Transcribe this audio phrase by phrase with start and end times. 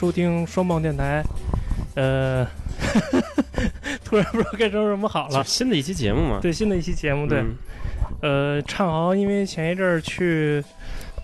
[0.00, 1.22] 收听双棒电台。
[1.94, 2.46] 呃，
[4.02, 5.44] 突然不知道该说什么好了。
[5.44, 7.40] 新的一期节目嘛，对，新的一期节目，对。
[7.40, 7.54] 嗯
[8.22, 10.64] 呃，畅豪因为前一阵儿去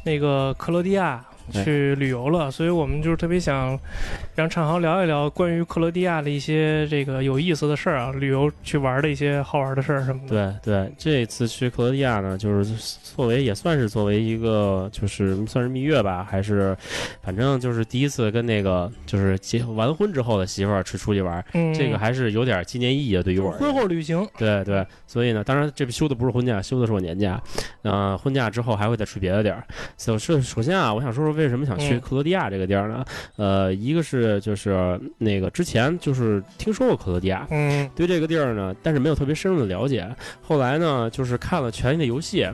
[0.04, 3.78] 那个克罗地亚对去旅游了，所以我们就是特别想
[4.34, 10.58] 让畅豪聊一聊关于克罗地亚的一些这个有意思的事儿啊，旅游去玩的一些好玩的事儿什么的。
[10.62, 12.74] 对对，这次去克罗地亚呢，就是
[13.14, 16.76] 作为也算是作为一个就是算是蜜月吧，还是
[17.22, 23.76] 反正就是第一次跟那个就是结完婚之后的媳妇儿去出去玩，嗯，这个还是有点纪念意义的，对于我而婚。
[23.76, 27.38] 后旅行，对对，所以呢，当然这休的不是婚假，休的是我年假。
[27.82, 29.62] 呃，婚假之后还会再去别的地儿。
[29.98, 33.04] 首是首先啊，我想说说为什么想去嗯克罗地亚这个地儿呢？
[33.36, 40.08] 呃，一个是就是那个之前就是听说过克罗地亚，嗯对这个地儿呢，但是没有特别深入的了解。
[40.42, 42.42] 后来呢，就是看了《权力的游戏》，《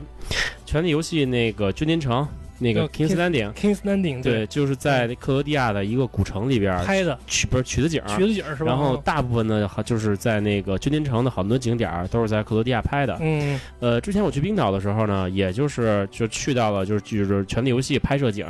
[0.65, 2.27] 权力游戏》那个君临城，
[2.59, 8.17] 那个呃 King's Landing，，King's Landing，对，就是在克罗地亚的一个古城里边拍的取不是取的景儿。
[8.17, 8.67] 曲子景是吧？
[8.67, 13.17] 然后大部分呢，就是在那个君临城的好多景点都是在克罗地亚拍的。
[13.21, 18.45] 嗯呃，之前我去冰岛的时候呢，也就是就去到了就是就是《权力游戏》拍摄景，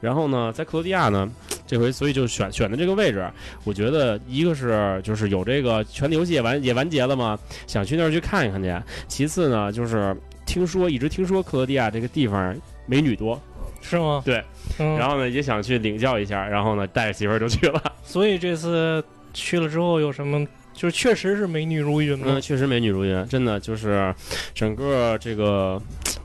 [0.00, 1.28] 然后呢，在克罗地亚呢，
[1.66, 3.28] 这回所以就选选的这个位置，
[3.64, 8.74] 我觉得一个是就是有这个《权力游戏》也完也完结了嘛，想去那儿去看一看去。
[9.08, 12.56] 其次呢，就是听说一直听说克罗地亚这个地方
[12.90, 13.40] 美女多，
[13.80, 14.20] 是吗？
[14.24, 14.42] 对，
[14.80, 17.80] 嗯，然后呢也想去领教一下，然后呢带着媳妇儿就去了。
[18.02, 19.02] 所以这次
[19.32, 20.44] 去了之后有什么？
[20.72, 24.12] 就是确实是美女如云嗯，确实美女如云，真的就是
[24.54, 25.80] 整个这个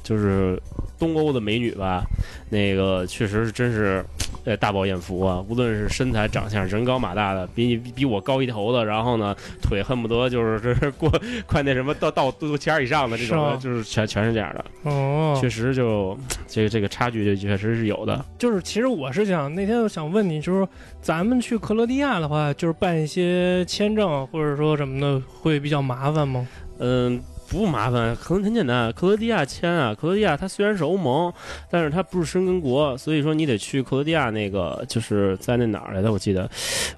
[0.05, 0.57] 就是
[0.97, 2.05] 东欧的美女吧，
[2.49, 4.05] 那个确实是真是。
[4.45, 5.43] 呃，大饱眼福啊！
[5.49, 11.11] 无论是身材、长相，人高马大的，比你比比我高一头的，然后呢，腿恨不得就是这是过
[11.47, 14.63] 快那什么到到肚脐眼以上的这种的，是吗就是全全是这样的。
[14.83, 16.15] 哦，确实就
[16.47, 18.23] 这个这个差距就确实是有的。
[18.37, 20.67] 就是其实我是想那天我想问你，就是
[21.01, 26.47] 咱们去克罗地亚的话，就是办一些签证或者说什么的，会比较麻烦吗？
[26.77, 27.19] 嗯，
[27.55, 28.91] 不麻烦，可能很简单。
[28.93, 31.31] 克罗地亚签啊，克罗地亚它虽然是欧盟，
[31.69, 36.11] 但是它不是申根国，所以说你得去克罗地亚那个，就是在那哪儿来的？
[36.11, 36.49] 我记得，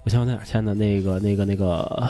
[0.03, 0.73] 我想想在哪儿签的？
[0.73, 2.09] 那个、那个、那个，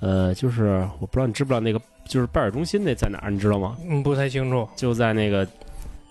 [0.00, 3.30] 呃，就是我不知道你知不知道那个，就是拜耳中心那在哪儿？
[3.30, 3.76] 你知道吗？
[3.88, 4.68] 嗯，不太清楚。
[4.76, 5.46] 就在那个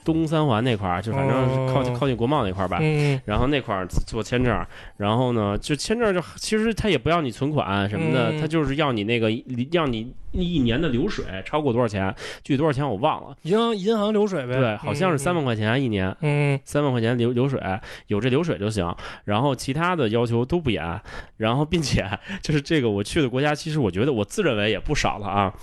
[0.06, 2.78] 东三环那块儿，就反正靠近、哦靠近国贸那块儿吧。
[2.82, 4.66] 嗯然后那块儿做签证，
[4.98, 9.32] 然后呢，就签证就其实他也不要你存款什么的，嗯他就是要你那个
[9.72, 12.14] 要你一年的流水超过多少钱，
[12.44, 14.54] 具体多少钱我忘了，银行银行流水呗。
[14.54, 16.60] 对，好像是三万块钱一年，嗯。
[16.64, 17.60] 三万块钱流流水，
[18.08, 21.02] 有这流水就行，然后其他的要求都不严，
[21.38, 22.08] 然后并且
[22.44, 25.54] 就是这个我去的国家，其实我觉得我自认为也不少了啊。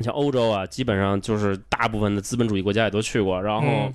[0.00, 3.92] 你像欧洲啊，基本上就是大部分的资本主义国家也都去过，然后嗯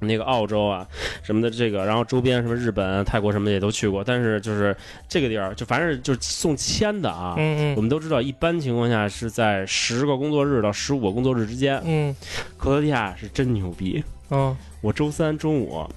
[0.00, 0.84] 那个澳洲啊
[1.22, 4.76] 什么的，这个，然后周边什么日本、泰国什么的也都去过，但是就是
[5.08, 7.36] 这个地儿，就反正就是送签的啊。
[7.38, 11.80] 嗯嗯我们都知道，一般情况下是在十个工作日到十五个工作日之间。
[11.84, 12.12] 嗯
[12.58, 15.88] 克罗地亚是真牛逼，嗯我周三中午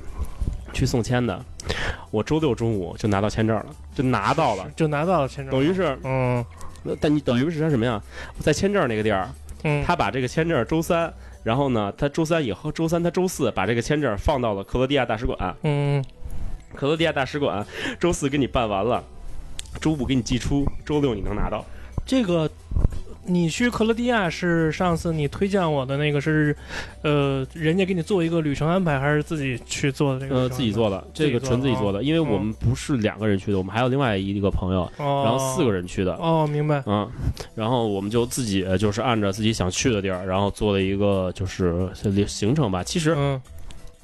[0.71, 1.43] 去送签的，
[2.11, 3.65] 我周六中午就拿到签证了，
[3.95, 5.51] 就拿到了，就拿到了签证。
[5.51, 6.45] 等于是，嗯
[6.99, 8.01] 但你等于是他什么呀？
[8.39, 9.29] 在签证那个地儿，
[9.63, 11.13] 嗯，他把这个签证周三，
[11.43, 16.03] 然后呢，他周三以后，周三他周四把这个签证放到了克罗地亚大使馆，嗯
[16.75, 17.65] 克罗地亚大使馆
[17.99, 19.03] 周四给你办完了，
[19.79, 21.63] 周五给你寄出，周六你能拿到。
[22.05, 22.49] 这个。
[23.27, 26.55] 你去克罗地亚是上次你推荐我的那个是，
[27.01, 30.41] 呃，人家给你做一个旅程安排，还是自己去做的这个？
[30.41, 36.13] 呃，自己做的，这个纯自己做的，因为我们不是两个人去的，我们还有另外一个朋友，哦，然后四个人去的。
[36.15, 36.83] 哦，明白。
[36.85, 37.09] 嗯，
[37.55, 41.89] 然后我们就自己呃就是按照自己想去的地儿，然后做了一个就是
[42.27, 42.83] 行程吧。
[42.83, 43.41] 其实嗯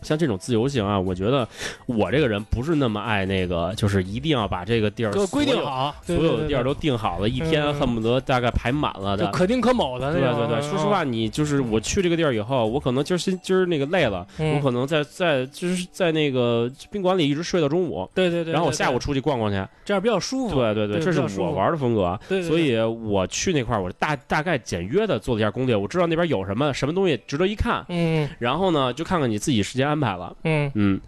[0.01, 1.47] 像这种自由行啊，我觉得
[1.85, 9.25] 我这个人不是那么爱那个，就是一定要把这个地儿规定好，所有的地儿都定好了，一天嗯恨不得大概排满了的。
[9.25, 10.21] 就可定可卯的对。
[10.21, 19.61] 对对，说实话，你就是我去这个地儿以后，我可能今儿今今儿那个累了，嗯，我可能在在就是在那个宾馆里一直睡到中午，对对对，然后我下午出去逛逛去。
[19.83, 20.55] 这样比较舒服。
[20.55, 22.19] 对对对，这是我玩的风格。
[22.47, 30.35] 所以我去那块儿，我大大概简约的做了一下攻略，我知道那边有什么什么东西值得一看，嗯然后呢，就看看你自己时间安排了。
[30.43, 30.71] 嗯。
[30.75, 31.01] 嗯，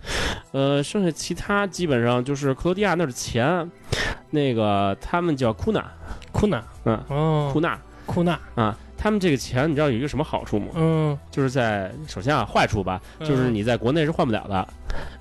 [0.52, 3.70] 呃，剩下其他基本上就是克罗地亚那儿的钱，
[4.30, 5.84] 那个他们叫库纳，
[6.32, 7.00] 库纳，嗯。
[7.08, 7.80] 哦，库纳。
[8.06, 10.68] 库纳，啊，他们这个钱你知道有一个什么好处吗？
[10.76, 14.68] 嗯，就是在首先啊，坏处吧，就是嗯你在国内是换不了的，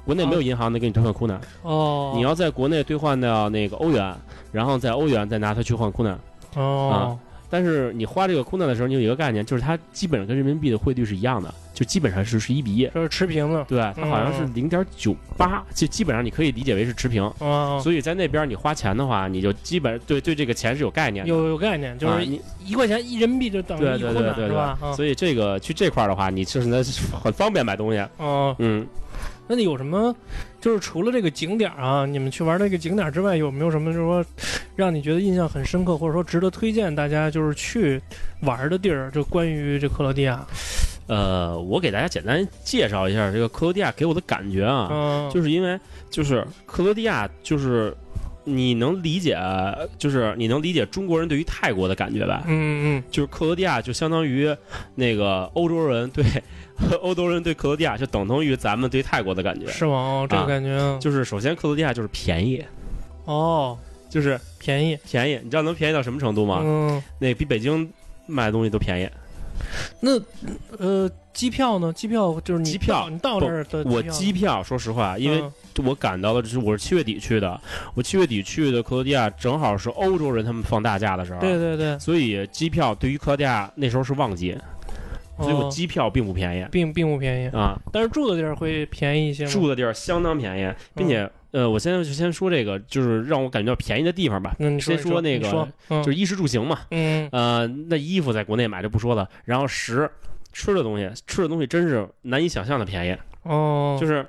[0.04, 4.12] 国内没有银行能给你兑换库纳，哦，你要在国内兑换到那个欧元，
[4.50, 6.18] 然后在欧元再拿它去换库纳。
[6.56, 7.16] 哦，
[7.48, 13.64] 但是你花这个库纳的时候，你有一个概念，就是它基本上跟人民币的汇率是一样的，就基本上是是一比一，这是持平的。
[13.64, 17.22] 对，它好像是零点九八，就基本上你可以理解为是持平。
[17.40, 24.78] 哦，所以在那边你花钱的话，你就基本对对这个钱是有概念，有有概念，就是你一块钱一人民币就等于一空难，是吧？
[24.94, 26.80] 所以这个去这块的话，你就是那
[27.20, 27.98] 很方便买东西。
[28.18, 28.86] 哦，嗯。
[29.48, 30.14] 那你有什么？
[30.60, 34.24] 就是除了这个景点啊，你们去玩这个景点之外，有没有什么就是说
[34.76, 38.00] 让你觉得印象很深刻，或者说值得推荐大家就是去
[38.42, 39.10] 玩的地儿？
[39.10, 40.46] 就关于这克罗地亚，
[41.06, 45.78] 呃，我给大家简单介绍一下这个克罗地亚给我的感觉啊，就是因为
[46.10, 47.94] 就是克罗地亚就是
[48.44, 49.38] 你能理解，
[49.98, 52.42] 就是你能理解中国人对于泰国的感觉吧？
[52.46, 54.54] 嗯嗯，就是克罗地亚就相当于
[54.94, 56.24] 那个欧洲人对。
[57.00, 59.92] 欧洲人对克罗地亚就等同于咱们对泰国的感觉，是吗？
[59.92, 62.64] 哦，这个感觉就是首先克罗地亚就是便宜，
[63.24, 63.78] 哦，
[64.08, 66.60] 就是便宜便宜，你知道能便宜到什么程度吗？
[66.64, 67.88] 嗯，那比北京
[68.26, 69.08] 卖的东西都便宜。
[70.00, 70.20] 那
[70.78, 71.92] 呃，机票呢？
[71.92, 75.42] 机票就是你机票，你到那儿的我机票，说实话，因为
[75.84, 77.60] 我赶到了，就是我是七月底去的，
[77.94, 84.56] 我七月底去的克罗地亚，正好是欧洲人他们放大假的时候，对对对，所以机票对于克罗地亚那时候是旺季。
[85.38, 87.48] 所以我机票并不便宜，并并不便宜。
[87.48, 89.44] 啊，但是住的地儿会便宜一些。
[89.46, 94.54] 住的地儿相当便宜，并且呃，我现在就先说这个，就是让我感觉到便宜的地方吧。
[94.58, 96.80] 嗯，先说那个，就是衣食住行嘛。
[96.90, 97.28] 嗯。
[97.30, 100.10] 呃，那衣服在国内买就不说了，然后食
[100.52, 103.16] 吃的东西，吃的东西真是难以想象的便宜。
[103.42, 103.96] 哦。
[104.00, 104.26] 就是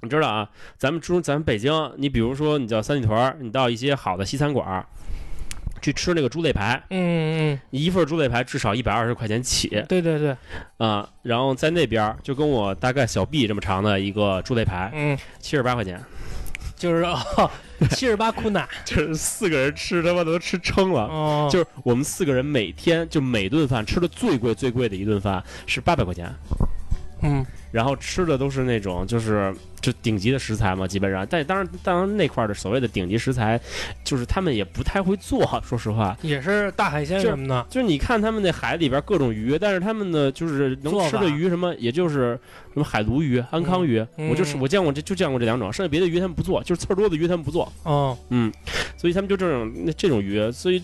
[0.00, 4.84] 你知道啊，咱们中咱们北京，你比如说你叫三里屯，你到一些好的西餐馆。
[5.80, 9.68] 去吃那个猪肋排，嗯嗯，一份猪肋排至少一百二十块钱起。
[9.88, 10.36] 对对对，
[10.76, 16.00] 啊，然后在那边就跟我大概小臂这么长的一个猪肋排，嗯，七十八块钱，
[16.82, 17.06] 就是
[17.90, 21.02] 七十八库纳， 就是四个人吃他妈都吃撑了。
[21.02, 26.28] 哦，就是我们四个人每天就每顿饭吃的最贵最贵的一顿饭是八百块钱，
[27.22, 29.52] 嗯，然后吃的都是那种就是。
[29.82, 33.60] 就顶级的食材嘛，基本上，但当然，当然那块的所谓的顶级食材，
[34.04, 37.66] 就是他们也不太会做，说实话，也是大海鲜什么的。
[37.68, 42.38] 就是你看他们那海里边各种鱼，但是他们的就是能吃的鱼什么，也就是
[42.72, 43.98] 什么海鲈鱼、安康鱼，
[44.30, 47.72] 我就是我见过这就见过这两种，剩下别的鱼他们不做，就是刺儿多的鱼他们不做。
[47.82, 48.52] 哦，嗯，
[48.96, 50.80] 所以他们就这种那这种鱼，所以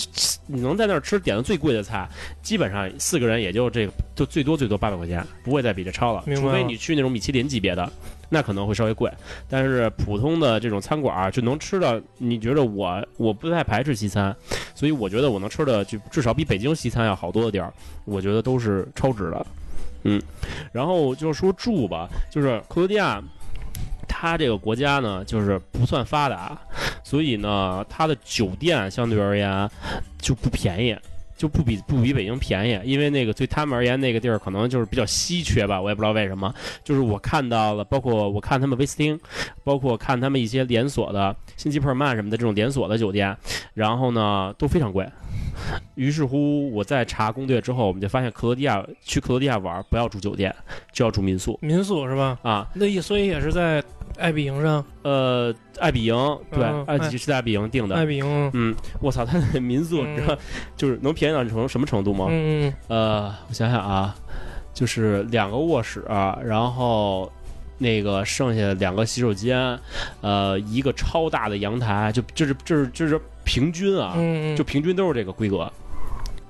[0.49, 2.08] 你能在那儿吃点的最贵的菜，
[2.43, 7.92] 基本上四个人也就这个，就最多最多八百块钱，不会再比这超了，除非你去那种米其林级别的。
[8.30, 9.10] 那可能会稍微贵，
[9.48, 11.98] 但是普通的这种餐馆就能吃到。
[12.19, 14.36] 你觉得我我不太排斥西餐，
[14.75, 17.72] 所以我觉得我能吃的就至少比北京西餐要好多的地儿，
[18.04, 19.46] 我觉得都是超值的。
[20.04, 20.20] 嗯，
[20.73, 23.18] 然后就说住吧，就是克罗地亚，
[24.06, 26.61] 它这个国家呢就是不算发达，
[27.02, 29.70] 所以呢它的酒店相对而言
[30.18, 30.94] 就不便宜。
[31.38, 36.52] 就不比不比北京便宜，因为那个对他们而言，那个地儿可能就是比较稀缺吧，我也不知道为什么。
[36.83, 39.18] 就是我看到了，包括我看他们威斯汀，
[39.62, 43.35] 包括看他们一些连锁的星级普尔曼什么的这种连锁的酒店，
[43.73, 45.09] 然后呢都非常贵。
[45.95, 50.54] 于是乎，我在查攻略之后，我们就发现克罗地亚去克罗地亚玩不要住酒店，
[50.92, 51.57] 就要住民宿。
[51.62, 52.37] 民宿是吧？
[52.42, 53.80] 啊，那也所以也是在。
[54.18, 56.14] 爱彼迎上，呃，爱彼迎，
[56.50, 57.94] 对，爱是在爱彼迎订的。
[57.94, 60.37] 爱彼迎，嗯，我操，他那民宿，你知道，
[60.76, 62.26] 就是能便宜到成什么程度吗？
[62.28, 64.14] 嗯呃，我想想啊，
[64.75, 66.04] 就是两个卧室，
[66.44, 67.30] 然后
[67.78, 69.78] 那个剩下两个洗手间，
[70.20, 74.14] 呃，一个超大的阳台，就就是就是就是平均啊，
[74.56, 75.70] 就平均都是这个规格。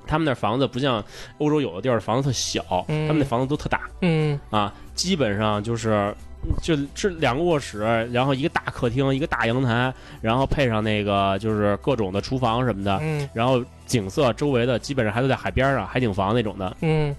[0.06, 1.04] 他们那房子不像
[1.36, 3.82] 欧洲有的地儿房子特小，他们那房子都特大。
[4.00, 6.14] 嗯啊，基本上就是。
[6.62, 7.80] 就这两个卧室，
[8.12, 17.14] 然后一个大客厅，一个大阳台，然后配上那个就是各种的厨房什么的，嗯，然后景色周围的基本上还都在海边上，海景房那种的，嗯，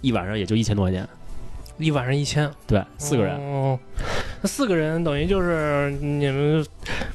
[0.00, 1.06] 一晚上也就一千多块钱。
[1.78, 3.36] 一晚上一千，对，四个人。
[3.36, 3.78] 哦，
[4.40, 6.64] 那四个人等于就是你们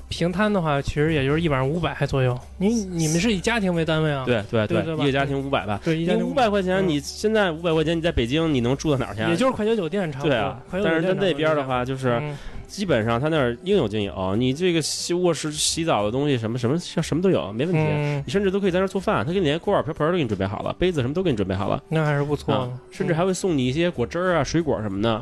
[0.09, 2.37] 平摊的话，其实也就是一晚上五百左右。
[2.57, 4.23] 你你们是以家庭为单位啊？
[4.25, 5.79] 对对对，一个家庭五百吧。
[5.83, 9.21] 对，一家庭五百块钱，你现在五百块钱，你在北京你能住到哪儿去？
[9.21, 10.29] 也就是快捷酒店差不多。
[10.29, 12.21] 对啊，但是在那边的话，就是。
[12.71, 18.23] 基本上他那儿应有尽有，你这个洗卧室洗澡的东西什么什么像什么都有，没问题。
[18.25, 22.71] 你甚至都可以在那儿做饭，他给你连锅碗瓢盆都给你准备好了，杯子什么都给你准备好了，那还是不错。
[22.89, 25.21] 甚至还会送你一些果汁啊、水果什么的。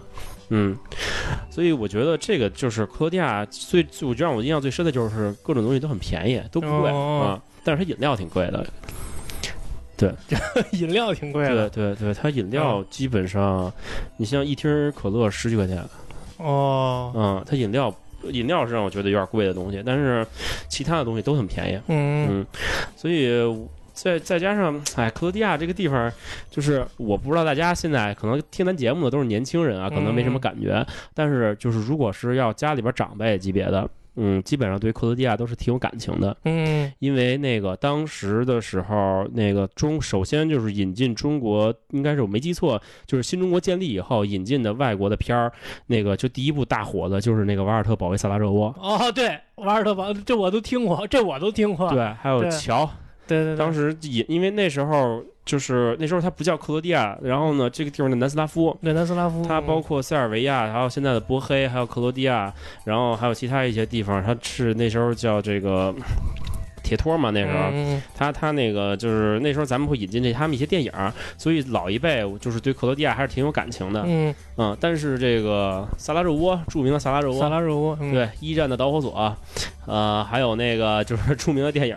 [0.49, 0.77] 嗯，
[1.49, 7.41] 所以我觉得这个就是克罗地亚最最，我觉得让我印象最深的就是各种东西都很便宜，都不贵啊。
[7.63, 8.65] 但是它饮料挺贵的。
[9.97, 10.13] 对，
[10.79, 11.67] 饮料挺贵的。
[11.69, 13.71] 对对对，它饮料基本上，
[14.17, 15.83] 你像一听可乐十几块钱。
[16.39, 17.93] 哦，嗯，它饮料
[18.31, 20.25] 饮料是让我觉得有点贵的东西，但是
[20.67, 21.79] 其他的东西都很便宜。
[21.87, 22.45] 嗯嗯，
[22.95, 23.29] 所以
[23.93, 26.11] 再再加上，哎，克罗地亚这个地方，
[26.49, 30.85] 就是我不知道大家现在可能听咱节目的都是年轻人啊，可能没什么感觉。
[31.13, 33.89] 但是就是如果是要家里边长辈级别的，
[34.21, 36.35] 嗯，基本上对克罗地亚都是挺有感情的。
[36.43, 45.51] 嗯因为那个当时的时候，那个中首先就是引进中国，应该是我没记错，就是新中国建立以后引进的外国的片儿，
[45.87, 48.73] 那个就第一部大火的就是那个《瓦尔特保卫萨拉热窝》。
[48.81, 51.89] 哦，对，瓦尔特保，这我都听过，这我都听过。
[51.89, 52.85] 对，还有对乔，
[53.25, 62.53] 对对对，当时也因为那时候就是那时候它不叫克罗地亚，然后呢，这个地方的南斯拉夫，对南斯拉夫，它包括塞尔维亚，还有现在的波黑，还有克罗地亚，
[62.83, 65.91] 然后还有其他一些地方，它是那时候叫这个
[66.89, 67.69] 铁托嘛，那时候。
[67.71, 70.91] 嗯他他那个就是那时候咱们会引进这他们一些电影，
[71.37, 74.75] 所以老一辈就是对克罗地亚还是挺有感情的，嗯，嗯。
[74.81, 79.37] 但是这个萨拉热窝，著名的萨拉热窝萨窝，拉热窝，嗯，对一战的导火索，
[79.85, 81.95] 呃，还有那个就是 著名的电影，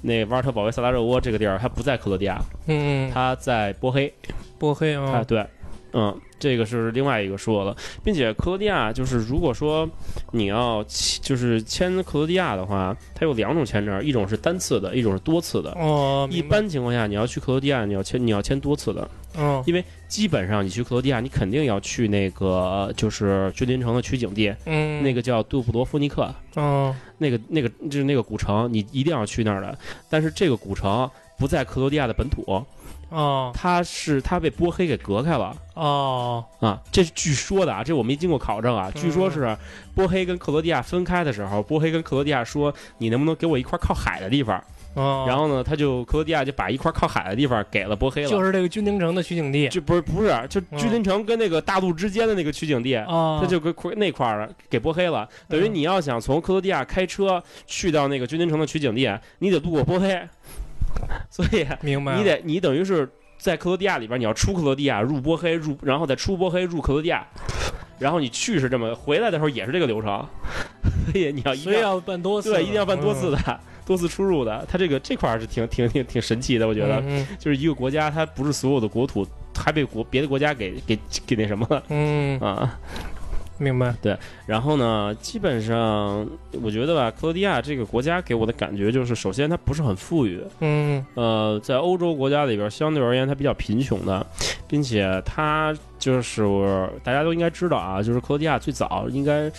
[0.00, 4.12] 那瓦尔特保卫萨拉热窝这个地儿，它不在克罗地亚，嗯，嗯，它在波黑，
[4.58, 5.46] 波黑啊，啊，对，
[5.92, 9.88] 嗯，这个是另外一个说了，并且克罗地亚就是如果说
[10.32, 10.84] 你要
[11.20, 15.70] 就是签克罗地亚的话，它有两种签证，一种是单次的，一种是多次的。
[15.72, 19.62] 哦，一，般情况下，你要去克罗地亚，你要签你要签多次的，嗯。
[19.66, 29.78] 因为基本上你去克罗地亚，你肯定要去那个就是君临城的取景地，嗯，那个叫杜布罗夫尼克，嗯那个那个就是那个古城，你一定要去那儿的。
[30.10, 31.08] 但是这个古城
[31.38, 32.62] 不在克罗地亚的本土，
[33.12, 35.54] 哦他是他被波黑给隔开了。
[35.74, 38.90] 哦，啊，这是据说的啊，这我没经过考证啊。
[38.94, 39.56] 据说嗯是
[39.94, 44.62] 波黑跟克罗地亚分开的时候，波黑跟克罗地亚说：“你能不能给我一块靠海的地方？”
[44.94, 48.28] 哦，然后呢，他就克罗地亚就把一块靠海的地方给了波黑了。
[48.28, 55.26] 就是这个君临城的取景地就不是不是，就嗯君临城跟那个大陆之间的那个取景地，哦，他就给那块儿给波黑了。
[55.48, 60.20] 等于嗯你要想从克罗地亚开车去到那个君临城的取景地，你得路过波黑，
[61.30, 63.08] 所以明白，你得你等于是
[63.38, 67.26] 在克罗地亚里边，你要出克罗地亚入波黑入，然后再出波黑入克罗地亚，
[67.98, 70.26] 然后你去是这么，回来的时候也是这个流程，
[71.12, 73.38] 所以你要一定要要办多次，对一定要办多次的。
[73.84, 77.26] 多次出入的，它这个这块儿是挺挺挺挺神奇的，我我觉得，嗯。
[77.36, 80.96] 就是一个国家，它不是所有的国土还被国别的国家给给
[81.26, 81.82] 给那什么了。
[81.88, 82.78] 嗯，啊。
[83.62, 86.26] 明白，对然后呢，基本上
[86.60, 91.04] 我觉得吧，克罗地亚这个国家给我的感觉就是，首先它不是很富裕，嗯。
[91.14, 94.26] 呃，在欧洲国家里边，相对而言它比较贫穷的，
[94.66, 96.42] 并且它就是
[97.04, 99.50] 大家都应该知道啊，就是克罗地亚最早应该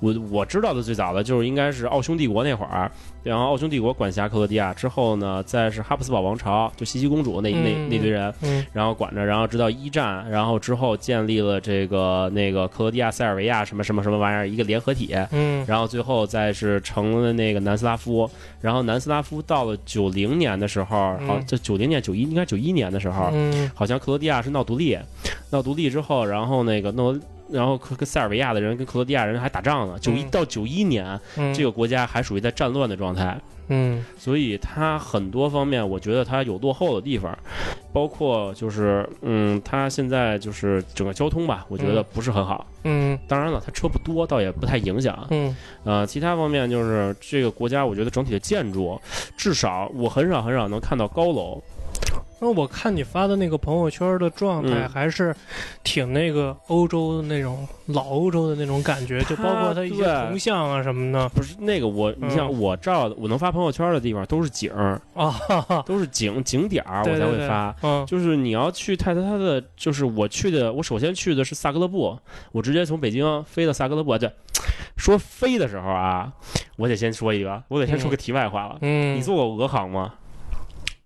[0.00, 2.90] 我我知道的最早的就是应该是奥匈帝国那会儿，
[3.22, 15.64] 然后奥匈帝国管辖克罗地亚之后呢，再是哈布斯堡王朝，就西西公主那那嗯那堆人，嗯然后管着，然后直到一战，然后之后建立了这个那个克罗地亚、塞尔维亚什么什么什么玩意儿一个联合体，嗯。
[15.66, 23.68] 然后最后再是成了那个南斯拉夫，然后南斯拉夫到了九零年的时候，嗯好，这九零年九一应该九一年的时候，嗯。
[23.74, 24.96] 好像克罗地亚是闹独立，
[25.50, 27.20] 闹独立之后，然后那个弄。
[27.50, 34.04] 然后跟跟塞尔维亚的人跟克罗地亚人还打仗呢，九一嗯到九一年，嗯，这个国家还属于在战乱的状态，嗯。
[34.18, 37.36] 所以它很多方面，我觉得它有落后的地方，
[37.92, 42.04] 包括就是，嗯，它现在就是整个交通吧，我觉得嗯。
[42.12, 42.66] 不是很好。
[42.84, 43.18] 嗯。
[43.26, 45.26] 当然了，它车不多，倒也不太影响。
[45.30, 45.56] 嗯。
[45.84, 49.00] 呃，其他方面就是这个国家，我觉得整体的建筑，
[49.36, 51.62] 至少我很少很少能看到高楼。
[52.40, 55.34] 那我看你发的那个朋友圈的状态，嗯还是
[55.82, 67.74] 挺那个欧洲的那种老欧洲的那种感觉，就包括他一些铜像啊什么的不是那个我，你像嗯我照的，我能发朋友圈的地方都是景儿，啊，哈哈都是景景点儿，我才会发。
[67.82, 72.18] 嗯就是你要去泰特它的，就是我去的，我首先去的是萨格勒布，
[72.52, 74.16] 我直接从北京飞到萨格勒布。
[74.16, 74.30] 对，
[74.96, 76.32] 说飞的时候啊，
[76.76, 78.78] 我得先说一个，我得先说个题外话了。
[78.80, 80.14] 嗯，你坐过俄航吗？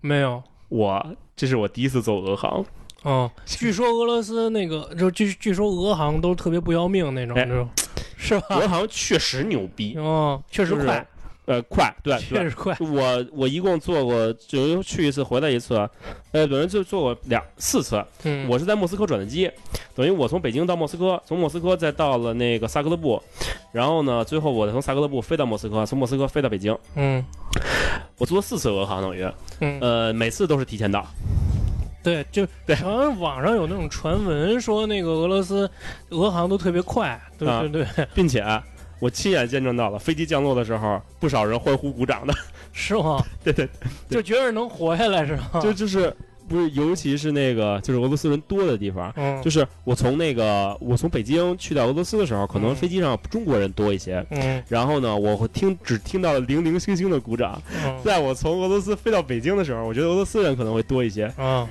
[0.00, 0.42] 没有？
[0.72, 2.64] 我这是我第一次坐俄航，
[3.02, 7.36] 哦，据说俄罗斯那个，就据据说俄航都特别不要命那种，
[8.16, 8.46] 是吧？
[8.56, 11.06] 俄航确实牛逼，哦，确实就是快，
[11.46, 12.38] 呃，快，对对。
[12.38, 12.76] 确实快。
[12.80, 15.74] 我我一共做过，就去一次回来一次，
[16.30, 18.02] 呃，等于就做过两四次。
[18.22, 19.50] 嗯，我是在莫斯科转的机，
[19.94, 23.20] 等于我从北京到莫斯科，从莫斯科再到了那个萨格勒布，
[23.72, 26.76] 然后呢，最后我从萨格勒布飞到莫斯科，从莫斯科飞到北京。
[26.94, 27.24] 嗯
[28.18, 29.26] 我坐了四次俄航，等于
[29.60, 31.04] 嗯，呃每次都是提前到。
[32.04, 35.70] 对，就对好像网上有那种传闻说那个俄罗斯
[36.10, 38.40] 俄航都特别快，对啊对对，并且
[39.02, 42.32] 我亲眼见证到了飞机降落的时候，不少人欢呼鼓掌的。
[42.72, 43.20] 是吗？
[43.42, 43.68] 对对，
[44.08, 45.60] 就觉得能活下来是吗？
[45.60, 46.14] 就就是
[46.48, 49.12] 不是，尤其是那个就是俄罗斯人多的地方。
[49.16, 54.24] 嗯，就是我从那个我从北京去到俄罗斯的时候，可能嗯飞机上中国人多一些。
[54.30, 57.60] 嗯然后呢，我会听只听到了零零星星的鼓掌。
[57.84, 61.24] 嗯在我从俄罗斯飞到北京的时候，我觉得俄罗斯人可能会多一些。
[61.36, 61.68] 啊，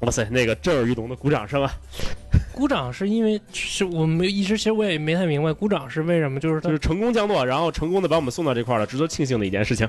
[0.00, 1.72] 哇塞，那个震耳欲聋的鼓掌声啊！
[2.54, 9.88] 鼓掌是因为是我没一直其实我也没太明白鼓掌是为什么，就是就是成功降落，然后成功的把我们送到这块了，值得庆幸的一件事情。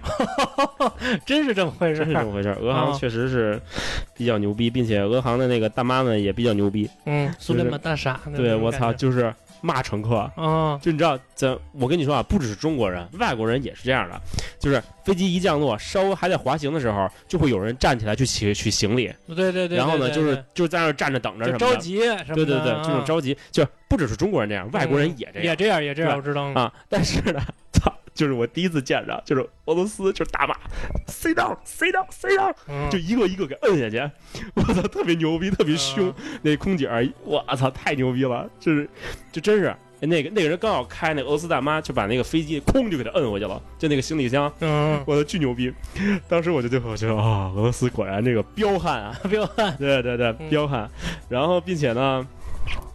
[1.25, 2.55] 真是这么回事真是这么回事儿。
[2.55, 3.59] 俄航啊确实是
[4.15, 6.87] 比较牛逼，并且俄航的那个大妈们也比较牛逼。
[7.05, 10.17] 嗯，苏联马大傻，对我操，就是骂乘客。
[10.35, 14.19] 啊，就你知道，咱我跟你说啊，不只是中国人，外国人也是这样的。
[14.59, 21.57] 就是飞机一降落，稍微还在滑行的时候，就会有人站起来去取取行李，对对对，然后呢，就是就是在那儿站着等着什么。
[21.57, 26.43] 着急什么，对对对，啊这种着急，就不只是中国人这样，外国人也这样也这样也这样，我知道。
[26.53, 26.71] 啊。
[26.89, 30.53] 但是呢，操，就是我第一次见着，就是俄罗斯就是大骂
[31.07, 34.11] ，sit down，sit down，sit down，嗯就一个一个给摁下去，
[34.55, 36.09] 我操，特别牛逼，特别凶。
[36.09, 38.89] 嗯那空姐儿，我操，太牛逼了，就是，
[39.31, 39.73] 就真是。
[40.01, 45.73] 那个那个人刚好开那俄罗斯大妈，就把那个飞机空就给他摁回去了，就那个行李箱，嗯，我的巨牛逼。
[46.27, 50.89] 当时我就就我觉得啊、俄罗斯果然这个彪悍啊，彪悍， 对对对，嗯彪悍。
[51.27, 52.25] 然后并且呢，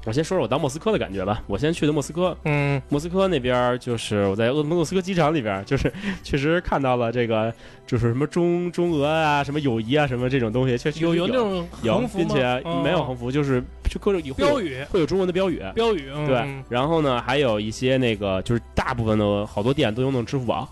[0.06, 1.42] 我先说说我到莫斯科的感觉吧。
[1.46, 5.90] 我先去的莫斯科，嗯莫斯科那边就是我在俄莫斯科机场里边，就是
[6.22, 7.52] 确实看到了这个，
[7.86, 15.62] 就是什么中中俄啊，什么友谊啊，什么这种东西，确实有有有那种有横，幅并且哦没有横幅，就是就各种会有标语，会有中文的标语。
[15.74, 20.68] 标语，嗯对，然后呢，还有一些那个，就是大部分的好多店都用那种支付宝，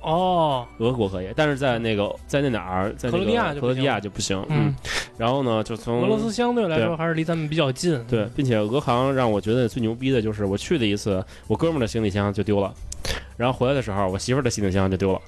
[0.00, 4.46] 哦，俄国可以，但是在那个在那哪儿，在那个克罗地亚就不克罗地亚行就不行。
[4.48, 4.74] 嗯，
[5.16, 12.72] 然后呢，就从俄罗斯相对来说还是离咱们比较近，对，并且俄航让我觉得最牛逼的就是我去的一次，我哥们儿的行李箱就丢了，
[13.36, 15.20] 然后回来的时候，我媳妇儿的行李箱就丢了，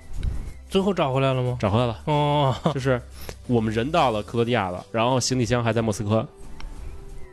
[0.69, 1.57] 最后找回来了吗？
[1.61, 1.99] 找回来了。
[2.05, 3.01] 哦，就是
[3.47, 6.27] 我们人到了克罗地亚了，然后行李箱还在莫斯科。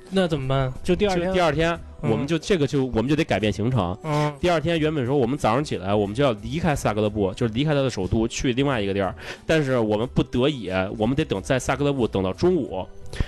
[0.10, 0.74] 那怎么办？
[0.84, 2.12] 就第二天，第二天，嗯。
[2.12, 3.98] 我们就这个就我们就得改变行程。
[4.04, 4.34] 嗯。
[4.40, 9.14] 第二天原本说我们早上起来我们就要离开萨格勒布，就是离开他的首都去另外一个地儿，
[9.46, 12.86] 但是我们不得已，我们得等在萨格勒布等到中午，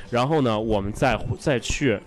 [0.10, 2.00] 然后呢，我们再再去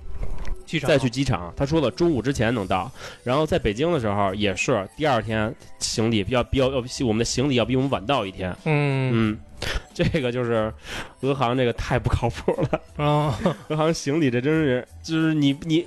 [0.66, 1.52] 机场再去机场。
[1.56, 2.90] 他说了中午之前能到，
[3.22, 8.54] 然后在北京的时候也是第二天行李要比要要比我们的行李要比我们晚到一天。
[8.64, 9.38] 嗯嗯，
[9.94, 10.72] 这个就是
[11.20, 13.04] 俄航这个太不靠谱了。
[13.04, 15.86] 啊， 俄航行李这真是就是你你。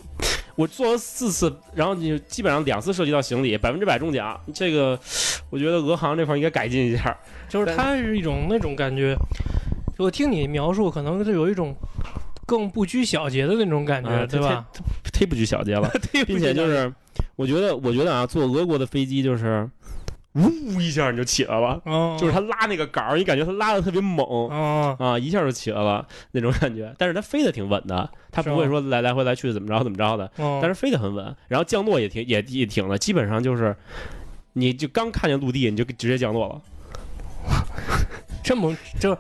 [0.58, 4.40] 我做了四次，然后你基本上两次涉及到行李，百分之百中奖。
[4.54, 4.98] 这个，
[5.50, 7.14] 我觉得俄航这块应该改进一下。
[7.50, 9.18] 就是它是一种那种感觉，
[9.98, 11.76] 我听你描述，可能就有一种
[12.46, 14.66] 更不拘小节的那种感觉，啊对吧？
[15.12, 15.90] 忒不拘小节了，
[16.28, 16.92] 并且就是，
[17.36, 19.70] 我觉得，我觉得啊，坐俄国的飞机就是，
[20.34, 24.26] 呜一下你就起来了，哦， 就是他拉那个杆儿，你感觉他拉的特别猛。
[24.28, 33.76] 哦，啊，一下就起来了那种感觉，但是它飞的挺稳的，它不会说来来回来去怎么着怎么着的，哦，但是飞得很稳，然后降落也挺也也挺了，基本上就是，
[34.54, 36.62] 你就刚看见陆地你就直接降落了，
[38.46, 39.18] 这么就，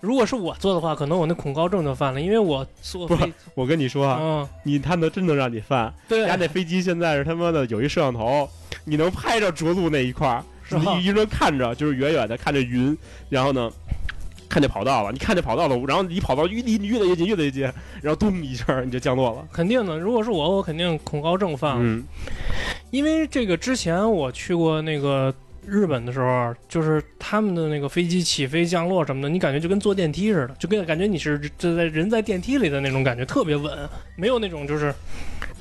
[0.00, 8.48] 如果是我做的话，可能我那恐高症就犯了，因为我坐不飞，我跟你说啊，嗯，你他能真能让你犯，对人家那飞机现在是他妈的有一摄像头，
[8.84, 12.96] 你能拍着着陆那一块儿，是吧你一直看着就是远远的看着云，
[13.28, 13.68] 然后呢。
[14.48, 17.62] 看见跑道了，你看见跑道了，然后离跑道越离你越来越近，越来越近，
[18.02, 19.48] 然后咚一下你就降落了。
[19.50, 19.98] 肯定的。
[19.98, 22.04] 如果是我，我肯定恐高症犯了，嗯
[22.90, 25.34] 因为这个之前我去过那个
[25.66, 34.92] 日本的时候，就是他们的那个飞机起飞、降落什么的，你感觉就跟坐电梯似的，就跟感觉你是就在人在电梯里的那种感觉，特别稳，没有那种就是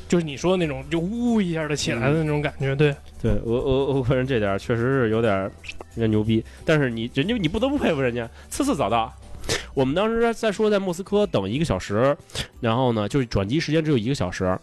[0.07, 2.75] 就是你说的那种就呜一下的起来的那种感觉。
[2.75, 5.43] 对，对，俄俄俄国人这点确实是有点
[5.95, 9.13] 有点牛逼，但是你人家你不得不佩服人家，次次早到。
[9.73, 12.15] 我们当时在说在莫斯科等一个小时，
[12.59, 14.57] 然后呢，就是转机时间只有一个小时，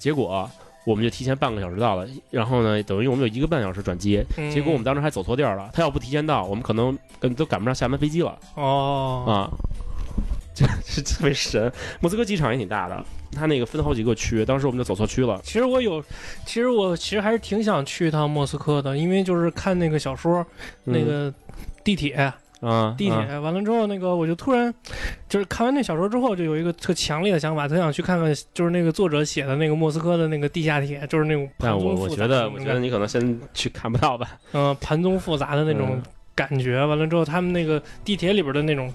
[0.00, 0.50] 结果
[0.84, 5.70] 我们就提前半个小时到了，然后呢，等于我们有一个半小时转机，嗯结果我们当时还走错地儿了。
[5.72, 9.50] 他要不提前到，我们可能跟都赶不上下班飞机了哦，啊！
[10.54, 11.72] 这是特别神。
[12.00, 15.40] 莫斯科机场也挺大的，它那个分好几个区，当时我们就走错区了。
[15.42, 16.00] 其实我有，
[16.46, 20.46] 其实我其实还是挺想去一趟莫斯科的，因为就是看那个小说，
[20.84, 21.32] 那个
[21.82, 22.32] 地铁。
[22.96, 24.72] 地铁啊完了之后，那个我就突然
[25.28, 34.32] 就是看完那小说之后，就有一个特强烈的想法，特想去看看，就是那个作者写的那个莫斯科的那个地下铁，就是那种但盘宗复杂我我觉得，我觉得你可能先去看不到吧。
[34.52, 36.02] 嗯盘宗复杂的那种嗯
[36.34, 36.84] 感觉。
[36.84, 38.92] 完了之后，他们那个地铁里边的那种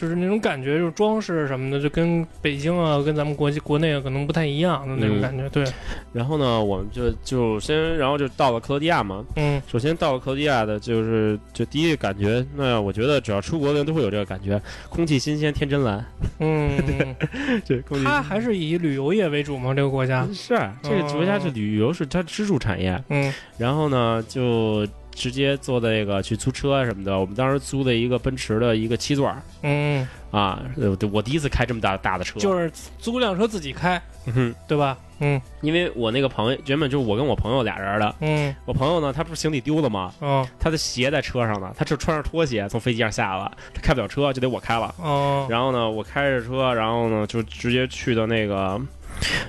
[0.00, 5.48] 就是那种感觉，就是装饰什么的，就跟北京啊，跟咱们国际国内啊可能不太一样的那种嗯感觉。
[5.48, 5.64] 对，
[6.12, 9.24] 然后呢，我们就就先，然后就到了克罗地亚嘛。
[9.34, 16.04] 嗯首先到了克罗地亚的，就是就第一个感觉，那我觉得只要出国的人都会有这个感觉，空气新鲜，天真蓝。
[16.38, 19.74] 嗯，嗯 对，空气它还是以旅游业为主吗？
[19.74, 20.26] 这个国家？
[20.32, 23.02] 是啊这个国家是旅游是它支柱产业。
[23.08, 24.86] 嗯然后呢，就
[25.18, 27.18] 直接坐那个去租车啊什么的。
[27.18, 34.96] 我们当时租的一个奔驰的一个七座儿嗯，啊，呃我第一次开这么大大的车，就是租辆车自己开，嗯对吧？
[35.20, 38.14] 嗯因为我那个朋友原本就是我跟我朋友俩人的。
[38.20, 40.14] 嗯我朋友呢，他不是行李丢了吗？
[40.20, 44.94] 哦他的鞋在车上呢，他就穿着拖鞋从飞机上下来了，他开不了车，就得我开了。
[44.98, 48.80] 哦，然后呢，我开着车，然后呢就直接去的那个，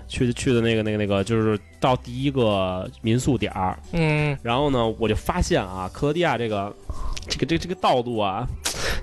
[0.07, 3.77] 去去的那个那个那个，就是到第一个民宿点儿。
[3.93, 6.73] 嗯然后呢，我就发现啊，克罗地亚这个
[7.27, 8.47] 这个这个这个道路啊，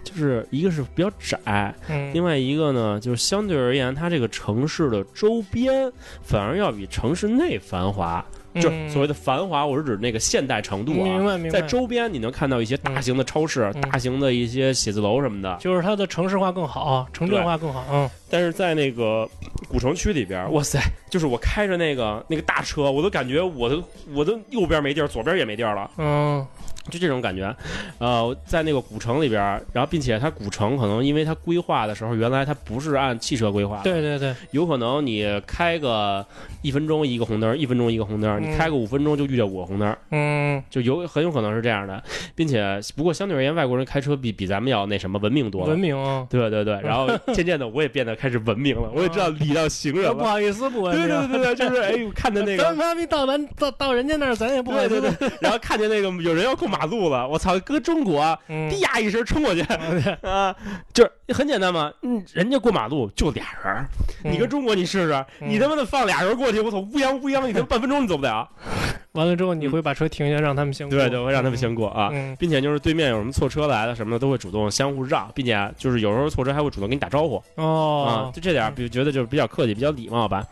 [0.04, 5.90] 就是一个是比较窄，嗯，另外一个呢，就是相对而言，它这个城市的周边
[6.22, 8.24] 反而要比城市内繁华。
[8.60, 11.04] 就是所谓的繁华，我是指那个现代程度啊。
[11.04, 13.80] 明白明白，在周边你能看到一些大型的超市、嗯。
[13.82, 17.84] 大型的一些写字楼什么的，就是它的城市化更好，城镇化更好。
[17.90, 18.08] 嗯。
[18.28, 19.28] 但是在那个
[19.68, 23.80] 古城区里边，哇塞，就是我开着那个那个大车，我都感觉我的
[24.12, 26.44] 我的右边没地儿，左边也没地儿了，嗯
[26.90, 27.54] 就这种感觉。
[27.98, 36.24] 呃，在那个古城里边，然后并且它古城可能因为它规划的时候，原来它不是按汽车规划的，对对对，有可能你开个
[36.62, 42.02] 一分钟一个红灯，一分钟一个红灯，嗯你开个五分钟就遇见五个红灯，嗯就有很有可能是这样的，
[42.34, 45.78] 并且不过相对而言，外国人开车比比咱们要那什么文明多了文。
[45.78, 46.26] 明啊。
[46.28, 50.24] 对对对，然后 渐渐的我也变得开始文明了，我也知道礼让行人呃 不。
[50.24, 51.28] 好意思，不文对明。
[51.28, 55.00] 对对对，就是哎，我看见那个，咱妈逼到咱到到人家那儿，咱也不好意思。
[55.00, 58.38] 对对对，然后看见那个有人要过马路了，我操，搁中国
[58.70, 60.54] 滴呀一声冲过去 对 啊，
[60.92, 63.86] 就是很简单嘛，嗯，人家过马路就俩人儿，
[64.22, 68.48] 你搁中国你试试，嗯你他妈的放俩人过去，我操，乌泱乌泱，你他妈半分钟你走不了。
[69.12, 70.98] 完了之后，你会把车停下，让他们先过。
[70.98, 72.10] 对对，会让他们先过啊。
[72.12, 80.44] 嗯并且就是对面有什么错车来了什么的，都会主动相互让，并且就是有时候错车还会主动跟你打招呼啊哦，，就这点儿，比觉得就是比较客气，比较礼貌吧。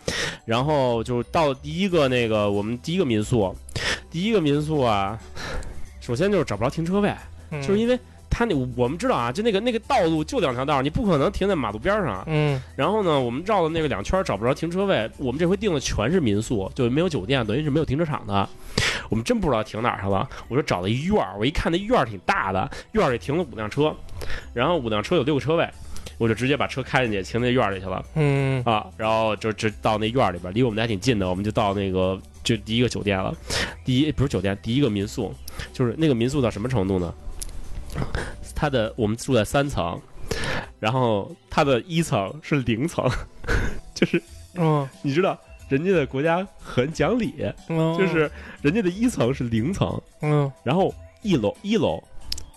[0.46, 3.54] 然后就到第一个那个我们第一个民宿，
[4.10, 5.18] 第一个民宿啊，
[6.04, 7.10] 首先就是找不着停车位，
[7.50, 12.22] 嗯就是因为他那我们知道啊，就那个那个道路就两条道，你不可能停在马路边上。
[12.26, 18.46] 嗯然后呢，我们绕了那个两圈找不着停车位，我们这回订的全是民宿，就没有酒店，等于是没有停车场的。
[19.08, 20.28] 我们真不知道停哪儿去了。
[20.48, 23.94] 我说找了一院儿，我一看那院儿挺大的，院儿里停了五辆车，
[24.52, 25.66] 然后五辆车有六个车位，
[26.18, 28.86] 我就直接把车开进去，停那院儿里去了嗯啊。
[28.96, 33.34] 然后就直到那院儿里边，离我们家挺近的，我们就到那个就第一个酒店了。
[33.84, 35.34] 第一不是酒店，第一个民宿，
[35.72, 37.14] 就是那个民宿到什么程度呢？
[38.56, 40.00] 它的我们住在三层，
[40.80, 43.08] 然后它的一层是零层，
[43.94, 44.20] 就是
[44.56, 47.34] 嗯你知道人家的国家很讲理，
[47.68, 48.30] 嗯，就是
[48.62, 52.02] 人家的一层是零层，嗯然后一楼一楼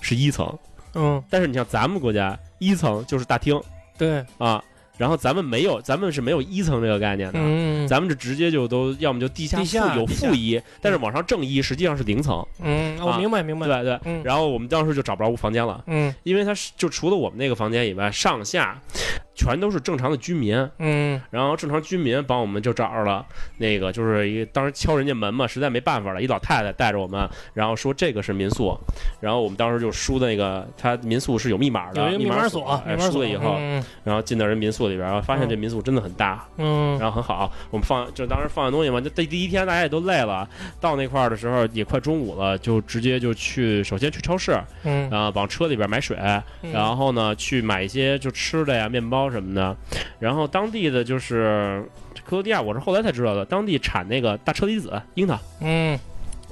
[0.01, 0.57] 是一层，
[0.95, 3.59] 嗯，但是你像咱们国家一层就是大厅
[3.97, 4.63] 对，啊，
[4.97, 7.39] 然后咱们没有，咱们是没有一层这个概念的。
[7.41, 13.65] 嗯咱们这直接就都要么就地下地下有负一，但是往上正一实际上是零层，嗯，我啊明白明白。
[13.67, 13.99] 对对。
[14.05, 18.79] 嗯然后我们当时就找不着房间了，嗯因为它是就除了我们那个房间以外，上下
[19.37, 21.21] 全都是正常的居民，嗯。
[21.29, 23.23] 然后正常居民帮我们就找着了
[23.57, 28.75] 那个，就是一当时敲人家门嘛，实在没办法了，一老太太带着我们，然后说这个是民宿，
[29.21, 33.83] 然后我们当时就输的那个，他民宿是有密码的，有一个密码锁，哎，输了以后，嗯。
[34.03, 36.97] 然后进到人民宿里边，然后发现嗯这民宿真的很大，嗯。
[36.97, 46.17] 然后很好，我们放就当时放下东西嘛，就第第一天大家也都累了，到那块儿的时候也快中午了，就直接就去，首先去超市，嗯，然后往车里边买水，
[46.63, 46.71] 嗯。
[46.71, 49.75] 然后呢去买一些就吃的呀、面包什么的，
[50.19, 51.83] 然后当地的就是
[52.25, 55.97] 克罗地亚，我是后来才知道的，当地产那个大车厘子、樱桃，嗯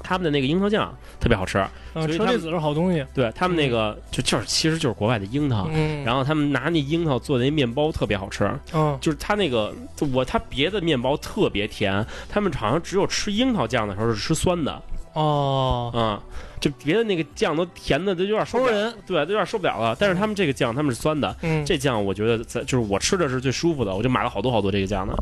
[0.02, 1.54] 他们的那个樱桃酱特别好吃，
[1.94, 3.04] 车厘子是好东西。
[3.12, 5.68] 对他们那个就就是其实就是国外的樱桃。
[5.72, 8.96] 嗯，然后他们拿那樱桃做的那面包特别好吃，嗯。
[9.00, 9.74] 就是他那个
[10.12, 14.80] 我他别的面包特别甜，他们好像只有吃樱桃酱的时候是吃酸的，
[15.16, 16.20] 哦，嗯、
[16.60, 18.94] 就别的那个酱都甜的都有点受不了，齁人。
[19.06, 19.96] 对，都有点受不了了。
[19.98, 25.14] 但是他们这个酱他们是酸的，嗯，这酱我觉得在就是我吃的是最舒服的，我就买了好多好多这个酱呢，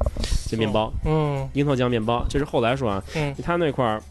[0.48, 4.02] 这面包嗯樱桃酱面包，这是后来说啊，嗯他那块儿。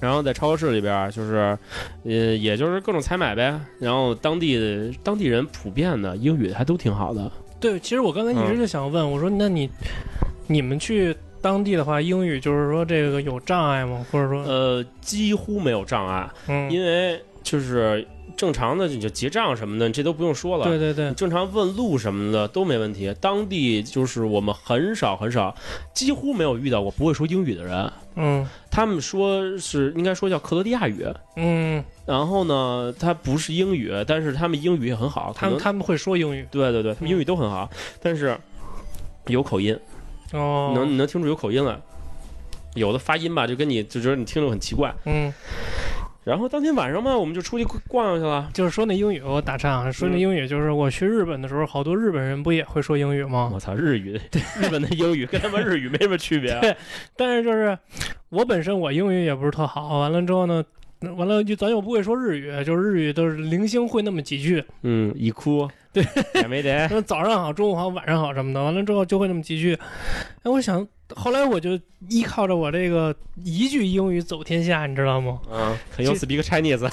[0.00, 1.56] 然后在超市里边儿，就是，
[2.02, 3.56] 呃，也就是各种采买呗。
[3.78, 7.30] 然后当地的当地人普遍的英语还都挺好的。
[7.60, 9.70] 对，其实我刚才一直就想问，我说那你
[10.48, 14.06] 你们去当地的话，英语就是说这个有障碍吗？
[14.10, 20.64] 或者说，呃，几乎没有障碍，嗯因为就是正常的你就结账什么的，这都不用说了。
[20.64, 23.12] 对对对，正常问路什么的都没问题。
[23.20, 25.54] 当地就是我们很少很少，
[25.92, 27.92] 几乎没有遇到过不会说英语的人。
[28.14, 31.04] 嗯他们说是应该说叫克罗地亚语，
[31.36, 35.32] 嗯，然后呢，他不是英语，但是他们英语也很好。
[35.34, 37.68] 他们他们会说英语对对对，他们英语都很好，
[38.00, 38.36] 但是
[39.26, 39.76] 有口音，
[40.32, 41.78] 哦，能你能听出有口音来。
[42.74, 44.94] 有的发音吧，就跟你就觉得你听着很奇怪。
[45.04, 45.30] 嗯，
[46.24, 48.48] 然后当天晚上嘛，我们就出去逛逛去了。
[48.54, 53.50] 就是说那英语，我打岔啊，说那嗯英语就是我去日本的时候，好多日本人不也会说英语吗？
[53.52, 54.18] 我操，日语，
[54.58, 56.58] 日本的英语跟他们日语没什么区别。
[56.60, 56.74] 对
[57.14, 57.78] 但是就是
[58.30, 60.64] 我本身我英语也不是特好，完了之后呢，
[61.16, 66.86] 完了就咱又不会说日语，就是日语都是零星会那么几句，嗯，一哭，对，也没得。
[66.90, 69.78] 那早上好，中午好，晚上好什么的，完了之后就会那么几句。
[70.42, 75.38] 哎，我想后来我就依靠着我这个一句英语走天下，你知道吗？
[75.50, 76.88] 嗯，很有 speak Chinese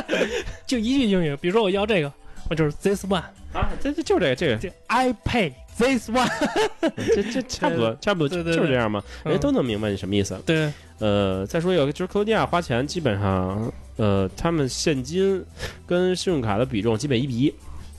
[0.66, 2.12] 就一句英语，比如说我要这个，
[2.50, 6.28] 我就是 this one，啊，这这就这个这个，这 I pay this one，
[7.14, 9.32] 这这差不多 差不多就是这样嘛，嗯。
[9.32, 10.40] 人家都能明白你什么意思。
[10.46, 15.44] 对，呃，再说一个，就是克罗地亚花钱基本上，呃，他们现金
[15.86, 17.54] 跟信用卡的比重基本一比一，就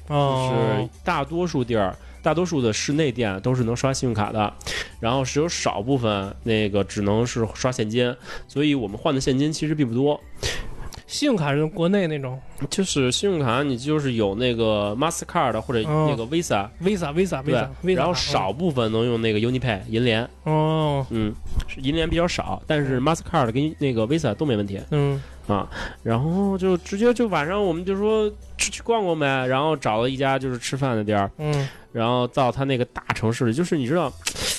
[0.07, 1.95] 是哦，大多数地儿。
[2.23, 4.53] 大多数的室内店都是能刷信用卡的，
[4.99, 8.13] 然后是有少部分那个只能是刷现金，
[8.49, 10.19] 所以我们换的现金其实并不多。
[11.07, 12.39] 信用卡是国内那种。
[12.69, 16.07] 就是信用卡，你就是有那个 Mastercard 或者哦。
[16.09, 21.33] 那个 Visa，Visa，Visa，Visa，Visa，然后少部分能用那个 UniPay 银联，哦，嗯，
[21.77, 24.79] 银联比较少，但是 Mastercard 跟那个 Visa 都没问题。
[24.91, 25.21] 嗯。
[25.47, 25.69] 啊。
[26.03, 31.67] 然后就直接就晚上我们就说去去逛逛呗，然后找了一家就是吃饭的地儿，嗯。
[31.93, 34.11] 然后到他那个大城市里，就是你知道。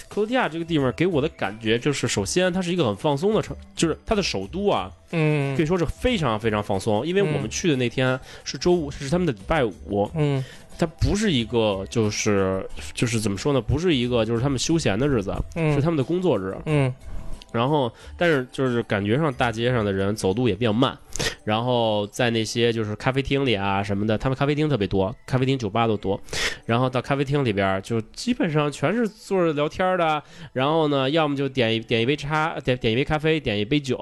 [0.09, 7.07] 克罗地亚这个地方给我的感觉就是，首先它是一个很放松的城，就是它的首都啊，嗯可以说是非常非常放松。
[7.07, 10.45] 因为我们去的那天是周五，是他们的礼拜五，嗯
[10.79, 13.61] 它不是一个就是就是怎么说呢？
[13.61, 16.57] 不是一个就是他们休闲的日子，是嗯他们的工作日。
[16.67, 16.93] 嗯
[17.51, 20.97] 然后，但是就是感觉上大街上的人走路也比较慢，
[21.49, 26.21] 然后在那些就是咖啡厅里啊什么的，他们咖啡厅特别多，咖啡厅、酒吧都多。
[26.67, 30.23] 然后到咖啡厅里边儿，就基本上全是坐着聊天的。
[30.53, 33.99] 然后呢，要么就点一点一杯茶，点点一杯咖啡，点一杯酒，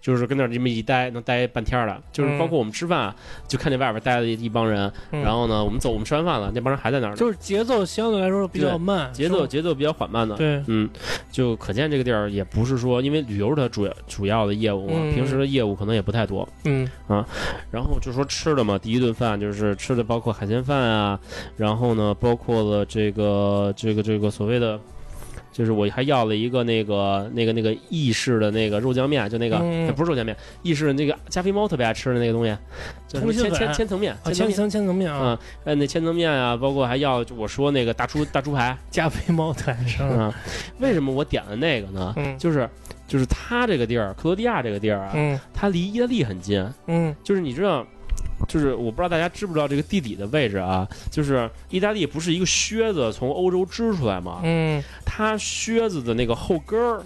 [0.00, 2.02] 就是跟那儿这么一待，能待半天儿的。
[2.10, 4.90] 就是包括我们吃饭啊，就看见外边待了一一帮人。
[5.12, 7.16] 嗯然后呢，我们走，我们吃完饭了，那帮人还在那儿呢。
[7.16, 10.34] 就是节奏相对来说比较慢，节奏节奏比较缓慢的。
[10.36, 10.88] 对，嗯，
[11.30, 16.48] 就可见这个地儿也不是说，因为旅游是它主要主要的业务嘛，嗯平时的业务可能也不太多。
[16.64, 16.85] 嗯
[17.70, 21.20] 然后就说吃的嘛，第一顿饭就是吃的包括海鲜饭啊，
[21.56, 24.78] 然后呢，包括了这个这个这个所谓的。
[25.52, 29.56] 就是我还要了一个那个那个那个意式的那个肉酱面，就那个、
[29.94, 32.54] 不是肉酱面，意式的那个加菲猫特别爱吃的那个东西，
[33.08, 40.30] 千千千层面，啊，千层面，千层面啊，嗯，哎那千层面啊，包括还要我说那个大猪大猪排，加菲猫特爱吃，啊，
[40.78, 42.12] 为什么我点了那个呢？
[42.18, 42.36] 嗯。
[42.36, 42.68] 就是
[43.06, 46.64] 就是它这个地儿，克罗地亚这个地儿啊，嗯它离意大利很近。
[46.86, 47.86] 嗯就是你知道，
[48.48, 50.86] 就是我不知道大家知不知道这个地理的位置啊？
[51.10, 54.40] 就是意大利不是一个靴子从欧洲支出来吗？
[54.42, 57.02] 嗯它靴子的那个后跟儿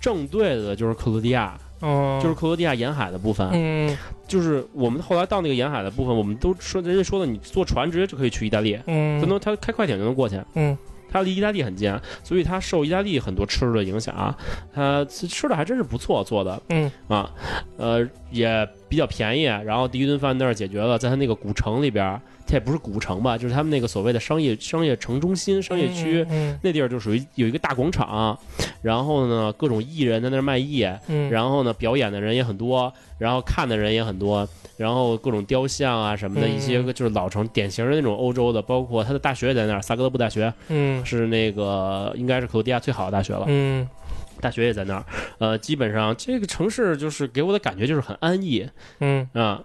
[0.00, 3.48] 正对的就是克罗地亚，哦，就是克罗地亚沿海的部分。
[3.52, 10.40] 嗯就是我们后来到那个沿海的部分，我们都说人家说的，你坐船直接就可以去意大利，嗯，可能他开快艇就能过去。
[10.54, 10.76] 嗯
[11.10, 14.36] 它离意大利很近，所以它受意大利很多吃的影响啊。
[14.74, 17.30] 它吃的还真是不错做的嗯啊，
[17.76, 19.42] 呃，也比较便宜。
[19.44, 26.26] 然后第一顿饭那儿解决了，在它那个古城里边儿，它也不是古城吧，就是他们那个所谓的商业商业城中心、商业区。
[26.30, 28.38] 嗯那地儿就属于有一个大广场，
[28.84, 36.54] 然后呢，各种艺人在那儿卖艺，嗯，然后呢，表演的人也很多，然后看的人也很多，然后各种雕像啊什么的，嗯。
[36.54, 41.02] 一些个就是老城典型的那种欧洲的，包括他的大学也在那儿，萨格勒布大学嗯。
[41.02, 43.88] 是那个应该是克罗地亚最好的大学了，嗯。
[44.42, 45.04] 大学也在那儿。
[45.38, 48.68] 呃，基本上这个城市就是给我的感觉就是很安逸。
[49.00, 49.26] 嗯。
[49.32, 49.62] 啊。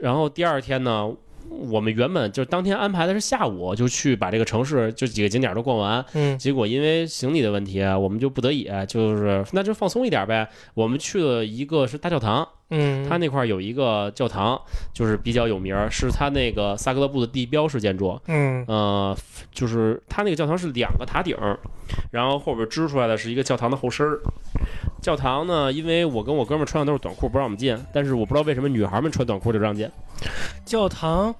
[0.00, 1.08] 然后第二天呢，
[1.48, 6.38] 我们原本就是当天安排的是下午就去把这个城市就几个景点都逛完，嗯。
[6.38, 10.48] 结果因为行李的问题，我们就不得已就是那就放松一点呗。
[10.74, 14.60] 我们去了一个是大教堂，嗯，它那块儿有一个教堂，
[14.92, 18.20] 就是比较有名儿，是它那个萨格勒布的地标式建筑。
[18.26, 19.16] 嗯呃，
[19.52, 21.36] 就是它那个教堂是两个塔顶，
[22.10, 24.20] 然后后边支出来的是一个教堂的后身儿。
[25.00, 27.78] 教堂呢，因为我跟我哥们儿穿的都是短裤，不让我们进。
[27.92, 29.88] 但是我不知道为什么女孩们穿短裤就让进。
[30.64, 31.32] 教堂，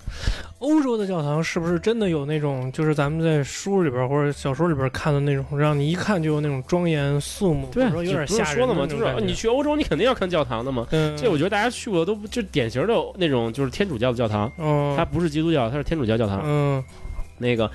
[0.66, 8.84] 欧洲的教堂是不是真的有那种，就是咱们在书里边或者小说里边看的那种，让你一看就有那种庄严肃穆，或者说有点就不是吓人说的嘛？
[8.86, 10.86] 就是你去欧洲，你肯定要看教堂的嘛。
[10.90, 16.42] 嗯，这我觉得大家去过都不就典型的那种，就是天主教的教堂，嗯，它不是基督教，它是天主教教堂。
[16.44, 16.82] 嗯
[17.38, 17.70] 那个，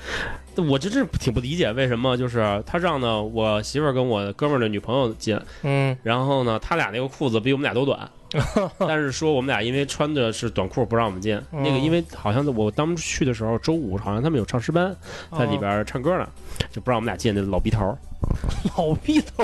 [0.67, 8.09] 我真是挺不理解为什么，就是他让呢我媳妇儿跟我哥们儿的女朋友进，嗯然后呢他俩那个裤子比我们俩都短，
[8.79, 11.35] 但是说我们俩因为穿的是短裤不让我们进。
[11.37, 14.95] 哦那个因为好像我当时去的时候周五好像他们有唱诗班
[15.37, 16.27] 在里边唱歌呢，
[16.71, 17.97] 就不让我们俩进那老逼头。
[18.77, 19.43] 老逼头，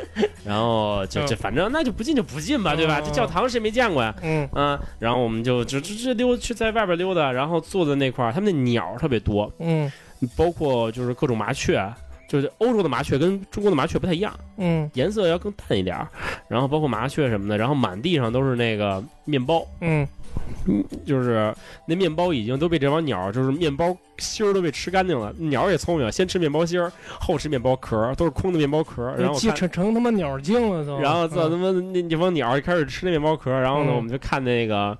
[0.44, 2.98] 然后就就反正那就不进就不进吧，对吧？
[3.00, 4.14] 嗯这教堂谁没见过呀？
[4.22, 9.90] 嗯啊，然后我们就就就就溜去在外边溜达，然后坐在那块儿，他们那鸟特别多，嗯
[10.36, 11.76] 包括就是各种麻雀，
[12.34, 16.08] 就是欧洲的麻雀跟中国的麻雀不太一样，嗯颜色要更淡一点儿，
[16.48, 20.04] 然后包括麻雀什么的，然后满地上都是那个面包，嗯
[21.06, 21.54] 就是
[21.86, 25.32] 那面包已经都被这帮鸟，就是面包芯儿都被吃干净了。
[25.38, 29.04] 鸟也聪明，先吃面包芯儿，后吃面包壳儿，都是空的面包壳。
[29.16, 34.98] 然后我继，承成他妈鸟精了都，然后这他嗯妈那那帮鸟一开始吃那面包壳儿，然后呢，嗯我们就看那个。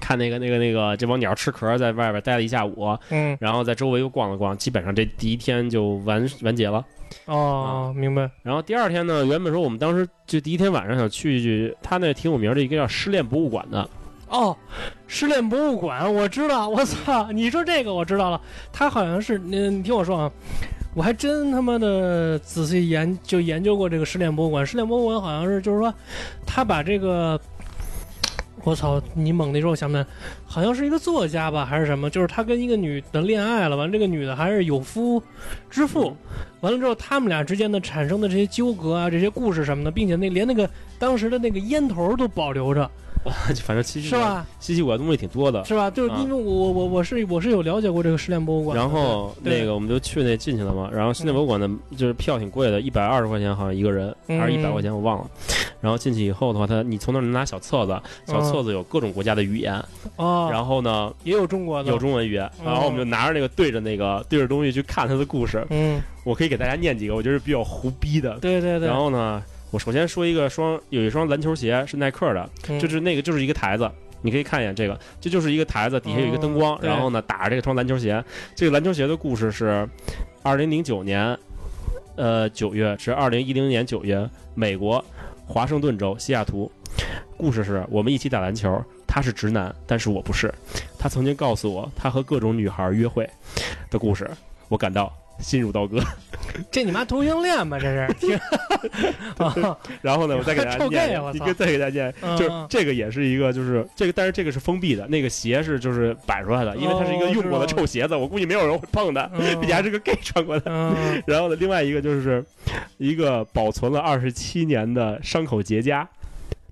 [0.00, 6.84] 看那个那个那个这帮鸟吃壳，在外边待了一下午，嗯然后在周围又逛了逛，基本上这第一天就完完结了。
[7.24, 13.88] 哦，明白，然后第二天呢，原本说我们当时就第一天晚上想去去他那挺有名的一个叫失恋博物馆的，
[14.28, 14.54] 哦，
[15.06, 17.32] 失恋博物馆，我知道，我操！
[17.32, 18.40] 你说这个我知道了，
[18.72, 20.30] 他好像是，你你听我说啊，
[20.94, 24.66] 我还真他妈的仔细研就研究过这个失恋博物馆。
[24.66, 25.92] 失恋博物馆好像是就是说，
[26.46, 27.40] 他把这个，
[28.64, 30.06] 我操，你猛地一说，我想不起来，
[30.44, 32.10] 好像是一个作家吧，还是什么？
[32.10, 35.22] 就是他跟一个女的恋爱了，完了这个女的还是有夫
[35.70, 36.14] 之妇，
[36.60, 40.68] 完了之后他们俩之间的产生的这些纠葛啊，这些故事什么的，并且那连那个
[40.98, 42.90] 当时的那个烟头都保留着，
[43.64, 44.14] 反正稀奇是？
[44.14, 44.46] 吧？
[44.60, 45.64] 稀奇古怪的东西挺多的。
[45.64, 45.90] 是吧？
[45.90, 55.26] 就是因为我我我我是我是有了解过这个失恋博物馆，然后那个我们就去那进去了嘛，然后失恋博物馆呢就是票挺贵的，一百二十块钱好像一个人，嗯还是一百块钱我忘了。
[55.80, 59.80] 然后进去以后的话，他你从那儿能拿小册子，小册子有各种国家的语言，
[60.16, 65.64] 哦，然后呢也有中国的，有中文语言，嗯然后我们就拿着那个对着那个对着东西去看他的故事。
[65.70, 68.38] 嗯，我可以给大家念几个，我觉得比较胡逼的。
[68.40, 73.90] 对对对，然后呢，我首先说一个双有一双篮球鞋是耐克的，嗯就是那个就是一个台子，
[74.22, 78.24] 你可以看一眼这个，这就是一个台子，底下有一个灯光，哦然后呢打着这个双篮球鞋。
[78.54, 79.86] 这个篮球鞋的故事是
[80.42, 81.38] 二零零九年，
[82.16, 85.04] 呃九月至二零一零年九月，美国
[85.46, 86.70] 华盛顿州西雅图。
[87.36, 90.52] 故事是我们一起打篮球，他是直男，但是我不是。
[90.98, 93.28] 他曾经告诉我他和各种女孩约会
[93.90, 94.28] 的故事，
[94.68, 95.98] 我感到心如刀割。
[96.70, 97.78] 这你妈同性恋吧？
[97.78, 98.36] 这是， 听。
[99.38, 109.58] 啊然后呢，我再给大家 念一个再给大家念，嗯就是这个也是一个，就是这个，但是这个是封闭的，那个鞋是就是摆出来的，因为它是一个用过的臭鞋子，我估计没有人会碰的，嗯。
[109.60, 110.70] 并且还是个 gay 穿过的。
[110.70, 112.44] 嗯，然后呢，另外一个就是
[112.96, 116.06] 一个保存了二十七年的伤口结痂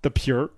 [0.02, 0.48] 的皮儿，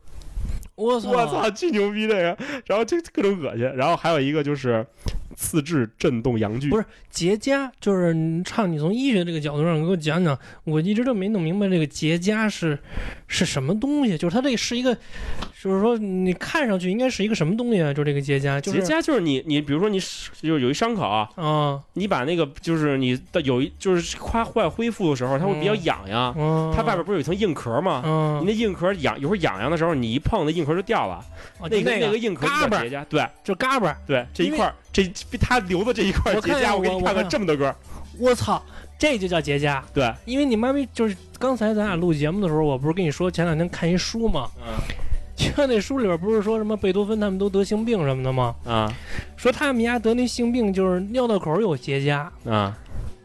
[0.75, 2.37] 我操，我操，巨牛逼这个！
[2.67, 4.85] 然后这各种恶心，然后还有一个就是
[5.41, 8.13] 自制震动阳具，不是结痂，就是
[8.45, 12.77] 唱你从医学这个角度上给我讲讲，我一直都没弄明白这个结痂是
[13.29, 14.99] 是什么东西，就是它这是一个，
[15.61, 17.93] 就是说你看上去应该是一个什么东西啊？
[17.93, 19.99] 就这个结痂，就是结痂就是你你比如说你
[20.41, 28.03] 就是有一伤口啊，啊，你把那个就是你的有一就是快快恢复的时候，它会比较痒痒，嗯，它外边不是有一层硬壳吗？
[28.05, 31.25] 嗯你，那硬壳痒，一会儿痒痒的时候，你一碰那硬壳就掉了，
[31.59, 33.05] 哦那个那个硬壳叫结痂。
[33.07, 37.75] 对就嘎巴，对，这一块儿这它留的这一块结痂，我给你看看这么多个。
[38.21, 38.63] 我操，
[38.97, 39.83] 这就叫结痂。
[39.93, 44.49] 对，因为你妈咪就是刚才咱俩录节目的时候，我不是跟你说前两天看一书吗？
[44.59, 45.08] 嗯
[45.57, 48.55] 就那书里边不是说什么贝多芬他们都得性病什么的吗？
[48.67, 48.93] 啊
[49.37, 52.77] 说他们家得那性病就是尿道口有结痂，啊，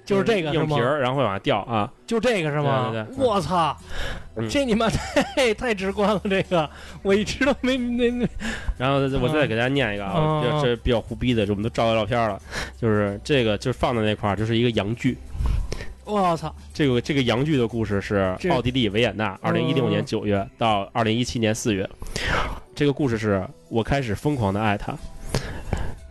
[0.06, 0.54] 就是这个？
[0.54, 1.92] 硬皮儿，然后会往下掉啊。
[2.06, 2.92] 就这个是吗？
[2.92, 3.76] 对对对我操，
[4.36, 6.70] 嗯这你妈太太直观了，这个
[7.02, 8.28] 我一直都没没没。
[8.78, 10.14] 然后我再给大家念一个啊，
[10.44, 12.40] 嗯这这比较胡逼的，就我们都照到照片了，
[12.80, 15.18] 就是这个就是放在那块儿，就是一个洋剧。
[16.06, 21.90] 我操，这个这个洋剧的故事是奥地利维也纳，二零一六年九月到二零一七年四月。
[22.76, 24.94] 这个故事是我开始疯狂的爱他，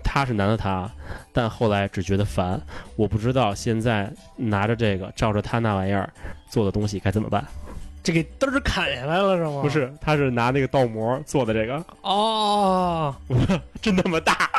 [0.03, 0.91] 他是男的他，
[1.33, 2.61] 但后来只觉得烦。
[2.97, 6.11] 我不知道现在拿着这个照着他那玩意儿
[6.49, 7.45] 做的东西该怎么办。
[8.03, 9.61] 这给嘚儿砍下来了是吗？
[9.63, 13.15] 不是，他是拿那个倒模做的这个，哦，
[13.81, 14.51] 真那么大，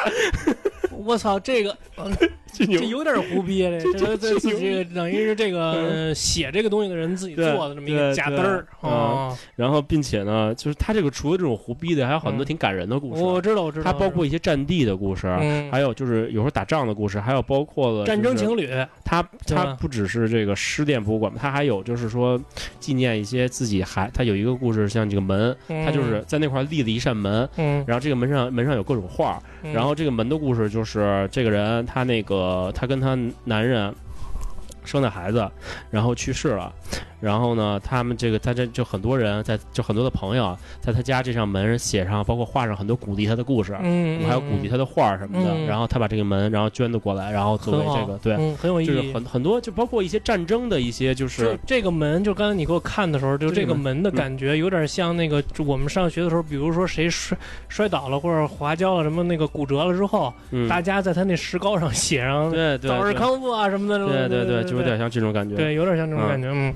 [0.91, 1.77] 我操，这个
[2.54, 9.36] 这这有点胡逼了，这这这这这自己等于是这个呃写这个东西的人自己做的这么一个对假嘚儿啊。
[9.56, 13.24] 然后并且呢，就是他这个除了这种胡逼的，还有很多嗯挺感人的故事。
[13.24, 18.70] 我知道，我知道，它包括一些战地的故事，嗯还有就是有时候打仗的故事，还有包括了战争情侣，
[19.04, 22.39] 它对吧它不只是这个失恋博物馆，它还有就是说
[22.80, 32.43] 纪念一些自己还，他有一个故事，像这个门，他就是在那块立了一扇门，嗯，然后这个门上门上有各种画，嗯，然后这个门的故事就是这个人他那个
[32.74, 33.94] 她跟她男人
[34.86, 35.49] 生的孩子，
[35.89, 36.71] 然后去世了，
[37.19, 43.75] 然后呢，他们这个他这就很多人在就很多的朋友在他家这扇门写上，包括画上很多鼓励他的故事。
[43.81, 48.88] 嗯，嗯，还有鼓励他的画儿什么的，嗯然后他把这个门，然后捐的过来，然后作为这个对，嗯，很有意义。
[48.88, 57.38] 就是很很多，就包括一些战争的一些，就就是这个门，就刚才你给我看的时候，就这个门门的感觉有点像那个，就我们上学的时候，比如说谁摔
[57.69, 65.55] 摔倒了或者滑跤了，什么那个骨折了之后，嗯，大家在他那石膏上写上对对对早日康复啊什么的，对对对，就有点像这种感觉。
[65.55, 66.74] 对，有点像这种嗯感觉，嗯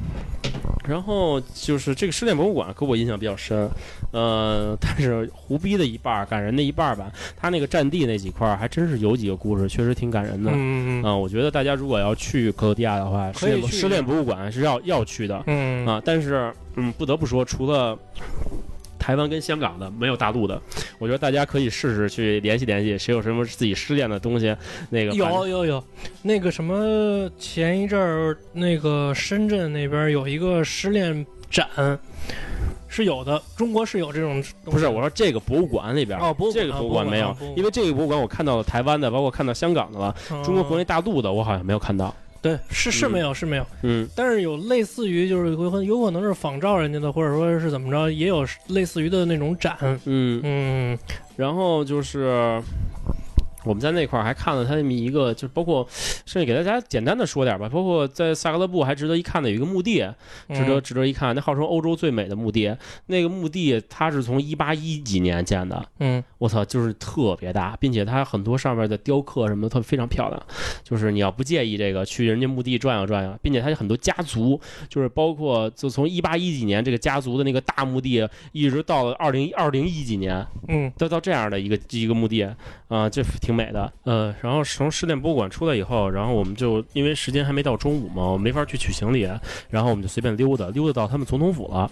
[0.88, 3.70] 然后就是这个失恋博物馆给我印象比较深，
[4.14, 10.50] 呃，但是胡逼的一半儿，感人的一半儿吧，他那个占地那几块儿还真是有几个故事，确实挺感人的。
[10.54, 16.02] 嗯嗯啊、我觉得大家如果要去克罗地亚的话，失恋博物馆是要要去的嗯啊。
[16.06, 17.98] 但是，嗯，不得不说，除了
[19.08, 20.62] 台湾跟香港的，没有大陆的，
[21.00, 24.54] 我觉得大家可以试试去联系联系，谁有什么自己失恋的东西，
[24.90, 25.84] 那个有有有，
[26.24, 31.66] 那个什么，前一阵儿那个深圳那边有一个失恋展，
[32.90, 36.20] 是有的，中国是有这种不是我说这个博物馆里边。
[36.20, 42.14] 哦，博物馆这个博物馆没有，因为为这个博物馆我看到了台湾的，包括看到香港的了，中国国内大陆的我好像没有看到。
[42.48, 49.78] 对是是嗯没有是没有，嗯但是有类似于就是有可有可能是仿照人家的，或者说是怎么着，也有类似于的那种展。
[50.06, 50.98] 嗯，嗯
[51.36, 52.62] 然后就是
[53.68, 55.86] 我们在那块儿还看了他那么一个，就是包括
[56.26, 60.08] 甚至给大家简单的说点吧，包括在萨格勒布还值得一看的有一个墓地，
[60.54, 62.74] 值得值得一看，那号称欧洲最美的墓地，
[63.08, 66.24] 那个墓地它是从一八一几年建的，嗯。
[66.40, 70.40] 我操，就是特别大，并且它很多上面的雕刻什么的特非常漂亮。
[70.84, 80.92] 就是你要不介意这个，去人家墓地转悠转悠，并且它有很多家族，就是包括就从一八一几年这个家族的那个大墓地，一直到了二零二零一几年，嗯。
[80.96, 82.48] 都到这样的一个一个墓地
[82.88, 83.92] 啊、这挺美的。
[84.04, 89.24] 呃，然后从失恋博物馆出来以后，然后我们就因为时间还没到中午嘛，我没法去取行李，
[89.70, 91.90] 然后我们就随便溜达，溜达到他们总统府了。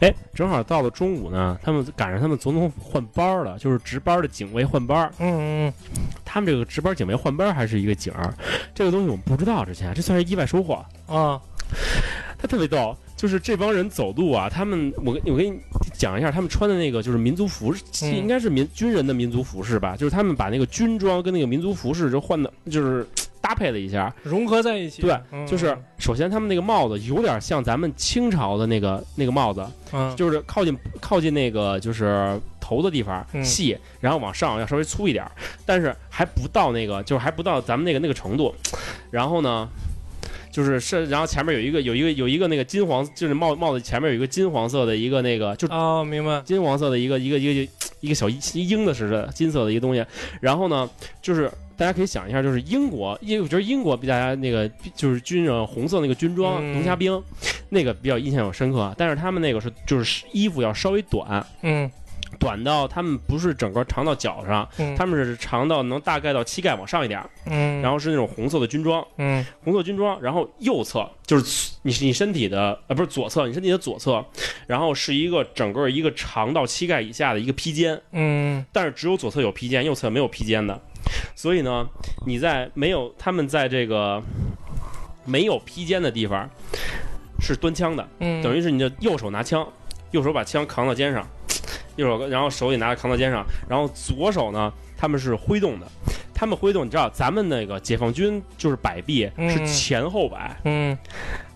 [0.00, 5.12] 哎，正好到了中午呢，他们赶上他们总统府换班了，就是值班的警卫换班儿。
[5.18, 5.72] 嗯嗯
[6.24, 8.32] 他们这个值班警卫换班还是一个景儿，
[8.74, 10.84] 这个东西我们不知道之前，这算是意外收获。
[11.06, 11.40] 啊
[12.38, 15.58] 他特别逗，就是这帮人走路啊，他们我跟我给你
[15.94, 23.06] 讲一下，他们穿的那个就是民族服饰，嗯应该是民军人的民族服饰吧，就是他们把那个军装跟那个民族服饰就换的，就是
[23.40, 24.14] 搭配了一下。
[24.22, 25.00] 融合在一起。
[25.02, 35.30] 对嗯就是首先他们那个帽子有点像咱们清朝的那个那个帽子，嗯就是靠近靠近那个就是头的地方嗯细，然后往上要稍微粗一点儿，
[35.64, 38.54] 但是还不到那个，就是还不到咱们那个那个程度。
[39.10, 39.68] 然后呢，
[40.56, 46.40] 就是是，然后前面有一个有一个有一个那个金黄，就是帽帽子前面有一个金黄色的一个那个，就哦，明白。
[46.46, 50.02] 金黄色的一个一个一个一个小鹰的似的金色的一个东西。
[50.40, 50.88] 然后呢，
[51.20, 57.22] 就是大家可以想一下，就是英国，因为我觉得英国比大家那个就是军人红色那个军装嗯龙虾兵，
[57.68, 58.94] 那个比较印象有深刻。
[58.96, 61.90] 但是他们那个是就是衣服要稍微短，嗯
[62.38, 67.22] 短到他们不是整个长到脚上，嗯，他们是长到能大概到膝盖往上一点
[67.82, 69.06] 然后是那种红色的军装。
[69.18, 69.44] 嗯。
[69.62, 74.24] 红色军装，然后右侧就是你你身体的呃不是左侧，你身体的左侧，
[74.66, 78.64] 然后是一个整个一个长到膝盖以下的一个披肩，嗯。
[78.72, 80.80] 但是只有左侧有披肩，右侧没有披肩的，
[81.34, 81.86] 所以呢，
[82.26, 84.22] 你在没有他们在这个
[85.24, 86.48] 没有披肩的地方
[87.40, 89.66] 是端枪的，嗯，等于是你的右手拿枪，
[90.12, 91.26] 右手把枪扛到肩上，
[91.96, 95.86] 右手然后手里拿着扛到肩上，然后左手呢他们是挥动的，
[96.32, 100.96] 他们挥动，你知道咱们那个解放军就是摆臂嗯是前后摆，嗯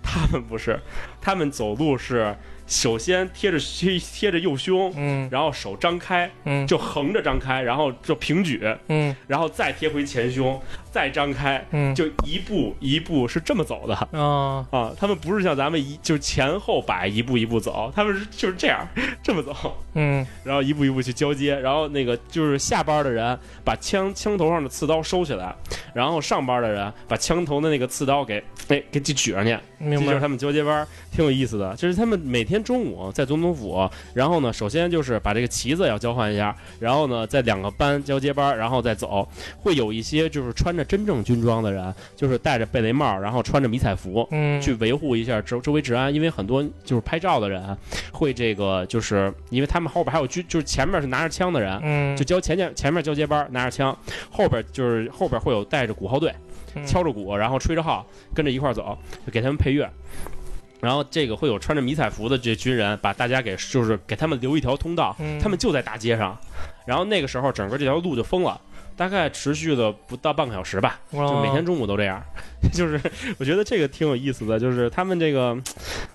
[0.03, 0.79] 他们不是，
[1.21, 2.35] 他们走路是
[2.71, 5.29] 首先贴着贴贴着右胸，嗯。
[5.31, 6.67] 然后手张开，嗯。
[6.67, 9.15] 就横着张开，然后就平举，嗯。
[9.27, 10.59] 然后再贴回前胸，
[10.93, 13.95] 再张开，嗯，就一步一步是这么走的。
[14.19, 14.65] 啊。
[14.71, 18.87] 啊，他们不是像咱们一就是前后摆一步一步走，他们是就是这样
[19.21, 20.25] 这么走，嗯。
[20.45, 25.53] 然后一步一步去交接，然后那个就是下班的人把枪枪头上的刺刀收起来，
[25.93, 30.07] 然后上班的人把枪头的那个刺刀给哎给举举上去，这明白。
[30.07, 31.75] 就是他们交接班，挺有意思的。
[31.75, 39.27] 就是他们每天天中午在总统府，然后呢，首先就是把这个旗子要交换一下，然后呢，在两个班交接班，然后再走。
[39.59, 47.77] 会有一些就是穿着真正军装的人，就是戴着贝雷帽，然后穿着迷彩服，嗯，去维护一下周周围治安，因为很多就是拍照的人
[48.13, 53.97] 会这个，就是因为他们后边还有军，就是前面是拿着枪的人，嗯，就交前前前面交接班拿着枪，
[54.31, 56.35] 后边就是后边会有带着鼓号队，
[56.75, 58.97] 嗯敲着鼓，然后吹着号跟着一块儿走，
[59.27, 59.89] 就给他们配乐。
[60.81, 65.39] 然后这个会有穿着迷彩服的这军人，把大家给就是给他们留一条通道，嗯。
[65.39, 66.39] 他们就在大街上。
[66.87, 68.61] 然后那个时候整个这条路就封了，
[68.97, 70.99] 大概持续了不到半个小时吧。
[71.13, 72.21] 就就每天中午都这样，
[72.73, 73.01] 就是
[73.39, 75.57] 我觉得这个挺有意思的，就是他们这个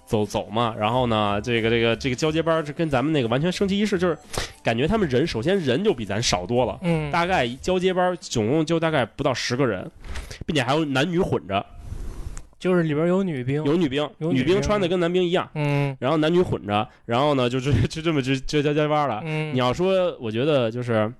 [0.05, 4.17] 走走嘛，然后呢，这个这个这个交接班儿，这跟咱们那个完全升旗仪式，就是
[4.63, 9.89] 感觉他们人首先人就比咱少多了，嗯，大概交接班儿总共就大概不到十个人，
[10.45, 11.65] 并且还有男女混着，
[12.59, 19.21] 就是里边有女兵，有女兵，有女兵穿的跟男兵一样，嗯然后男女混着，然后呢就是就这么就就加加班了。
[19.25, 21.11] 嗯，你要说，我觉得就是。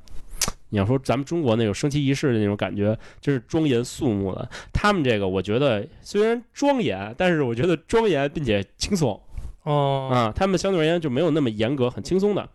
[0.69, 4.49] 你要说咱们中国那种升旗仪式的那种感觉，就是庄严肃穆的。
[4.73, 9.17] 他们这个，我觉得虽然庄严，但是我觉得庄严并且轻松
[9.66, 10.34] 哦，啊。
[10.34, 12.49] 他们相对而言就没有那么严格，很轻松的。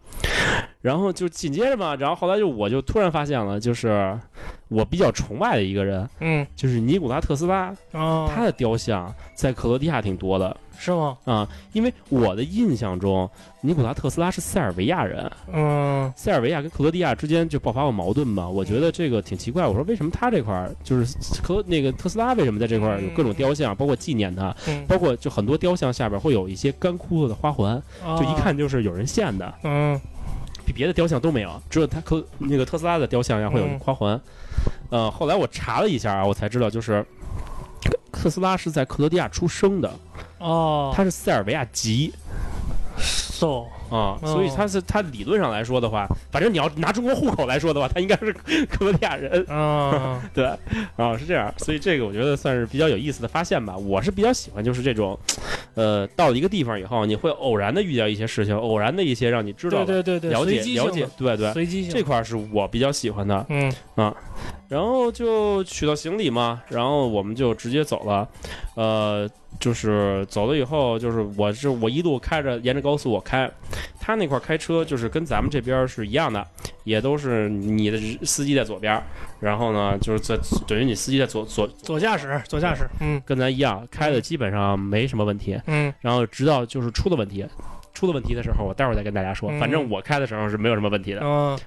[0.81, 4.19] 然后就紧接着嘛，然后后来就我就突然发现了，就是
[4.69, 11.16] 我比较崇拜的一个人，嗯就是尼古拉特斯拉，哦，他的雕像在克罗地亚挺多的是吗？
[11.24, 11.47] 啊。
[11.72, 13.28] 因为我的印象中，
[13.61, 19.66] 尼古拉特斯拉是塞尔维亚人，嗯塞尔维亚跟克罗地亚之间就爆发过矛盾嘛，我觉得这个挺奇怪。
[19.66, 27.81] 我说为什么他这块儿就是克那个特斯拉为什么在这块儿有各种雕像，包括纪念他，嗯，包括就很多雕像下边会有一些干枯了的花环，
[28.18, 30.01] 就一哦，看就是有人献的，嗯
[30.64, 34.20] 比别的雕像都没有，只有他克那个特斯拉的雕像上会有嗯花环。
[34.91, 37.05] 呃，后来我查了一下啊，我才知道就是。
[38.21, 39.91] 特斯拉是在克罗地亚出生的，
[40.39, 42.12] 哦，他是塞尔维亚籍
[42.99, 43.64] ，so。
[43.91, 44.21] 啊，哦。
[44.23, 50.45] 所以他是他理论上来说的话，反正你要拿中国户口来说的话，他应该是克罗地亚人， 啊，对，
[50.97, 53.77] 啊是这样，所以这个我觉得算是比较有意思的发现吧。
[53.77, 55.18] 我是比较喜欢就是这种，
[55.75, 63.45] 呃，到了一个地方以后，你会偶然的遇到一些事情，偶然的一些让你知道、对对对对，了解了解，对对，随机性这块儿是我比较喜欢的。
[63.49, 63.73] 嗯
[64.71, 68.29] 然后就取到行李嘛，然后我们就直接走了，
[68.77, 73.51] 呃，就是走了以后，就是我是我一路开着沿着高速我开，
[73.99, 76.47] 他那块儿开车就是跟咱们这边儿是一样的，
[76.85, 79.03] 也都是你的司机在左边儿，
[79.41, 83.21] 然后呢就是在等于你司机在左左左驾驶左驾驶，嗯。
[83.27, 85.93] 跟咱一样开的基本上没什么问题，嗯。
[86.01, 87.45] 然后直到就是出了问题。
[87.93, 89.51] 出了问题的时候，我待会儿再跟大家说。
[89.51, 91.20] 嗯反正我开的时候是没有什么问题的。
[91.22, 91.59] 嗯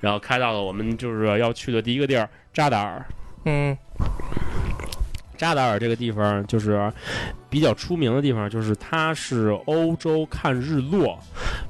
[0.00, 3.04] 然后开到了我们就是要去的第一个地儿扎达尔。
[3.44, 3.76] 嗯
[5.36, 6.92] 扎达尔这个地方就是
[7.48, 11.18] 比较出名的地方，就是它是欧洲看日落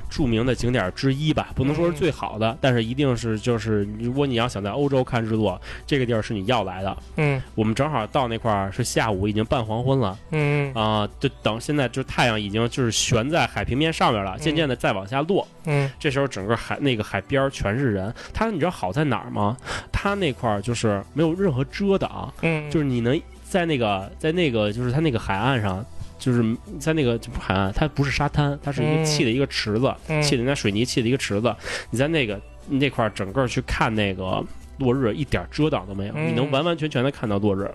[0.08, 6.96] 著名的景点之一吧，不能说是最好的，但是一定是就是如果你要想在欧洲看日落，这个地儿是你要来的。
[7.16, 15.46] 嗯我们正好到那块儿是下午，已经半黄昏了嗯啊、就等现在就太阳已经就是悬在海平面上面了，渐渐的再往下落。
[15.66, 19.56] 嗯这时候整个海那个海边儿全是人，它你知道好在哪儿吗？
[19.92, 25.84] 它那块儿就是没有任何遮挡，嗯，就是你能在那个在那个就是它那个海岸上，
[26.18, 26.44] 就是
[26.80, 31.54] 在那个就不海岸，它不是沙滩，它是一个嗯砌的一个池子，嗯砌的那水泥砌的一个池子，
[31.90, 34.44] 你在那个那块儿整个去看那个
[34.78, 37.70] 落日，一点遮挡都没有，嗯你能完完全全的看到落日。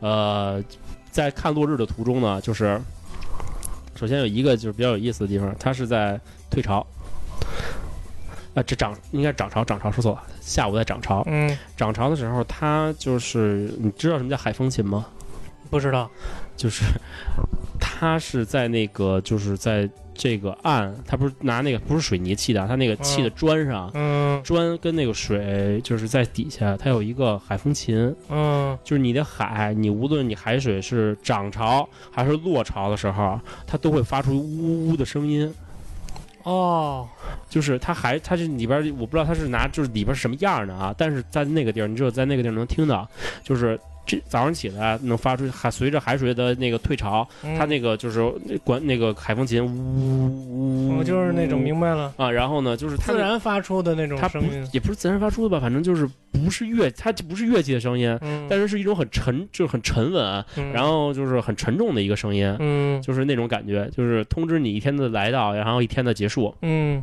[0.00, 0.62] 呃，
[1.10, 2.80] 在看落日的途中呢，就是
[3.94, 6.18] 首先有一个就是比较有意思的地方，它是在
[6.50, 6.86] 退潮。
[8.54, 10.22] 啊，这涨应该涨潮，涨潮说错了。
[10.40, 15.06] 下午在涨潮，嗯涨潮的时候，它就是你知道什么叫海风琴吗？
[15.70, 16.08] 不知道，
[16.56, 16.84] 就是
[17.80, 35.52] 它是在那个就是在这个岸，它不是拿那个不是水泥砌的，它那个砌的砖上，嗯砖跟那个水就是在底下，它有一个海风琴，嗯就是你的海，你无论你海水是涨潮还是落潮的时候，它都会发出呜呜的声音。
[36.44, 37.08] 哦。
[37.48, 43.08] 就是它还它这里边我不知道它是拿就是里边什么样儿的啊，但是在那个地儿，你只有在那个地儿能听到，
[43.42, 47.56] 就是这早上起来能发出海随着海水的那个退潮，嗯。
[47.58, 48.22] 它那个就是
[48.64, 60.72] 管那个海风琴呜呜，我就是那种明白了，啊，然后呢就是它自然发出的那种声音，也不是自然发出的吧，反正就是不是乐，它就不是乐器的声音，嗯，但是是一种很沉就是很沉稳，嗯。
[60.72, 62.54] 然后就是很沉重的一个声音。
[62.58, 63.00] 嗯。
[63.02, 66.54] 就是那种感觉，就是通知你一天的来到，然后一天的结束。
[66.62, 67.00] 嗯。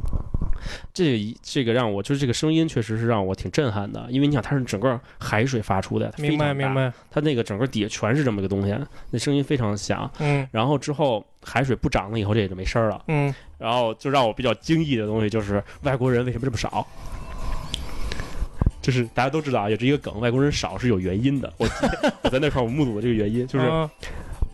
[0.93, 8.75] 这一这个让我就是这个声音确实是让我挺震撼的，因为你想它是整个海水发出的，明白明，白，它那个整个底下全是这么个东西，
[9.09, 10.09] 那声音非常响。
[10.19, 13.03] 嗯然后之后海水不涨了以后，这也就没声儿了。
[13.07, 16.85] 嗯，然后就让我比较惊异的东西就是外国人为什么这么少？
[18.81, 21.53] 就是大家都知道啊，也是一个梗，外国人少是有原因的。
[21.57, 21.67] 我
[22.23, 23.89] 我在那块儿我目睹了这个原因，就是啊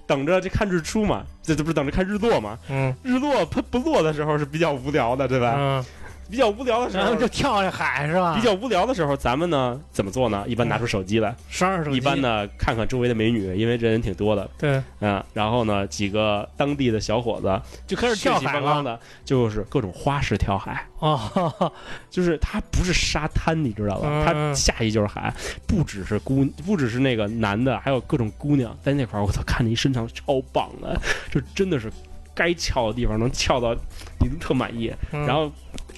[0.05, 2.57] 等着这看日出嘛，这这不是等着看日落嘛？
[2.69, 5.55] 嗯日落它不落的时候是比较无聊的，对吧？
[5.57, 5.85] 嗯，
[6.29, 8.35] 比较无聊的时候然后，就跳下海是吧？
[8.35, 10.43] 比较无聊的时候，咱们呢怎么做呢？
[10.47, 15.23] 一般拿出手机来，刷着手机，一般呢看看周围的美女，因为这人挺多的对，嗯。
[15.33, 18.61] 然后呢，几个当地的小伙子就开始跳血气海了。
[18.61, 20.85] 方刚的，就是各种花式跳海。
[20.99, 21.71] 哦，
[22.09, 24.07] 就是它不是沙滩，你知道吧？
[24.11, 25.33] 嗯它下去就是海，
[25.67, 29.23] 不只是姑，不只是那个男的，还有各种姑娘在那块儿。
[29.23, 30.99] 我操，看着一身长超棒的，
[31.31, 31.91] 就真的是
[32.33, 33.75] 该翘的地方能翘到
[34.19, 35.51] 你都特满意，嗯然后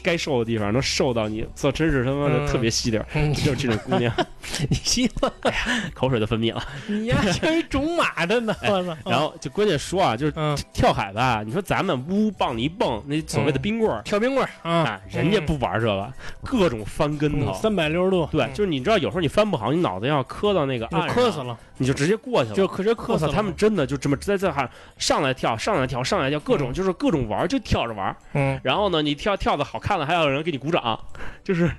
[0.04, 3.08] 该瘦的地方能瘦到你，这，真是他妈的嗯特别细点儿。
[3.14, 4.14] 嗯就是这种姑娘，
[4.70, 5.32] 你信吗？
[5.94, 6.62] 口水都分泌了。
[6.88, 8.98] 你呀像一种马的呢， 我操！
[9.06, 17.54] 然后就关键说啊，就是嗯，跳海吧，你说咱们呜棒你一蹦，那所谓的冰棍儿，跳冰棍儿啊啊，，人家不玩这个，各种翻跟头。
[17.54, 22.56] 三百六十度，对，嗯就是你知道，有时候你翻不好，你脑袋要磕到那个就岸上，磕死了，你就直接过去了。
[22.56, 23.32] 就直接磕死了。
[23.32, 28.16] 他们真的就这么在这哈上来跳，上来跳，上来跳，各种嗯就是各种玩，就跳着玩。
[28.34, 31.00] 嗯，然后呢，你跳跳的好看了，还有人给你鼓掌，
[31.44, 31.70] 就是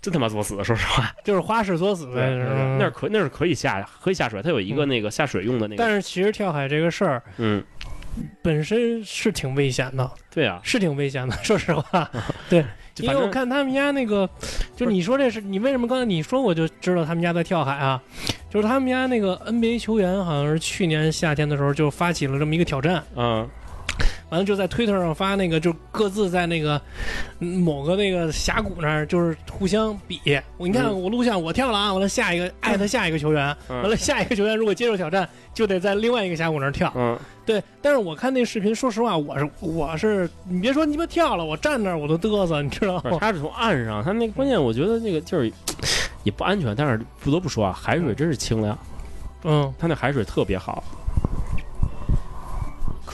[0.00, 1.12] 真他妈作死，说实话。
[1.24, 5.82] 就是花式作死呗，是吧那是可那是可以下可以下水，它有一个那个下水用的那个。
[5.82, 7.62] 但是其实跳海这个事儿嗯，
[8.42, 11.36] 本身是挺危险的，对啊，是挺危险的。
[11.42, 12.08] 说实话，
[12.48, 12.64] 对，
[12.98, 14.28] 因为我看他们家那个，
[14.76, 18.00] 就你说这是你为什么刚才你说我就知道他们家在跳海啊？
[18.48, 23.46] 就是他们家那个 NBA 球员好像是去年夏天的时候就发起了这么一个挑战，嗯
[24.28, 26.80] 完了就在推特上发那个，就各自在那个
[27.38, 30.20] 嗯某个那个峡谷那儿，就是互相比。
[30.56, 36.92] 我你看嗯我录像我跳了啊，完了下一个 艾特下一个球员，嗯完了下一个球员如果接受挑战，就得在另外一个峡谷那儿跳。
[36.96, 43.18] 嗯，对，但是我看那视频，说实话，我是我是你别说你妈跳了，我站那儿我都嘚瑟，你知道吗？
[43.20, 45.52] 他是从岸上，他那个关键，我觉得那个就是
[46.24, 48.76] 也不安全，但是不得不说啊，海水真是清凉，
[49.44, 50.82] 嗯他那海水特别好。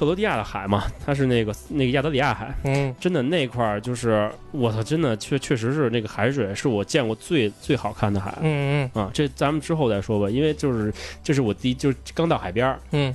[0.02, 2.92] 克罗地亚的海嘛，它是那个那个亚得里亚海，嗯。
[2.98, 8.36] 真的那块儿就是我操，真的确确实是那个海水是我见过最最好看的海。
[8.42, 9.00] 嗯嗯。
[9.00, 9.08] 啊！
[9.14, 10.92] 这咱们之后再说吧，因为就是
[11.22, 13.14] 这是我第一就是刚到海边儿，嗯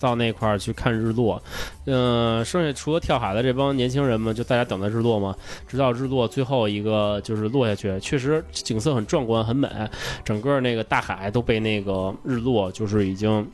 [0.00, 1.42] 到那块儿去看日落，
[1.86, 5.34] 嗯、剩下除了跳海的这帮年轻人们，就大家等待日落嘛，
[5.66, 9.68] 直到日落最后一个就是落下去，确实景色很壮观，很美，
[10.24, 13.46] 整个那个大海都被那个日落就是已经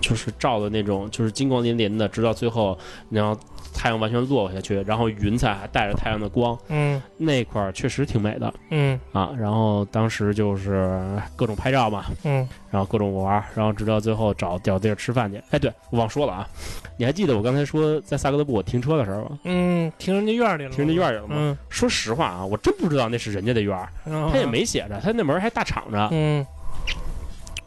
[0.00, 2.78] 就是照的那种就是金光粼粼的，直到最后，
[3.10, 3.38] 然后
[3.74, 9.30] 太阳完全落下去，然后云彩还带着太阳的光，嗯那块儿确实挺美的嗯啊。
[9.38, 10.98] 然后当时就是
[11.36, 15.42] 各种拍照嘛，嗯然后各种玩儿，然后直到最后找找地儿吃饭去。
[15.50, 16.48] 哎，对我忘说了啊，
[16.96, 19.38] 你还记得我刚才说在萨格勒布我停车的时候吗？
[19.44, 21.34] 嗯，停人家院里了，停人家院里了吗？
[21.36, 26.08] 嗯，说实话啊，我真不知道那是人家的院儿，他他也，没写着，他那门还大敞着。
[26.12, 26.46] 嗯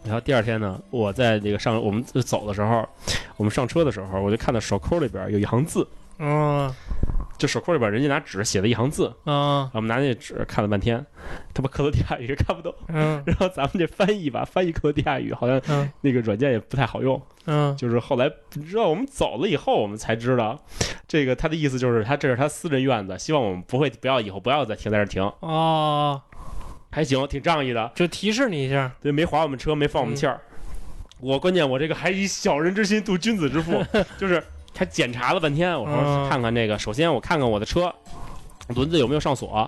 [0.05, 2.87] 然后第二天呢，我在这个上我们走的时候，
[3.35, 5.85] 我们上车的时候，我就看到手扣里边有一行字，
[6.19, 6.73] 嗯。
[7.37, 9.69] 就手扣里边人家拿纸写了一行字，嗯。
[9.73, 11.05] 我们拿那纸看了半天，
[11.53, 13.21] 他妈克罗地亚语看不懂，嗯。
[13.27, 15.87] 然后咱们这翻译吧，翻译克罗地亚语好像嗯。
[16.01, 17.21] 那个软件也不太好用。
[17.45, 17.75] 嗯。
[17.77, 20.59] 就是后来你知道我们走了以后，我们才知道，
[21.07, 26.19] 这个他的意思就是他这是他私人院子，希望我们不会不要以后不要再停在这儿停，哦，
[26.89, 30.41] 还行，挺仗义的，就提示你一下，对，没划我们车，没放我们气儿。
[31.19, 33.83] 我关键我这个还以小人之心度君子之腹，
[34.17, 34.43] 就是
[34.77, 37.91] 他检查了半天，我说嗯看看这个，首先我看看我的车
[38.75, 39.67] 轮子有没有上锁，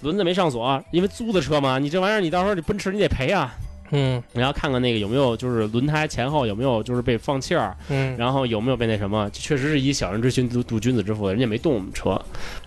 [0.00, 3.52] 轮子没上锁，因为租的车嘛，你这玩意儿你到时候你奔驰你得赔啊。
[3.90, 9.28] 嗯然后看看那个有没有就是轮胎前后有没有就是被放气儿，嗯，然后有没有被那什么？
[9.30, 12.20] 确实是以小人之心度度君子之腹，人家没动我们车。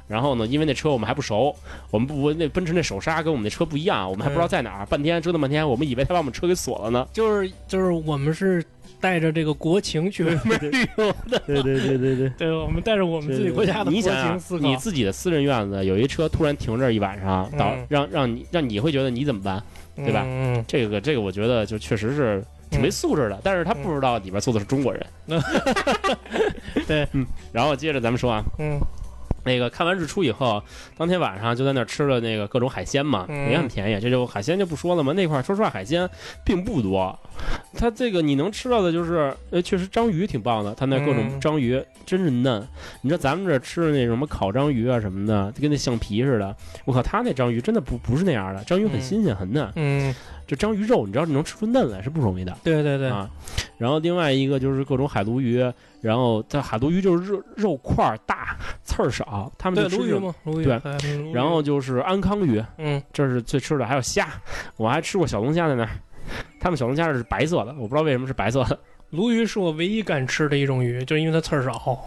[0.08, 1.56] 然后呢，因为那车我们还不熟，
[1.90, 4.86] 我们不那奔驰那手刹跟我们那车不一样，我们还不知道在哪儿。
[4.86, 7.08] 半天折腾半天，我们以为他把我们车给锁了呢。
[7.14, 8.62] 就是就是我们是
[9.00, 12.30] 带着这个国情去外面旅游的，对对对对对。
[12.38, 19.64] 对，我们带着我们自己国家的国你想想情思，考，你自己的私人院子有一车突然停这儿一晚上，导嗯让让你让你会觉得你怎么办？
[20.04, 23.40] 对吧嗯这个这个，我觉得就确实是挺没素质的。
[23.44, 25.06] 但是他不知道里边坐的是中国人。
[26.88, 27.26] 对嗯。
[27.52, 28.80] 然后接着咱们说啊，嗯
[29.44, 30.62] 那个看完日出以后，
[30.98, 34.00] 当天晚上就在那儿吃了那个各种海鲜嘛，嗯也很便宜。
[34.00, 36.10] 这就海鲜就不说了嘛，那块儿说实话海鲜
[36.44, 37.18] 并不多。
[37.76, 42.66] 它这个你能吃到的就是，呃，确实章鱼挺棒的，它那各种嗯章鱼真是嫩。
[43.02, 46.56] 你知道咱们这吃的那什么烤章鱼啊什么的，就跟那橡皮似的。
[46.86, 49.72] 我靠，他那章鱼真的不不是那样的，章鱼很嗯新鲜很嫩。
[49.76, 50.14] 嗯，
[50.52, 52.54] 这章鱼肉你知道你能吃出嫩来是不容易的。
[52.62, 53.30] 对对对，啊。
[53.78, 55.64] 然后另外一个就是各种海鲈鱼，
[56.02, 60.78] 然后在海鲈鱼就是肉肉块大，刺儿少，他们对就吃鱼嘛，鲈鱼，对
[61.32, 64.28] 然后就是安康鱼，嗯，这是最吃的，还有虾，
[64.76, 65.90] 我还吃过小龙虾在那儿。
[66.60, 68.78] 他们小龙虾是白色的，我不知道为什么是白色的。
[69.12, 71.98] 鲈鱼是我唯一敢吃的一种鱼，就因为它刺儿少。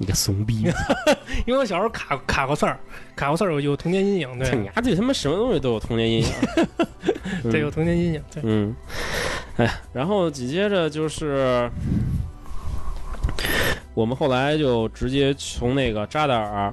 [0.00, 0.62] 你个怂逼！
[1.44, 2.78] 因为我小时候卡卡过刺儿，
[3.16, 6.28] 卡过刺儿有有童年阴影，你对， 丫对他妈什么东西都有童年阴影。
[7.44, 8.74] 嗯对，有童年阴影，对，嗯，
[9.56, 11.70] 哎，然后紧接着就是
[13.94, 16.72] 我们后来就直接从那个扎达尔，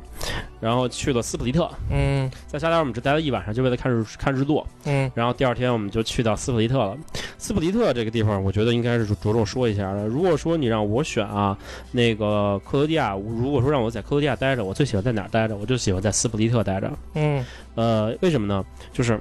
[0.60, 4.66] 然后去了斯普利特，嗯在扎达尔我们只待了一晚上，就为了看日看日落。
[4.86, 6.96] 嗯然后第二天我们就去到斯普利特了。
[7.38, 10.08] 斯普利特这个地方，我觉得应该是着重说一下的。
[10.08, 11.56] 如果说你让我选啊，
[11.92, 15.56] 那个克罗地亚，如果说让我在克罗地亚待着，我最喜欢在哪儿待着？
[15.56, 16.92] 我就喜欢在斯普利特待着。
[17.14, 17.46] 嗯
[17.76, 18.64] 呃，为什么呢？
[18.94, 19.20] 就是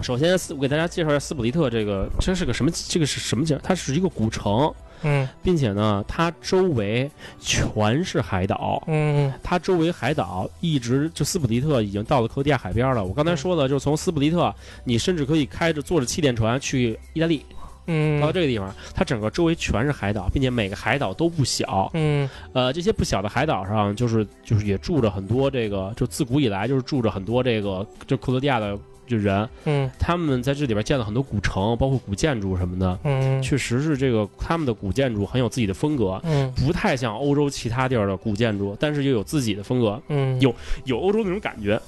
[0.00, 2.70] 首先，斯我给大家介绍一下斯普利特这个，这是个什么？
[2.88, 3.58] 这个是什么景？
[3.62, 4.72] 它是一个古城，
[5.02, 8.82] 嗯并且呢，它周围全是海岛。
[8.86, 13.04] 嗯它周围海岛一直就斯普利特已经到了克罗地亚海边了。
[13.04, 17.46] 我刚才说了，就是从斯普利特，你甚至可以开着坐着气垫船去意大利，
[17.86, 21.90] 嗯，到这个地方，它整个周围全是海岛，并且每个海岛都不小。
[21.94, 28.76] 嗯呃，这些不小的海岛上，就是就是也住着很多这个，就自古以来就是住着很多这个就克罗地亚的
[29.06, 32.98] 就人，嗯他们在这里边建了很多古城，包括古建筑什么的。
[33.04, 40.00] 嗯确实是这个他们的古建筑很有自己的风格，嗯不太像欧洲其他地儿的古建筑，但是又有自己的风格。
[40.08, 41.80] 嗯有有欧洲那种感觉。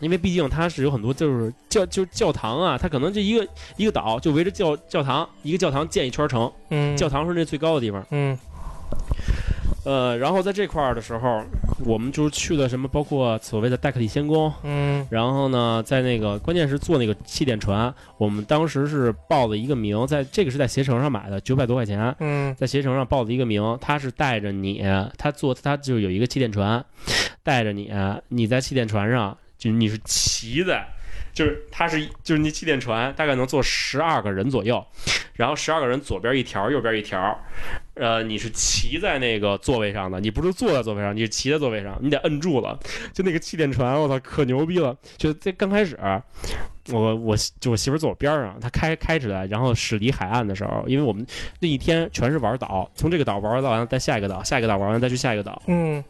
[0.00, 8.04] 因为毕竟它是有很多就是教就是教堂啊，它可能这一个一个岛就围着教教堂一个教堂建一圈城，嗯教堂是那最高的地方。
[8.10, 8.36] 嗯
[9.84, 11.42] 呃，然后在这块儿的时候，
[11.84, 15.06] 我们就是去了什么，包括所谓的戴克里仙宫，嗯。
[15.10, 22.54] 然后呢，在那个关键是坐那个气垫船，我们当时是报了一个名，在这个是在携程上买的，九百多块钱，嗯。
[22.54, 24.84] 在携程上报了一个名，他是带着你，
[25.18, 26.84] 他坐他就有一个气垫船，
[27.42, 27.92] 带着你，
[28.28, 30.86] 你在气垫船上，就是你是骑在，
[31.32, 34.84] 就是他是就是那气垫船大概能坐十二个人左右，
[35.34, 37.36] 然后十二个人左边一条，右边一条，
[37.94, 42.78] 呃，你是骑在那个座位上的，你不是坐在座位上，你是骑在座位上，你得摁住了，
[43.12, 44.96] 就那个气垫船，我操，可牛逼了！
[45.18, 45.98] 就在刚开始，
[46.90, 51.24] 我我就我媳妇坐我边上，她开开起来，然后驶离海岸的时候，因为我们
[51.60, 55.60] 那一天全是玩岛，从这个岛玩到完，再下一个岛，下一个岛玩完再去下一个岛。
[55.66, 56.02] 嗯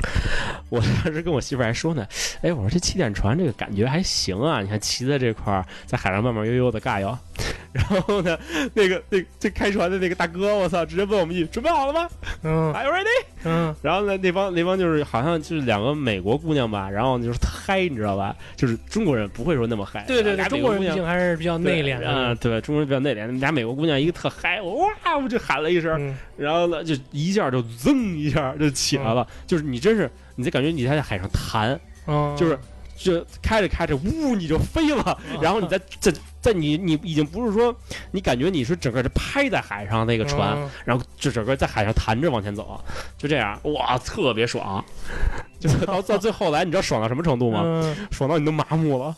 [0.68, 2.06] 我当时跟我媳妇还说呢，
[2.42, 7.16] 哎，我说这气垫船这个感觉还行啊，你看骑在这块儿，在海上慢慢悠悠的尬游。
[7.72, 8.38] 然后呢，
[8.72, 12.08] 那个那这开船的那个大哥，我操，直接问我们一句：“准备好了吗
[12.42, 18.34] 嗯？Are you ready？” 嗯 然后呢，那帮那帮就是好像就是两个美国姑娘吧，然后就是特嗨，你知道吧？
[18.56, 23.38] 就是中国人不会说那么嗨，对对对，俩中国人毕竟还是比较内敛的，嗯，对，中国人比较内敛。
[23.38, 32.58] 俩美国姑娘一个特嗨，我哇，我就喊了一声，嗯然后呢，就一下就噌一下就起来了，就是你真是，你在感觉你在海上弹，嗯，就是
[32.96, 37.74] 就开着开着，呜你就飞了，嗯然后你在在在你你已经不是说
[38.10, 42.80] 你感觉你是整个是拍在海上那个船，嗯然后就整个在海上弹着往前走，
[43.16, 44.84] 就这样，哇，特别爽。
[45.60, 47.62] 就到到最后来，你知道爽到什么程度吗？
[47.64, 49.14] 嗯，爽到你都麻木了。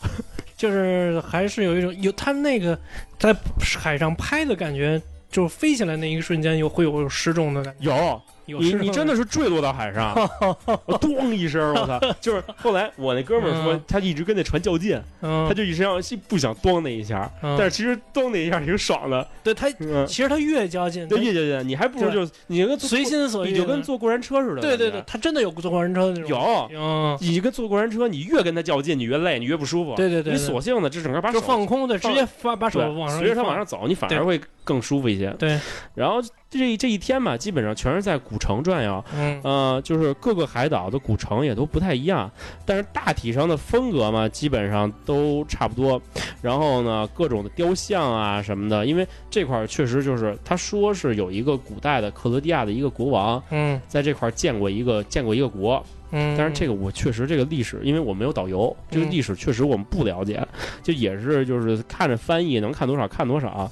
[0.55, 2.77] 就是还是有一种有他那个
[3.17, 3.33] 在
[3.77, 5.01] 海上拍的感觉，
[5.31, 8.21] 就是飞起来那一瞬间有会有失重的感觉，有，
[8.57, 10.15] 你你真的是坠落到海上，
[10.85, 11.99] 我咚一声，我操！
[12.19, 19.27] 就是后来我那哥们儿说嗯，他一直跟那船较劲，嗯，他就一直要不想咚那一下，嗯但是其实咚那一下挺爽的。
[19.43, 24.61] 对他嗯，其实他越较劲，越较劲，你还不如就你跟坐随心所欲，你就跟坐过山车似的。
[24.61, 29.95] 对对对，他真的有坐过山车那种，有，嗯，你跟坐过山车，你越跟他较劲，你越累，你越不舒服。
[29.95, 35.29] 对对对，你索性呢，就整个把就手放空的，直接发把手往上随着他往上走，你反而会更舒服一些。
[35.39, 35.59] 对，
[35.95, 39.03] 然后这这一天嘛，基本上全是在古城转悠。
[39.15, 42.29] 嗯呃，就是各个海岛的古城也都不太一样，
[42.65, 46.01] 但是大体上的风格嘛，基本上都差不多。
[46.41, 60.41] 然后呢，各种的雕像啊什么的，因为这块儿确实就是他说是有一个古代的克罗地亚的一个国王嗯在这块儿建过一个建过一个国，嗯，但是这个我确实这个历史，因为我没有导游，这个嗯历史确实我们不了解，
[60.81, 63.69] 就也是就是看着翻译能看多少看多少。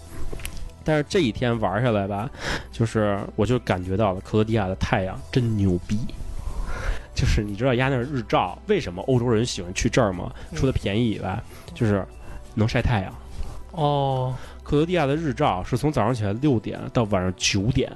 [0.88, 2.30] 但是这一天玩下来吧，
[2.72, 6.00] 就是我就感觉到了克罗地亚的太阳真牛逼，
[7.14, 10.32] 就是你知道压那儿日照，为什么欧洲人喜欢去这儿吗？
[10.52, 11.38] 嗯除了便宜以外，
[11.74, 12.06] 就是
[12.56, 13.14] 能晒太阳。
[13.72, 14.34] 哦，
[14.64, 17.92] 克罗地亚的日照是从早上起来六点到晚上九点，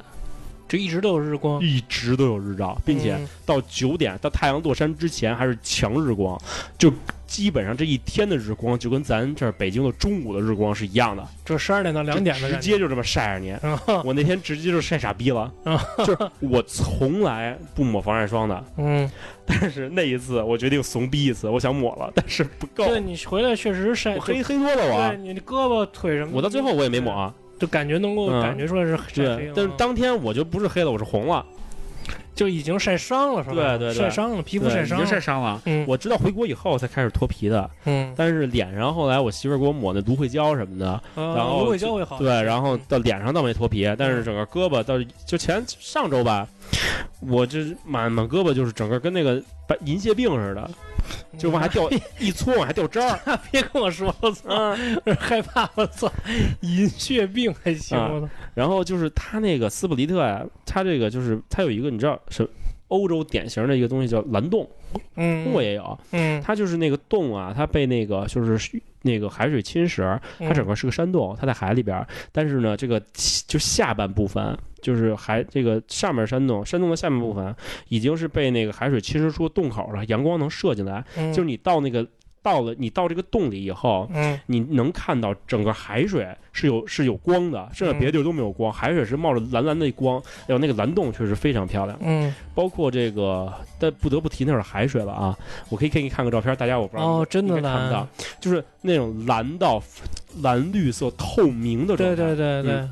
[0.71, 6.41] 这一直都有日光，一直都有日照，并且嗯到九点到太阳落山之前还是强日光，
[6.77, 6.89] 就
[7.27, 13.51] 基本上这一天的日光就跟咱这儿北京的中午的日光是一样的，这十二点到两点的直接就这么晒着你。
[13.51, 15.51] 啊我那天直接就晒傻逼了，
[15.97, 19.11] 就是我从来不抹防晒霜的，嗯，
[19.45, 25.13] 但是那一次我决定怂逼一次，我想抹了，但是不够，对你回来确实晒黑黑多了对我。
[25.15, 28.41] 你的胳膊腿什么的，我到最后我也没抹啊，就感觉能够嗯。
[28.41, 31.45] 感觉出来是晒黑但是当天我就不是黑了，我是红了，
[32.33, 33.77] 就已经晒伤了是吧？
[33.77, 33.93] 对对对。
[33.93, 35.61] 晒伤了，皮肤晒伤了，晒伤了。
[35.65, 35.85] 嗯。
[35.87, 44.95] 我直到回国以后才开始脱皮的，嗯，但是脸上后来我媳妇儿给我抹那芦荟胶什么的，然然后芦荟胶会好，对，然后到脸上倒没脱皮，但是整个胳膊到
[45.25, 46.47] 就前上周吧，
[47.19, 50.69] 我这满满胳膊就是整个跟那个白银屑病似的，
[51.37, 51.89] 就往下掉
[52.19, 53.19] 一搓往下掉渣儿。
[53.25, 56.11] 嗯别跟我说，我操，嗯，害怕，我操，
[56.61, 62.47] 银屑病还行，啊我操，然后就是他那个斯普利特呀，他这个就是他有一个你知道是
[62.87, 64.69] 欧洲典型的一个东西叫蓝洞，
[65.15, 70.47] 嗯，中国也有，嗯，它就是那个洞啊，它被那个就是那个海水侵蚀，嗯。
[70.47, 73.01] 它整个是个山洞，它在海里边儿，但是呢，这个
[73.47, 77.55] 就下半部分就是海这个上面山洞，山洞的下半部分
[77.89, 81.31] 已经是被那个海水侵蚀出洞口了，阳光能射进来，嗯。
[81.33, 82.05] 就是你到那个
[82.43, 84.09] 到了你到这个洞里以后。
[84.13, 91.97] 嗯你能看到整个海水是有是有光的，甚至别的地儿都没有光，海水是冒着蓝蓝的光，还有那个蓝洞确实非常漂亮。
[92.01, 95.37] 嗯，包括这个，但不得不提那是海水了啊！
[95.69, 98.07] 我可以给你看个照片，大家我不知道哦真的看不蓝到，
[98.39, 99.81] 就是那种蓝到
[100.41, 102.89] 蓝绿色透明的状态，对对对对，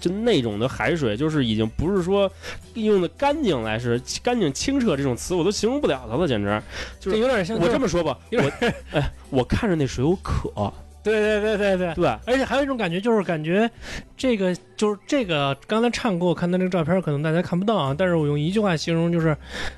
[0.00, 2.30] 就那种的海水，就是已经不是说
[2.74, 6.62] 用的干净来是干净清澈这种词，我都形容不了它了，简直。
[7.00, 8.50] 就是这有点像，我这么说吧，有 我
[8.92, 10.72] 哎，我看着那水我渴，
[11.02, 11.94] 对对对对对。
[11.94, 13.70] 对，而且还有一种感觉，就是感觉
[14.16, 19.36] 这个就是这个，刚才唱给我看的这个照片，可能大家看不到啊，但是我用一句话形容，就是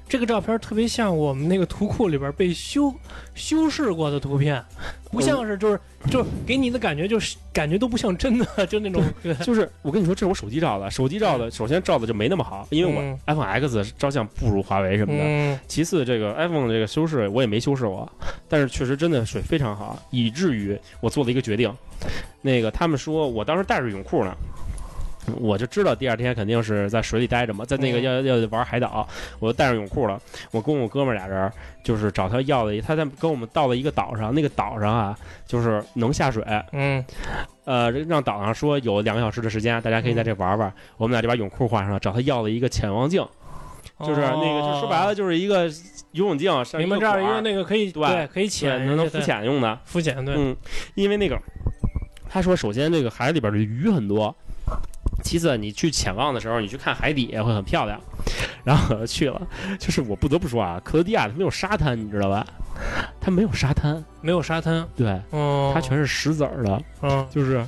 [0.08, 2.92] 这个照片特别像我们那个图库里边被修
[3.34, 4.62] 修饰过的图片，
[5.10, 5.80] 不像是就是
[6.10, 9.02] 就给你的感觉就是感觉都不像真的，就那种
[9.44, 15.20] 就是我跟你说，这是我手机照的，手机照的，首先照的就没那么好，因为我嗯 iPhone X 照相不如华为什么的。
[15.22, 18.10] 嗯其次，这个 iPhone 这个修饰我也没修饰过，
[18.48, 21.72] 但是确实真的水非常好，以至于我做了一个决定。
[22.40, 24.34] 那个他们说我当时带着泳裤呢，
[25.38, 29.06] 我就知道第二天肯定是在水里待着嘛，在那个嗯要要玩海岛，
[29.38, 30.20] 我就带上泳裤了。
[30.50, 31.50] 我跟我哥们俩人
[31.84, 35.16] 就是找他要了一，他在跟我们到了一个岛上，那个岛上啊
[35.46, 36.42] 就是能下水，
[36.72, 37.04] 嗯
[37.64, 40.72] 呃，让岛上说有两个小时的时间，大家可以在这玩玩。
[40.96, 43.24] 我们俩就把泳裤换上了，找他要了一个潜望镜。
[44.00, 45.64] 就是那个，就说白了，就是一个
[46.12, 49.78] 游泳镜，上你们这儿一个个那个可以对可以潜能能浮潜用的。
[49.84, 50.56] 浮潜对，嗯，
[50.94, 51.38] 因为那个
[52.28, 54.34] 他说，首先这个海里边的鱼很多，
[55.22, 58.00] 其次你去潜望的时候，你去看海底会很漂亮。
[58.64, 59.40] 然后我就去了，
[59.78, 62.46] 就是我不得不说啊，克罗地亚它没有沙滩，你知道吧？
[63.20, 67.64] 它没有沙滩，没有沙滩，对，嗯，它全是石子儿的，嗯，就是。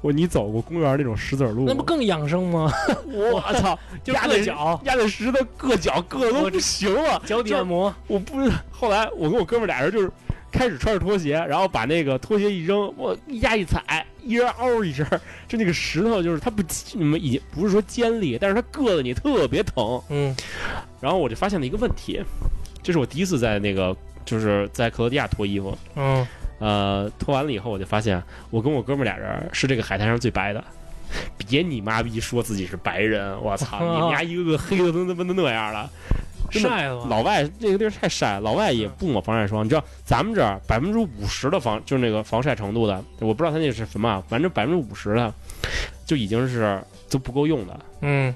[0.00, 2.70] 我你走过公园那种石子儿路，那不更养生吗？
[3.06, 7.18] 我操，就压那硌脚，压的石头硌脚硌的都不行了。
[7.24, 10.10] 脚底按摩，我不是，后来我跟我哥们儿俩人就是
[10.54, 15.04] 开始穿着拖鞋，然后把那个拖鞋一扔，我一压一踩，一人嗷一声，
[15.48, 20.00] 就那个石头就是它不，你们已经不是说尖利，但是它硌得你特别疼。
[20.08, 20.34] 嗯
[21.00, 22.22] 然后我就发现了一个问题，
[22.82, 23.94] 这是我第一次在那个
[24.24, 26.26] 就是在克罗地亚脱衣服，嗯，
[26.60, 30.64] 呃，脱完了以后我就发现我跟我哥们俩人是这个海滩上最白的。
[31.46, 33.78] 别你妈逼说自己是白人，我操！
[33.94, 35.88] 你们家一个个黑的都他妈都那样了。
[36.54, 39.64] 真的晒了，老外这个地儿太晒，老外也不抹防晒霜。
[39.64, 45.32] 你知道咱们这儿百分之五十的防就是那个防晒程度的，我不知道他那是什么啊，反正百分之五十的
[46.06, 48.34] 就已经是都不够用的，嗯，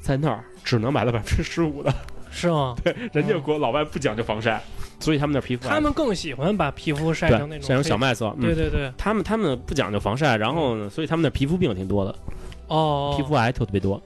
[0.00, 1.94] 在那儿只能买到百分之十五的。
[2.34, 2.74] 是吗？
[2.82, 4.58] 对人家国老外不讲究防晒，
[4.98, 8.34] 所以他们那皮肤他们更喜欢把皮肤晒成那种晒成小，麦色。
[8.38, 12.14] 嗯，对对对，他们他们不讲究防晒，然后呢，所以他们的皮肤病挺多的，
[12.68, 14.02] 哦，皮肤癌特别多，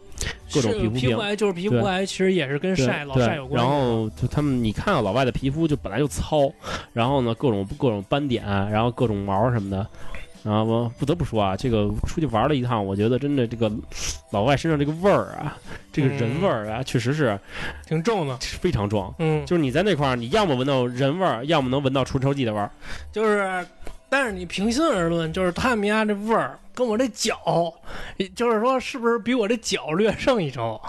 [0.53, 1.01] 各种是皮肤病。
[1.01, 3.67] 皮癌就是皮肤癌，其实也是跟对晒老对晒有关系。
[3.67, 6.53] 然后就他们，你看到老外的皮肤就本来就糙，
[6.93, 9.87] 然后呢各种各种斑点，然后各种毛什么的。
[10.43, 13.69] 然后我不得不说啊，这个出去玩了一趟，我觉得真的这个
[14.31, 15.59] 老外身上这个味儿啊，
[15.91, 17.37] 这个人味儿啊，确实是
[17.85, 19.13] 挺重的，非常重。
[19.19, 22.71] 嗯，就是你在那块儿，你要么闻到人味儿，要么能闻到除臭剂的味儿。
[23.11, 23.67] 就是，
[24.17, 27.39] 但是你平心而论，就是他们家这味儿跟我这脚，
[28.35, 30.81] 就是说是不是比我这脚略胜一筹？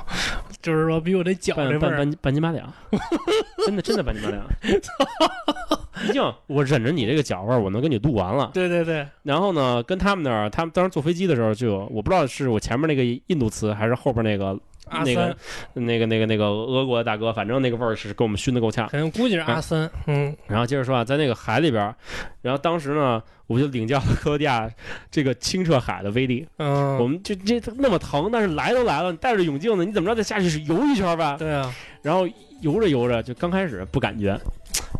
[0.61, 2.73] 就是说比我这脚半这味儿，半半半斤八两，
[3.65, 4.41] 真的真的半斤八两。
[6.07, 8.49] 毕竟我忍着你这个脚味儿，我能跟你录完了。
[8.53, 14.57] 对对对，然后呢，跟他们那儿，他们当时坐飞机的时候就有，我不知道是我前面那个印度词还是后边那个
[14.91, 15.35] 那个，
[15.73, 18.87] 那个那个那个俄国的大哥，反正那个味儿是给我们熏的够呛。
[18.89, 21.93] 可能估计是阿三，嗯然后接着说啊，在那个海里边，
[22.41, 24.69] 然后当时呢，我就领教了克罗地亚
[25.11, 26.47] 这个清澈海的威力。
[26.57, 31.35] 嗯，我们就这那么疼，但是来都来了，你戴着泳镜呢，你怎么着再下去是游一圈吧？
[31.37, 32.27] 对啊，然后
[32.61, 34.39] 游着游着，就刚开始不感觉，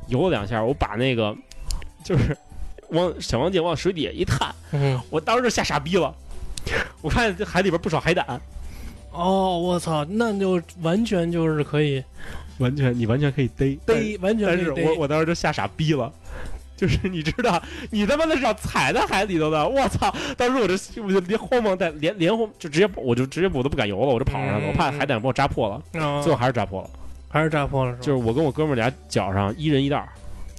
[0.07, 1.35] 游了两下，我把那个
[2.03, 2.35] 就是
[2.89, 6.13] 往小王姐往水底下一探，嗯，我当时就吓傻逼了。
[7.01, 8.25] 我看这海里边不少海胆，
[9.17, 12.03] 哦，我操，那就完全就是可以
[12.59, 16.11] 完全你完全可以逮逮，完全但是可以逮我我当时就吓傻逼了。
[16.77, 17.59] 就是你知道，
[17.89, 20.13] 你他妈的是要踩在海里头的，我操！
[20.37, 26.89] 当时我这我就连慌忙带连连慌就直接我就直接我都不敢游了，我就跑上了，我怕海胆把我扎破了，啊最后还是扎破了。
[27.29, 27.97] 还是扎破了？
[27.97, 30.07] 就是我跟我哥们俩脚上一人一袋儿，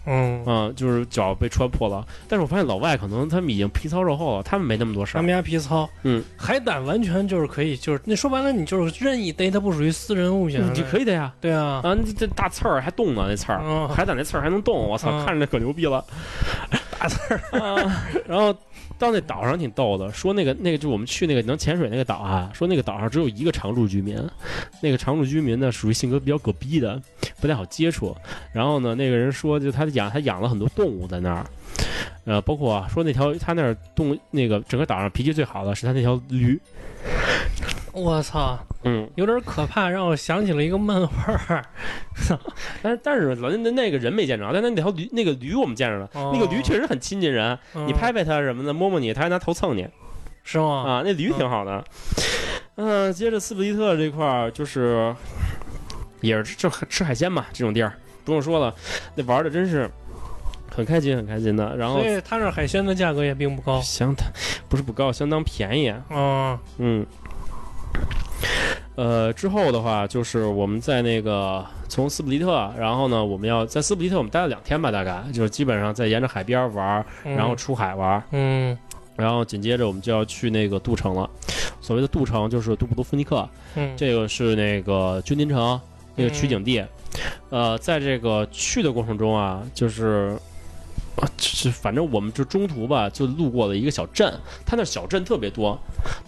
[0.09, 2.07] 嗯，嗯，就是脚被戳破了。
[2.29, 5.19] 但是我发现老外可能他们已经皮糙肉厚了，他们没那么多事儿。
[5.19, 15.27] 他们家皮糙，嗯，海胆完全就是可以，就是那说白了，你就是任意逮，它不属于私人物品，你可以的呀，对啊，啊，你这大刺儿还动呢，那刺儿，嗯，海胆那刺儿还能动，我操，嗯。
[15.27, 16.03] 看着可牛逼了。
[16.99, 18.55] 大刺儿， 啊，然后
[18.99, 24.21] 到那岛上挺逗的，说那个那个就我们去那个能潜水那个岛啊，说那个岛上只有一个常住居民，
[24.83, 27.01] 那个常住居民呢属于性格比较隔壁的，
[27.41, 28.17] 不太好接触。
[28.53, 31.47] 然后呢，那个人说就他养他养了很多动物在那儿，
[32.25, 36.61] 呃，包括说那条他那儿动那个整个岛上脾气最好的是他那条驴，
[37.99, 41.65] 我操，嗯，有点可怕，让我想起了一个漫画儿，
[42.83, 49.83] 但是但是老那那个人没见着，但那条驴那个驴我们见着了，哦那个驴确实很亲近人，你拍拍它什么的，摸摸你，它还拿头蹭你。
[49.83, 49.93] 嗯
[50.45, 50.83] 是吗？
[50.87, 51.85] 啊，那驴挺好的。
[52.77, 55.15] 嗯、接着斯普利特这块儿就是
[56.23, 57.93] 也是就吃海鲜嘛，这种地儿
[58.25, 58.75] 不用说了，
[59.15, 59.91] 那玩的真是
[60.75, 61.77] 很开心，很开心的。
[61.77, 64.27] 然后所以他那海鲜的价格也并不高，相当
[64.71, 65.93] 不是不高，相当便宜。
[66.09, 67.07] 嗯嗯。
[68.95, 78.77] 呃，之后的话就是我们在那个从斯普利特，然后呢，我们要在斯普利特我们待了两天吧，大概就是基本上在沿着海边玩，嗯然后出海玩，嗯
[79.17, 81.29] 然后紧接着我们就要去那个杜城了。
[81.81, 85.81] 所谓的杜城就是杜布多夫尼克，嗯，这个是那个君临城
[86.17, 86.85] 那个取景地。
[87.51, 90.37] 呃，在这个去的过程中啊，就是。
[91.21, 94.33] 啊，就是反正我们就中途吧，就路过了一个小镇，
[94.65, 95.79] 它那小镇特别多，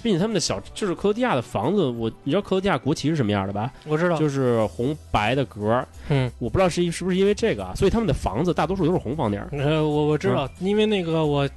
[0.03, 3.73] 并且他们的小就是克罗地亚的房子，我你知道克罗地亚国旗是什么样的吧？
[3.87, 9.49] 我知道，就是红白的格儿，嗯，我不知道是是不是因为这个啊，所以他们的房子大多数都是红房顶儿。
[9.53, 11.49] 呃，我我知道，因为那个我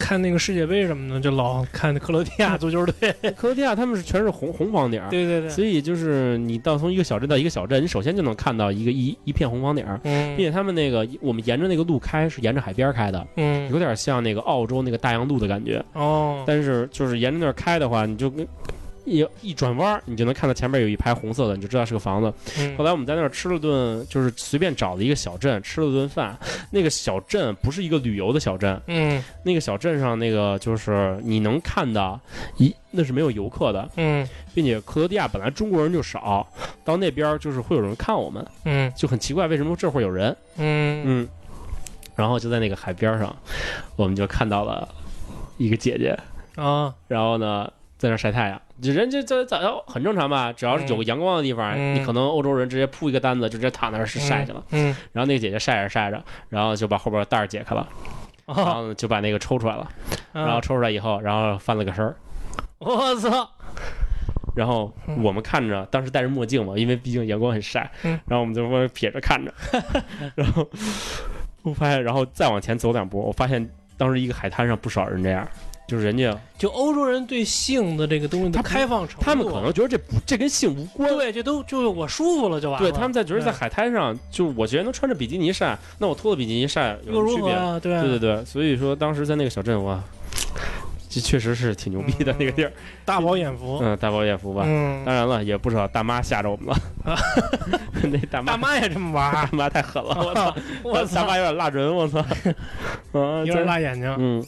[0.00, 10.34] 看那个世界杯什么的，就老看克罗地亚足球队， 克罗地亚他们是全是红红房顶儿，对对对，所以就是你到从一个小镇到一个小镇，你首先就能看到一个一一片红房顶儿，嗯。
[10.36, 13.70] 并且他们那个我们沿着那个路开是沿着海边开的，嗯。
[13.70, 15.84] 有点像那个澳洲那个大洋路的感觉。
[15.92, 18.46] 哦，但是就是沿着那儿开的话，你就跟
[19.04, 22.32] 一一转弯，你就能看到前面有一排红色的，你就知道是个房子。
[22.58, 26.38] 嗯后来我们在那儿吃了顿，就是随便找了一个小镇吃了顿饭。
[26.70, 32.20] 那个小镇不是一个旅游的小镇，嗯那个小镇上那个就是你能看到
[32.56, 36.46] 一那是没有游客的，嗯并且克罗地亚本来中国人就少，
[36.84, 40.36] 到那边就是会有人看我们，嗯就很奇怪为什么这会有人。
[40.56, 41.28] 嗯嗯，
[42.16, 43.34] 然后就在那个海边上，
[43.96, 44.88] 我们就看到了
[45.56, 46.18] 一个姐姐，
[46.56, 48.60] 啊，然后呢在那晒太阳。
[48.82, 51.94] 这人就这早上很正常吧，只要是有个阳光的地方，嗯。
[51.94, 54.62] 你可能欧洲人直接铺一个单子就直接躺那儿晒去了。
[54.70, 57.86] 嗯，然后那个姐姐晒着晒着，然后就把后边袋儿解开了，
[58.46, 59.88] 然哦，后就把那个抽出来了，
[60.32, 62.14] 然后啊抽出来以后，然后翻了个身儿，
[62.78, 63.48] 我操，
[64.54, 65.22] 然后嗯。
[65.22, 68.18] 我们看着，当时戴着墨镜嘛，因为毕竟阳光很晒，嗯。
[68.26, 69.52] 然后我们就往撇着看着，
[70.34, 70.68] 然后
[71.62, 75.46] 我发现，然后再往前走两步，我发现当时一个海滩上不少人这样，
[75.90, 81.10] 就是人家就欧洲人对性的这个东西的他开放程度，他们可能觉得这不这跟性无关。
[81.16, 87.52] 对，这都就是我舒服了就完了，对，他们在觉得在海滩上，就我觉得能穿着比基尼晒，那我脱了比基尼晒又有什么区别？
[87.52, 87.80] 啊？
[87.80, 90.00] 对啊对对对，所以说当时在那个小镇，哇，
[91.08, 92.70] 这确实是挺牛逼的那个地儿。
[93.04, 94.62] 大饱眼福，嗯，大饱眼福吧。
[94.64, 96.76] 嗯，当然了，也不少大妈吓着我们了。
[98.04, 100.54] 那大妈大妈也这么玩大，妈太狠了，我操！
[100.84, 102.20] 我大操妈，有点辣人，我操！
[102.20, 104.46] 啊， 有点辣眼睛，嗯。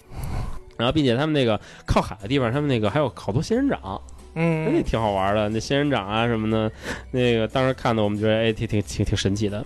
[0.82, 4.00] 然后，并且他们那个靠海的地方，他们那个还有好多仙人掌，
[4.34, 5.48] 嗯那嗯挺好玩的。
[5.48, 6.70] 那仙人掌啊什么的，
[7.12, 9.64] 那个当时看的我们觉得哎挺挺挺挺神奇的。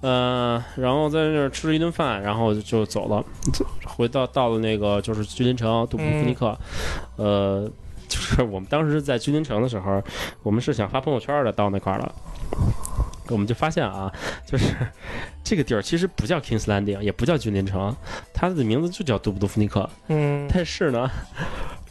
[0.00, 3.24] 呃，然后在那儿吃了一顿饭，然后就走了，
[3.86, 6.56] 回到到了那个就是君临城杜布夫尼克，
[7.16, 7.70] 呃，
[8.08, 10.02] 就是我们当时在君临城的时候，
[10.42, 12.14] 我们是想发朋友圈的，到那块儿了。
[13.28, 14.12] 我们就发现啊，
[14.46, 14.74] 就是
[15.42, 17.94] 这个地儿其实不叫 Kings Landing，也不叫君临城，
[18.32, 19.88] 它的名字就叫杜布多夫尼克。
[20.08, 21.10] 嗯，但是呢，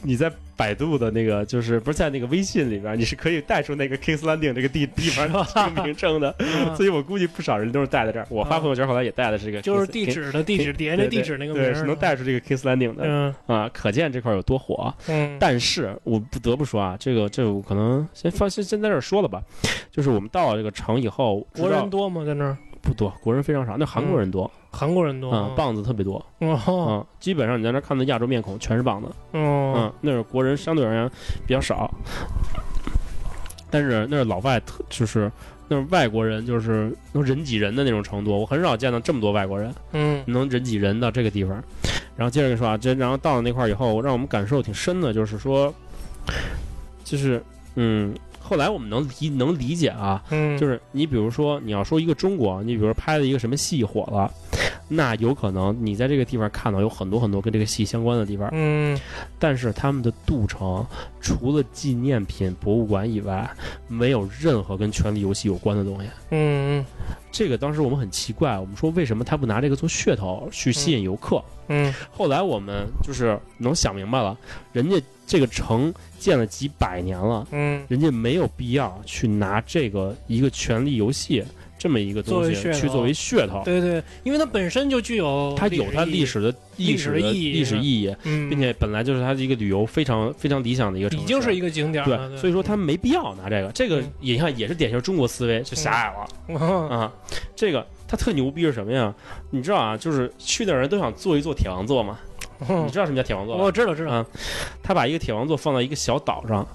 [0.04, 6.34] 你在百度的那个，就是不是在那个微信里边，你是可以带出那个 Kings Landing 这个地地方的这个名称的。
[6.40, 8.28] 嗯所以我估计不少人都是带在这儿。
[8.30, 14.94] 我发朋友圈后来也带的是这个就是地址的地址底下那地址那个名对，是能带出这个 Kings Landing 的嗯啊，可见这块儿有多火。
[15.08, 19.42] 嗯，但是我不得不说啊，这个这个我可能先放先先在这儿说了吧，
[19.92, 22.24] 就是我们到了这个城以后，国人多吗？
[22.26, 22.58] 在那儿？
[22.84, 25.34] 不多，国人非常少，那韩国人多，韩国人多。
[25.34, 26.60] 嗯，棒子特别多，哦。
[26.68, 29.74] 嗯，基本上你在那看的亚洲面孔全是棒子，哦。
[29.76, 31.10] 嗯，那是国人相对而言
[31.48, 31.90] 比较少，
[33.72, 35.32] 但是那是老外特就是
[35.70, 40.22] 那是外国人就是能人挤人的那种程度，我很少见到这么多外国人嗯。
[40.28, 41.64] 能人挤人到这个地方。
[42.18, 45.74] 然后接着跟你说啊，这然后到了那块儿以后，让我们感受挺深的，就是说，
[47.04, 47.42] 就是
[47.76, 48.14] 嗯，
[48.44, 54.30] 后来我们能理能理解啊，嗯，就是你比如说你要说一个中国，你比如说拍了一个什么戏火了，
[54.90, 59.00] 那有可能你在这个地方看到有很多很多跟这个戏相关的地方，嗯。
[59.40, 60.86] 但是他们的杜城
[61.22, 63.50] 除了纪念品博物馆以外，
[63.88, 66.10] 没有任何跟《权力游戏》有关的东西。
[66.32, 66.86] 嗯
[67.32, 71.42] 这个当时我们很奇怪，我们说为什么他不拿这个做噱头去吸引游客？
[71.70, 71.94] 嗯。
[72.12, 74.38] 后来我们就是能想明白了，
[74.72, 75.94] 人家这个城
[76.24, 81.42] 建了几百年了，嗯人家没有必要去拿这个一个《权力游戏》
[81.78, 83.62] 这么一个东西去作为噱头。
[83.66, 97.12] 对对，因为它本身就具有它有它历历史的历史的历史意义历史意义，嗯，并且本来就是它的一个旅游非常非常理想的一个城市，已经是一个景点了，对，所以说他没必要拿这个，这个嗯也你看也是典型中国思维，就狭隘了、嗯啊。
[97.54, 99.14] 这个他特牛逼是什么呀？
[99.50, 102.18] 你知道啊，就是去的人都想坐一坐铁王座嘛。
[102.86, 103.64] 你知道什么叫铁王座吗？
[103.64, 104.12] 我知道知道。
[104.12, 104.26] 啊
[104.82, 106.68] 他把一个铁王座放到一个小岛上，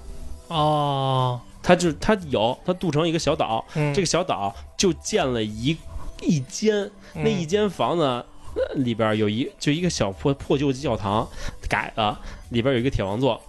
[0.47, 3.93] 哦，他就他有他镀成一个小岛，嗯。
[3.93, 5.77] 这个小岛就建了一
[6.21, 8.03] 一间，那一间房子。
[8.03, 8.25] 呃
[8.73, 11.25] 里边有一就一个小破破旧教堂，
[11.69, 12.19] 改了，
[12.49, 13.39] 里边有一个铁王座，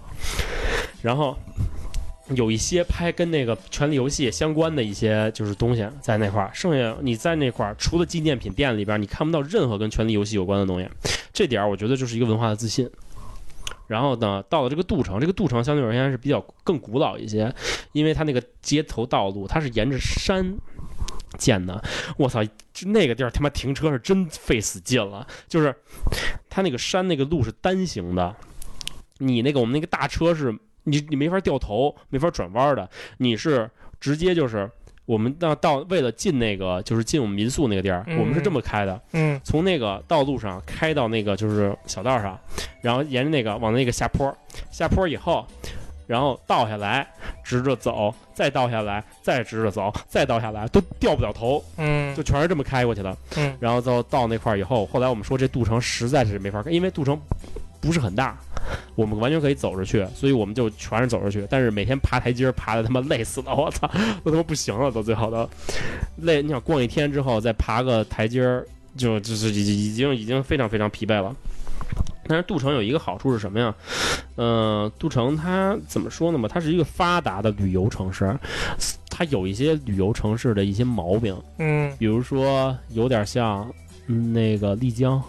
[1.01, 1.35] 然后
[2.35, 10.89] 有一些拍跟那个《权力游戏》相关的一些就是东西在那块儿，剩下你在那块儿除了纪念品店里边，你看不到任何跟《权力游戏》有关的东西，
[11.33, 12.89] 这点儿我觉得就是一个文化的自信。
[13.89, 17.53] 然后呢，到了这个杜城，这个杜城相对而言是比较更古老一些，
[17.91, 20.57] 因为它那个街头道路它是沿着山
[21.37, 21.83] 建的。
[22.16, 22.41] 我操，
[22.87, 25.74] 那个地儿他妈停车是真费死劲了，就是
[26.49, 28.37] 它那个山那个路是单行的，
[29.18, 33.70] 你那个我们那个大车是你你没法掉头，没法转弯的，你是
[34.01, 34.70] 直接就是。
[35.07, 42.39] 我们到到为了进那个就是进我们民宿那个地儿，嗯我们是这么开的，嗯从那个道路上开到那个就是小道上，
[42.81, 44.33] 然后沿着那个往那个下坡，
[44.70, 45.45] 下坡以后，
[46.07, 47.05] 然后倒下来，
[47.43, 53.16] 直着走，再倒下来，再直着走，再倒下来，都掉不了头，嗯就全是这么开过去的。
[53.37, 57.20] 嗯然后到到那块儿以后，后来我们说这渡城实在是没法开，因为渡城
[57.81, 58.39] 不是很大，
[58.95, 61.47] 我们完全可以走着去，所以我们就全是走着去。
[61.49, 63.91] 但是每天爬台阶爬的他妈累死了，我操，
[64.22, 65.49] 都他妈不行了，都最后都
[66.18, 66.43] 累。
[66.43, 68.43] 你想逛一天之后再爬个台阶，
[68.97, 71.35] 就就是已经已经非常非常疲惫了。
[72.26, 73.74] 但是杜城有一个好处是什么呀？
[74.37, 76.49] 呃，杜城它怎么说呢嘛？
[76.49, 78.39] 它是一个发达的旅游城市，
[79.09, 83.68] 它有一些旅游城市的一些毛病，嗯比如说有点像
[84.07, 85.20] 那个丽江，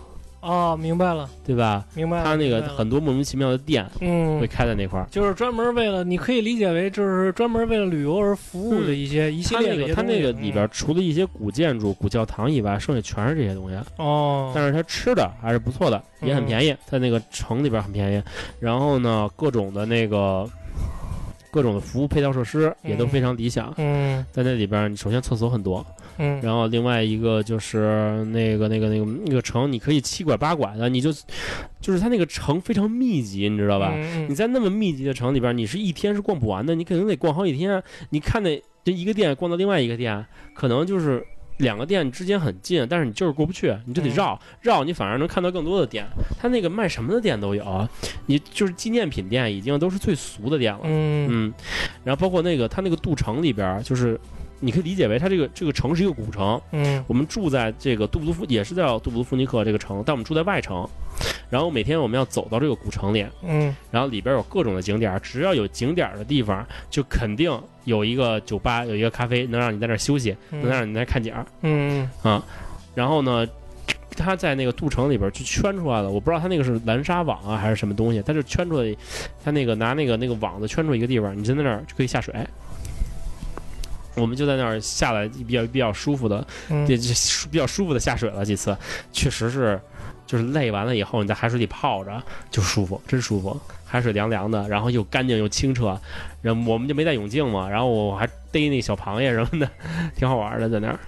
[0.41, 1.85] 哦，明白了对吧？
[1.93, 5.07] 明白了，他那个很多莫名其妙的店嗯会开在那块儿。
[5.11, 13.75] 就是专门为了，你可以理解为就是专门为了旅游而服务的一些、一系列的一些那个它那个里边除了一些古建筑、古教堂以外，剩下全是这些东西。
[13.75, 18.23] 嗯哦，但是它吃的还是不错的，也很便宜，在那个城里边很便宜。
[18.59, 20.49] 然后呢，各种的那个
[21.51, 23.73] 各种的服务配套设施也都非常理想。
[23.77, 25.85] 嗯在那里边，你首先厕所很多，
[26.17, 31.11] 嗯然后另外一个就是那个那个那个那个城，你可以七拐八拐的，你就
[31.79, 33.91] 就是它那个城非常密集，你知道吧？
[33.95, 37.81] 嗯你在那么密集的城里边，你是一天是逛不完的，你肯定得逛好几天。
[38.09, 41.23] 你看那这一个店逛到另外一个店，可能就是
[41.57, 46.05] 两个店之间很近，但是你就是过不去，你就得嗯绕、绕，你反而能看到更多的店。
[46.39, 47.87] 它那个卖什么的店都有，
[48.25, 50.81] 你就是纪念品店已经都是最俗的店了。
[50.85, 51.53] 嗯嗯，
[52.03, 54.19] 然后包括那个它那个杜城里边，就是
[54.61, 56.61] 你可以理解为它这个这个城是一个古城。
[56.71, 60.87] 嗯我们住在这个杜布卢夫，也是叫杜布卢夫尼克这个城，但我们住在外城。
[61.49, 67.51] 然后每天我们要走到这个古城里，嗯然后里边有各种的景点，只要有景点的地方，就肯定
[67.83, 71.45] 有一个酒吧，有一个咖啡，能让你在那儿休息，能让你在那看景儿。
[71.63, 72.09] 嗯
[72.95, 73.45] 然后呢，
[74.15, 78.95] 他在那个杜城里边去圈出来了，我不知道他那个是蓝纱网啊还是什么东西，他就圈出来，
[79.43, 82.33] 他那个拿那个那个网子圈出一个地方，你就在那儿就可以下水。
[84.15, 86.45] 我们就在那儿下来比较比较舒服的，
[87.49, 88.75] 比较舒服的下水了几次，
[89.11, 89.79] 确实是
[90.25, 95.99] 就是累完了以后你在海水里泡着就舒服，真舒服，海水凉凉的，然后又干净又清澈，
[96.41, 99.69] 然后我们就没带泳镜嘛，然后我还逮那小螃蟹什么的，
[100.15, 100.99] 挺好玩的在那儿。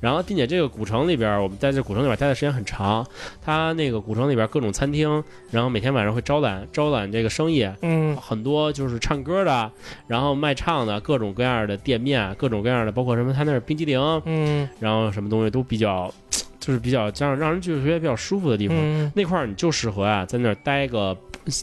[0.00, 3.06] 然后，并且这个古城里边，我们在这古城里边待的时间很长。
[3.44, 9.70] 它那个古城里边各种餐厅，然后每天晚上会招揽招揽这个生意，嗯很多就是唱歌的，
[10.06, 16.12] 然后卖唱的各种各样的店面，各种各样的，包括什么他那儿冰激凌，嗯然后什么东西都比较，
[16.60, 18.76] 就是比较这样让人就觉得比较舒服的地方。
[18.78, 21.16] 嗯那块儿你就适合啊，在那儿待个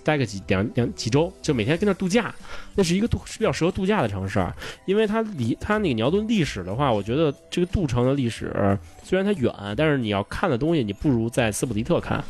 [0.04, 2.34] 待个几两两几周，就每天跟那儿度假。
[2.76, 4.46] 那是一个度是比较适合度假的城市，
[4.86, 12.24] 因为它离它那个你要论历史的话，我觉得这个杜城的历史虽然它远，但是你要看的东西你不如在斯普利特看。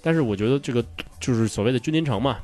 [0.00, 0.84] 但是我觉得这个
[1.18, 2.38] 就是所谓的君临城嘛，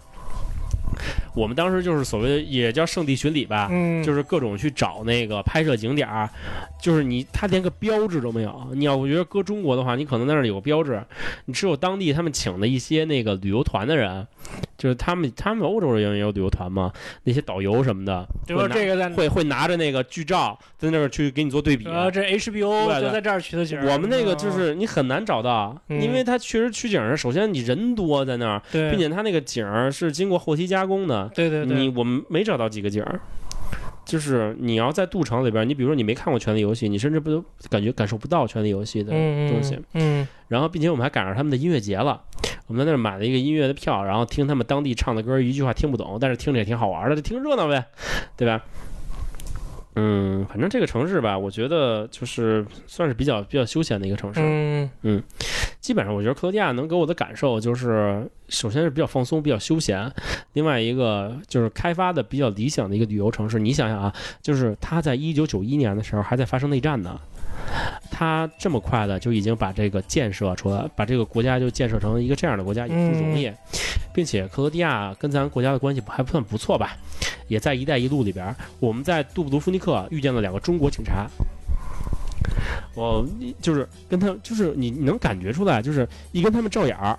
[1.35, 6.28] 我们当时就是所谓的也叫圣地巡礼吧，嗯，就是各种去找那个拍摄景点儿，
[6.81, 8.69] 就是你他连个标志都没有。
[8.74, 11.02] 你要我觉得搁中国的话，你可能在那儿有个标志，
[11.47, 14.27] 你只有当地他们请的一些那个旅游团的人，
[14.78, 16.93] 就是他们他们欧洲人也有旅游团嘛，
[17.24, 21.85] 那些导游什么的，就说这个在会会拿着那个剧照在那儿去给你做对比。
[21.85, 23.78] HBO 就在这儿取的景。
[23.85, 33.20] 我们那个就是你很难找到，嗯因为他确实取景儿，首先你人多在那儿，并且他那个景儿是经过后期加工的，对对对，你我们没找到几个景儿，
[34.06, 39.78] 就是你要在杜城里边，你比如说你没看过《权力游戏》，你甚至不都感觉感受不到《权力游戏》的嗯东西。
[39.92, 42.22] 嗯然后，并且我们还赶上他们的音乐节了，
[42.66, 47.84] 我们在那儿买了一个音乐的票，然后听他们当地唱的歌，一句话听不懂，但是听着也挺好玩的，就听热闹呗，
[48.36, 48.62] 对吧？
[49.96, 54.40] 嗯，反正这个城市吧，我觉得就是算是比较比较休闲的一个城市。
[55.02, 55.22] 嗯
[55.80, 60.10] 基本上，我觉得克罗地亚能给我的感受就是，首先是比较放松、比较休闲，
[60.54, 63.58] 另外一个就是开发的比较理想的一个旅游城市。
[63.58, 67.20] 你想想啊，就是它在一九九一年的时候还在发生内战呢，
[68.11, 73.51] 它这么快的就已经把这个建设出来，把这个国家就建设成一个这样的国家，也不容易，
[74.12, 76.97] 并且克罗地亚跟咱国家的关系还算不错吧，
[77.49, 81.27] 也在“一带一路”里边，我们在杜布卢夫尼克遇见了两个中国警察。
[82.95, 83.27] 我
[83.61, 87.19] 就是跟他，就是你你能感觉出来，就是一跟他们照眼儿，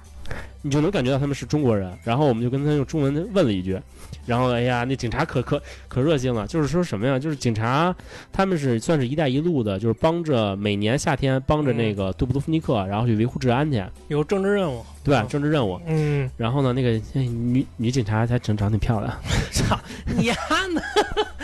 [0.62, 1.92] 你就能感觉到他们是中国人。
[2.04, 3.80] 然后我们就跟他用中文问了一句，
[4.26, 7.18] 然后哎呀，那警察可可可热心了，就是说什么呀？
[7.20, 7.96] 就是警察
[8.32, 15.80] 他们是算是一带一路的，就是帮着每年夏天帮着那个杜布多夫尼克，然后去维护治安去，有政治任务，对政治任务。
[15.86, 19.16] 嗯，然后呢，那个哎女女警察还长长挺漂亮，
[19.52, 19.80] 操
[20.18, 20.34] 你丫
[20.74, 20.82] 呢？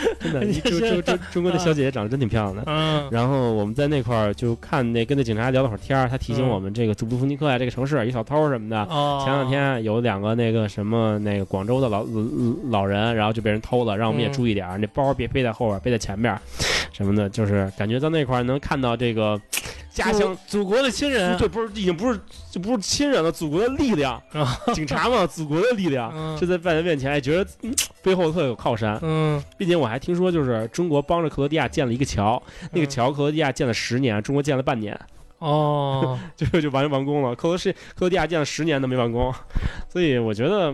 [0.20, 2.62] 真的， 你中是中中中国的小姐姐长得真挺漂亮的。
[2.66, 8.82] 嗯然后我们在那块儿就看那跟那警察聊了会儿天儿，他提醒嗯我们这个祖布夫尼克呀、这个城市有小偷什么的。
[8.84, 16.40] 哦，前两天有两个那个什么那个广州的老老老人，然后就被人偷了，让我们也嗯注意点儿，那包别背在后边儿，背在前边儿，
[16.92, 19.40] 什么的，就是感觉到那块儿能看到这个
[19.92, 20.36] 家乡。
[20.46, 22.18] 祖国的亲人，对，不是已经不是
[22.50, 28.98] 就不是亲人了，祖国的力量， 啊警察嘛，祖国的力量，嗯就在外人面前，哎，觉得、嗯背后特有靠山。
[29.02, 32.42] 嗯并且我还听说，就是中国帮着克罗地亚建了一个桥，
[32.72, 34.98] 那个嗯桥克罗地亚建了十年，中国建了半年，
[35.38, 37.34] 哦， 就就完完工了。
[37.36, 39.32] 克罗是克罗地亚建了十年都没完工，
[39.88, 40.72] 所以我觉得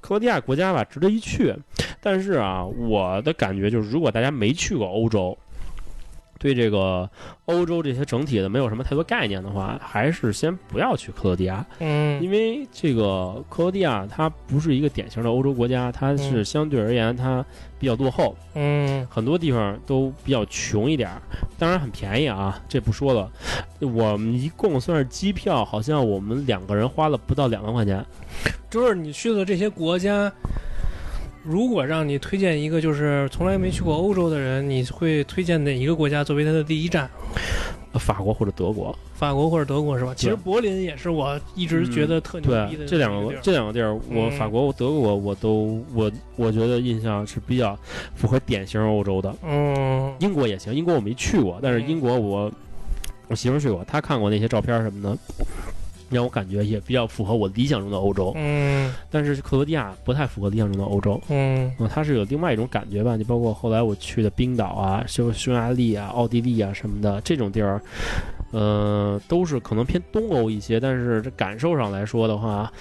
[0.00, 1.54] 克罗地亚国家吧值得一去。
[2.00, 5.36] 但是啊，我的感觉就是，如果大家没去过欧洲，
[6.40, 7.08] 对这个
[7.44, 11.64] 欧洲这些整体的没有什么太多概念的话，还是先不要去克罗地亚。
[11.80, 17.44] 嗯因为这个克罗地亚它不是一个典型的欧洲国家，它是嗯相对而言它
[17.78, 21.10] 比较落后，嗯很多地方都比较穷一点，
[21.58, 23.30] 当然很便宜啊，这不说了。
[23.80, 28.02] 我们一共算是机票，好像我们两个人花了不到两万块钱。
[28.70, 30.32] 就是你去的这些国家，
[31.42, 37.08] 如果让你推荐一个就是从来没去过欧洲的人，你会推荐哪一个国家作为他的第一站？
[37.94, 40.14] 法国或者德国，法国或者德国是吧？
[40.14, 47.76] 其实柏林也是我一直觉得特牛逼的对这两个这两个地儿，我嗯法国、德国我都我我觉得印象是比较
[48.14, 49.34] 符合典型欧洲的。
[49.42, 52.52] 嗯英国也行，英国我没去过，但是嗯英国我
[53.26, 55.18] 我媳妇儿去过，她看过那些照片什么的，
[56.10, 58.32] 让我感觉也比较符合我理想中的欧洲。
[58.36, 61.20] 嗯但是克罗地亚不太符合理想中的欧洲。
[61.28, 67.80] 嗯嗯，它是有另外一种感觉吧，就包括后来我去的冰岛啊、匈匈牙利啊、奥地利啊什么的这种地儿，
[68.52, 72.72] 呃，都是可能偏东欧一些，但是这感受上来说的话，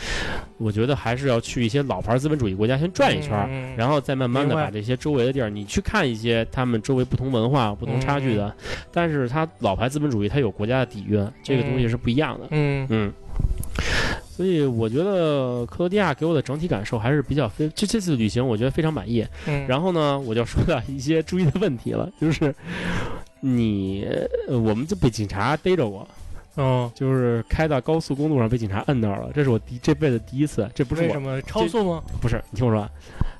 [0.57, 8.53] 我觉得还是要去一些老牌资本主义国家先转一圈然后再慢慢的把这些周围的地儿，你去看一些他们周围不同文化、不同差距的，
[8.91, 12.47] 但是它老牌资本主义它有国家的底蕴，这个东西是不一样的。
[12.51, 12.87] 嗯。
[12.89, 13.13] 嗯，
[14.29, 19.25] 所以我觉得克罗地亚给我的整体感受还是比较非，这这次旅行我觉得非常满意。
[19.45, 22.53] 嗯，然后呢，我就说到一些注意的问题了，就是
[23.41, 24.07] 你
[24.47, 26.07] 呃我们就被警察逮着过，
[26.57, 32.03] 嗯，就是开到高速公路上被警察摁那儿了，这是我第这辈子第一次，这不是我为什么超速吗？
[32.21, 32.87] 不是，你听我说，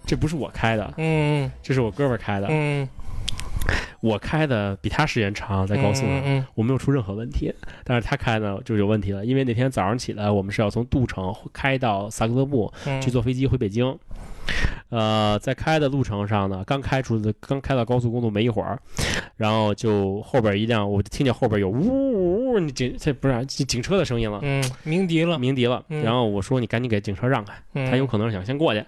[0.06, 2.88] 这不是我开的，嗯这是我哥们儿开的，嗯，
[4.00, 6.22] 我开的比他时间长，在高速上。
[6.24, 7.54] 嗯我没有出任何问题，
[7.84, 13.98] 但是他开呢就有问题了，因为那天早上起来，我们是要从杜城开到萨克勒布嗯，去坐飞机回北京。
[14.90, 18.80] 呃，在开的路程上呢，刚开出的刚开到高速公路没一会儿，
[19.38, 25.84] 然后就后边一辆，我就听见后边有呜呜呜，你警这不是警警车的声音了，嗯，鸣笛了，鸣笛了。
[25.90, 27.54] 嗯然后我说你赶紧给警车让开，
[27.90, 28.84] 他有可能是想先过去，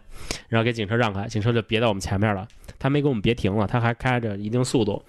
[0.50, 2.48] 然后给警车让开，警车就别到我们前面了。
[2.80, 5.00] 他没给我们别停了，他还开着一定速度。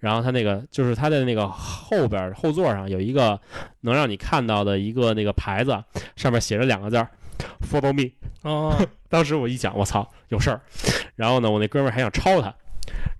[0.00, 3.38] 然后他那个就是他的那个后边后座上有一个
[3.82, 5.80] 能让你看到的一个那个牌子，
[6.16, 7.08] 上面写着两个字儿
[7.60, 8.10] “Follow me”。
[8.42, 8.76] 哦，
[9.08, 10.60] 当时我一想，我操，有事儿。
[11.16, 12.52] 然后呢，我那哥们儿还想超他，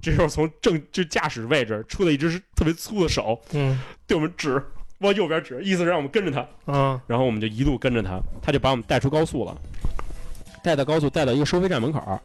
[0.00, 4.60] 这时候从正就驾驶位置出来一只特别粗的手，嗯对我们指，
[4.98, 6.72] 往右边指，意思是让我们跟着他。
[6.72, 9.56] 啊然后我们就一路跟着他，他就把我们带出高速了，
[10.62, 12.20] 带到高速，带到一个收费站门口。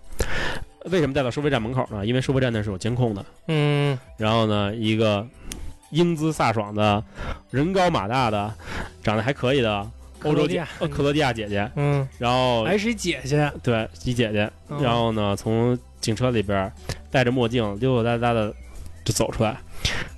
[0.85, 2.05] 为什么带到收费站门口呢？
[2.05, 3.25] 因为收费站那是有监控的。
[3.47, 5.27] 嗯然后呢，一个
[5.91, 7.03] 英姿飒爽的、
[7.51, 8.53] 人高马大的、
[9.03, 9.91] 长得还可以的
[10.23, 14.81] 欧洲姐克罗地亚，呃克罗地亚姐姐，嗯，然后还是一姐姐，对一姐姐，嗯。
[14.81, 16.71] 然后呢，从警车里边儿
[17.11, 18.53] 戴着墨镜，溜溜达达的
[19.03, 19.57] 就走出来。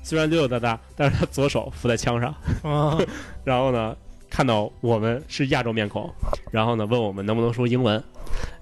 [0.03, 2.97] 虽然溜溜达达，但是他左手扶在枪上，啊，
[3.43, 3.95] 然后呢，
[4.29, 6.09] 看到我们是亚洲面孔，
[6.51, 8.01] 然后呢，问我们能不能说英文，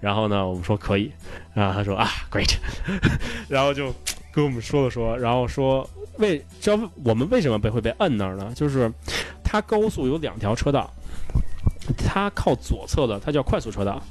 [0.01, 1.11] 然后呢，我们说可以，
[1.53, 2.53] 然后他说啊，great，
[3.47, 3.93] 然后就
[4.31, 5.87] 跟我们说了说，然后说
[6.17, 8.51] 为知道我们为什么被会被摁那儿呢？
[8.53, 8.91] 就是
[9.43, 10.91] 它高速有两条车道，
[11.97, 14.01] 它靠左侧的它叫快速车道。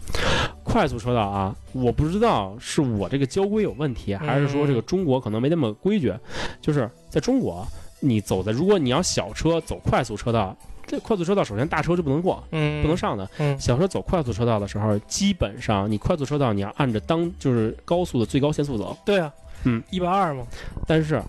[0.62, 6.12] 快速车道啊，我不知道是我这个交规有问题，还是说这个中国可能没那么规矩。
[6.60, 7.66] 就是在中国，
[8.00, 10.54] 你走在如果你要小车走快速车道，
[10.86, 13.28] 这快速车道首先大车就不能过，嗯，不能上的。
[13.38, 18.96] 嗯小车走快速车道的时候，基本上你快速车道你要按着当就是高速的最高限速走。
[19.04, 19.32] 对啊，
[19.64, 20.44] 嗯，一百二嘛，
[20.86, 21.22] 但是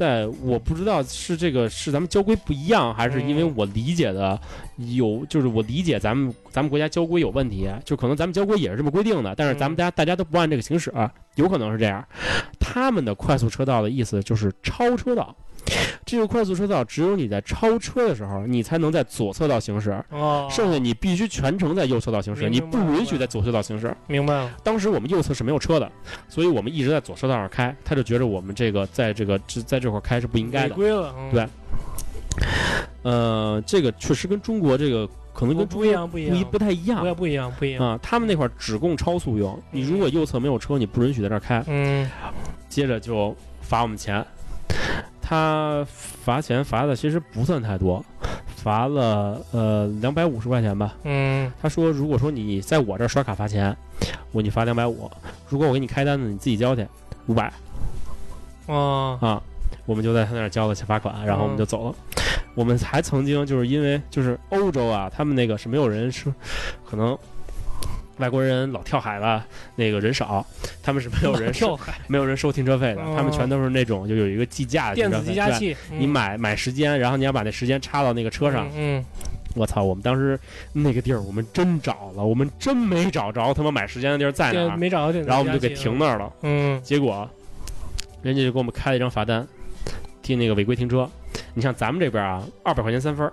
[0.00, 4.40] 在我不知道是这个是咱们交规不一样，还是因为嗯我理解的
[4.78, 10.90] 有，就是我理解咱们咱们国家交规有问题，就可能咱们交规也是这么规定的，但是咱们家大家都不按这个行驶，
[11.34, 12.02] 有可能是这样。
[12.58, 15.36] 他们的快速车道的意思就是超车道。
[16.04, 23.94] 这个快速车道只有你在超车的时候，你才能在左侧道行驶，哦，剩下你必须全程在右侧道行驶，你不允许在左侧道行驶。
[24.06, 25.90] 明白了，当时我们右侧是没有车的，
[26.28, 30.74] 所以我们一直在左侧道上开，他就觉得我们这个在这个这在这块儿开是不应该的。
[30.74, 31.46] 违规了，嗯对
[33.02, 37.98] 呃，这个确实跟中国这个可能跟不不一样，不一样，不一不太一样不不一样，不一样，啊。
[38.02, 41.62] 他们那块儿只供超速用，你如果右侧没有车，你不允许在这儿开。
[41.66, 42.08] 嗯
[42.68, 44.24] 接着就罚我们钱，
[45.30, 48.04] 他罚钱罚的其实不算太多，
[48.56, 50.96] 罚了呃两百五十块钱吧。
[51.04, 53.76] 嗯他说，如果说你在我这儿刷卡罚钱，
[54.32, 55.08] 我给你罚两百五；
[55.48, 56.84] 如果我给你开单子，你自己交去
[57.28, 57.52] 五百
[58.66, 59.40] 哦，啊。
[59.86, 61.94] 我们就在他那儿交了罚款，然后我们就走了。
[62.56, 66.32] 我们还曾经就是因为就是欧洲啊，他们那个是没有人是，
[66.84, 67.16] 可能
[68.20, 69.44] 外国人老跳海了，
[69.74, 70.46] 那个人少，
[70.82, 73.14] 他们是没有人收没有人收停车费的，哦。
[73.16, 78.70] 他们全都是那种就有一个计价的电子计价器，你买买时间，然后你要把那时间插到那个车上。
[78.76, 79.04] 嗯，
[79.54, 79.82] 我操！
[79.82, 80.38] 我们当时
[80.72, 86.32] 那个地儿，我们真找了，我们真没找着他妈买时间的地儿在哪儿，没找到然后我们就给停那儿了。
[86.42, 87.28] 嗯，结果，
[88.22, 89.46] 人家就给我们开了一张罚单，
[90.22, 91.08] 替那个违规停车。
[91.54, 93.32] 你像咱们这边啊，二百块钱三分儿，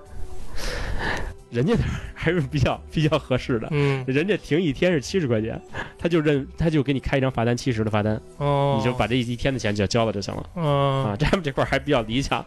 [1.49, 3.67] 人家那儿还是比较 比较合适的。
[3.71, 5.59] 嗯，人家停一天是七十块钱，
[5.97, 10.49] 他就认他就给你开一张罚单七十的罚单，哦，你就把这一天的钱就交了就行了。
[10.55, 12.45] 嗯啊，他们这块儿还比较理想，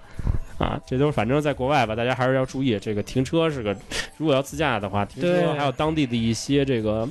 [0.58, 3.74] 啊，这都是反正在国外吧，大家还是要注意这个停车是个，
[4.18, 7.08] 如果要自驾的话，停车对还有当地的一些这个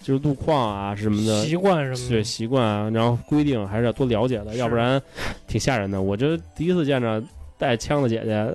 [0.00, 5.00] 就是路况啊什么的，习惯什么对，习惯啊，然后规定还是要多了解的，要不然
[5.46, 6.02] 挺吓人的。
[6.02, 7.22] 我这第一次见着
[7.56, 8.52] 带枪的姐姐，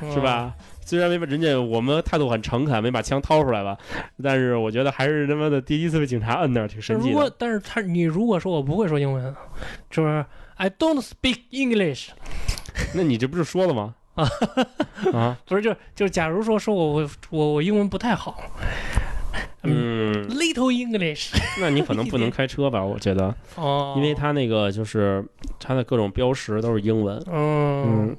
[0.00, 0.20] 嗯 是？
[0.20, 0.54] 吧？
[0.90, 3.78] 虽然没把人家我们态度很诚恳，没把枪掏出来吧，
[4.20, 7.12] 但是我觉得还是他妈的第一次被警察摁那儿，挺神奇的。
[7.12, 9.22] 如果但是他你如果说我不会说英文，
[9.88, 10.26] 是不是
[10.56, 12.08] ？I don't speak English，
[12.92, 13.94] 那你这不是说了吗？
[14.16, 14.28] 啊
[15.14, 18.42] 啊，不是，就就假如说说我我我我英文不太好
[19.62, 22.82] 嗯，，little English 那你可能不能开车吧？
[22.82, 25.24] 我觉得， 哦，因为它那个就是
[25.58, 27.22] 它的各种标识都是英文。
[27.30, 28.16] 嗯嗯，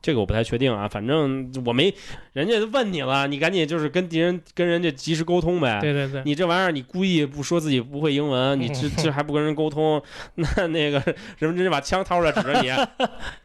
[0.00, 1.92] 这个我不太确定啊，反正我没，
[2.32, 5.80] 人家都问你了，你赶紧就是跟敌人跟人家及时沟通呗。
[5.80, 10.00] 对对对，你这玩意儿，你故意不说自己不会英文，你这这还不跟人沟通，
[10.36, 10.98] 那那个
[11.38, 12.68] 人们真是把枪掏出来指着你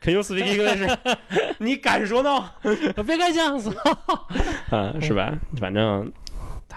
[0.01, 0.95] ，Can you speak English？
[1.57, 2.43] 你敢说 no
[3.03, 3.71] 别开枪死，
[4.69, 4.93] 啊？
[5.01, 5.33] 是吧？
[5.59, 6.11] 反正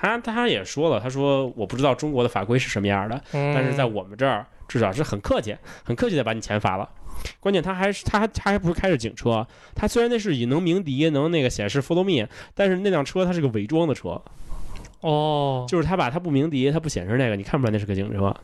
[0.03, 6.89] 他他也说了，他说我不知道中国的法规是什么样的，但但是在我们这儿至少是很客气，很客气的把你钱罚了。
[7.39, 9.47] 关键他还是他还他还不是开着警车，
[9.77, 14.21] 他虽然那是以能鸣笛能那个显示 follow me，但是那辆车它是个伪装的车，
[15.03, 18.35] 哦，就是他把他不鸣笛，他不显示那个，你看不出来那是个警车。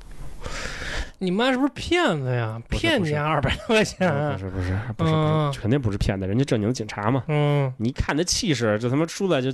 [1.20, 2.61] 你妈是不是骗子呀？
[2.69, 4.39] 骗你二百多块钱不？
[4.39, 7.24] 是不是不是不嗯是，肯定不是骗子，人家正经警察嘛。
[7.28, 9.51] 嗯，你看那气势，这他妈出来就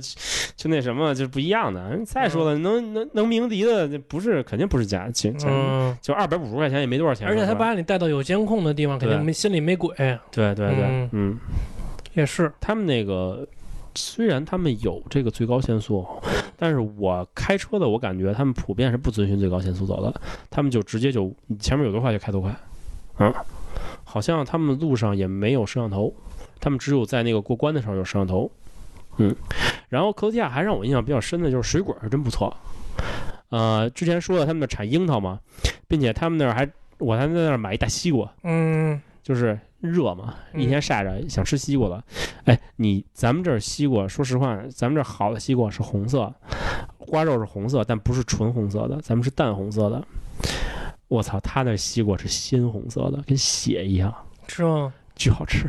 [0.55, 1.99] 就那什么，就不一样的。
[2.05, 7.27] 再说了，能能能鸣笛的，这不是肯定不是假警，假嗯，就二百五十块钱也没多少钱。
[7.27, 9.95] 而且他把你带到有监控的地方，肯定没心里没鬼，
[10.31, 11.37] 对对对嗯，嗯，
[12.13, 13.47] 也是，他们那个
[13.95, 16.05] 虽然他们有这个最高限速，
[16.57, 22.55] 但是我开车的我感觉他们普遍是不遵循最高限速走的，他们就直接就前面有多快就开多快，
[23.19, 23.33] 嗯，
[24.03, 26.13] 好像他们路上也没有摄像头，
[26.59, 28.49] 他们只有在那个过关的时候有摄像头，
[29.17, 29.35] 嗯，
[29.89, 32.55] 然后克罗地亚还让我印象比较深的就是水果是真不错，
[33.49, 35.39] 呃，之前说了他们那儿产樱桃嘛，
[35.87, 42.03] 并且他们那儿还我还在那儿买一大西瓜，嗯，就是热嘛，嗯一天晒着想吃西瓜了。
[42.43, 46.31] 哎，你咱们这儿西瓜，说实话，咱们这儿好的西瓜是红色，
[46.99, 50.05] 瓜肉是红色，但不是纯红色的，咱们是淡红色的。
[51.07, 54.13] 我操，他那西瓜是鲜红色的，跟血一样，
[54.47, 54.93] 是吗？
[55.15, 55.65] 巨好吃，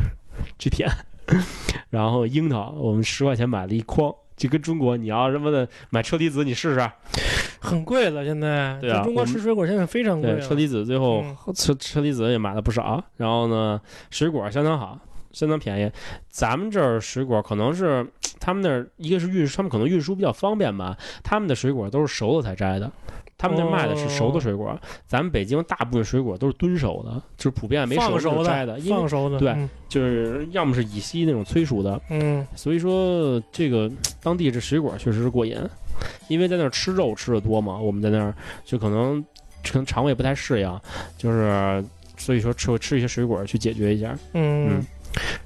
[0.58, 0.86] 巨甜。
[1.88, 6.90] 然后樱桃，我们十块钱买了一筐，就跟中国你要什么的买车厘子，你试试。
[7.58, 10.38] 很贵了，现在对中国吃水果现在非常贵。
[10.40, 13.80] 车厘子最后嗯车车厘子也买了不少，然后呢，
[14.10, 14.96] 水果相当好，
[15.32, 15.90] 相当便宜。
[16.28, 18.06] 咱们这儿水果可能是
[18.38, 22.92] 他们那儿一个是运输，他们可能运输比较方便吧，他们的水果都是熟了才摘的。
[23.38, 29.68] 他们那儿卖的是熟的水果，咱们北京大部分水果都是蹲熟的，就是普遍没熟就摘的，因为放熟的，对嗯。
[29.88, 32.46] 就是要么是乙烯那种催熟的，嗯。
[32.54, 33.90] 所以说这个
[34.22, 35.58] 当地这水果确实是过瘾，
[36.28, 38.34] 因为在那儿吃肉吃的多嘛，我们在那儿
[38.64, 39.22] 就可能
[39.62, 40.80] 可能肠胃不太适应，
[41.18, 41.84] 就是
[42.16, 44.16] 所以说吃吃一些水果去解决一下。
[44.32, 44.84] 嗯。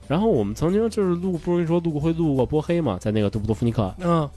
[0.08, 4.28] 然后我们曾经就是路不容易说路过会路过波黑嘛，在那个杜布多夫尼克嗯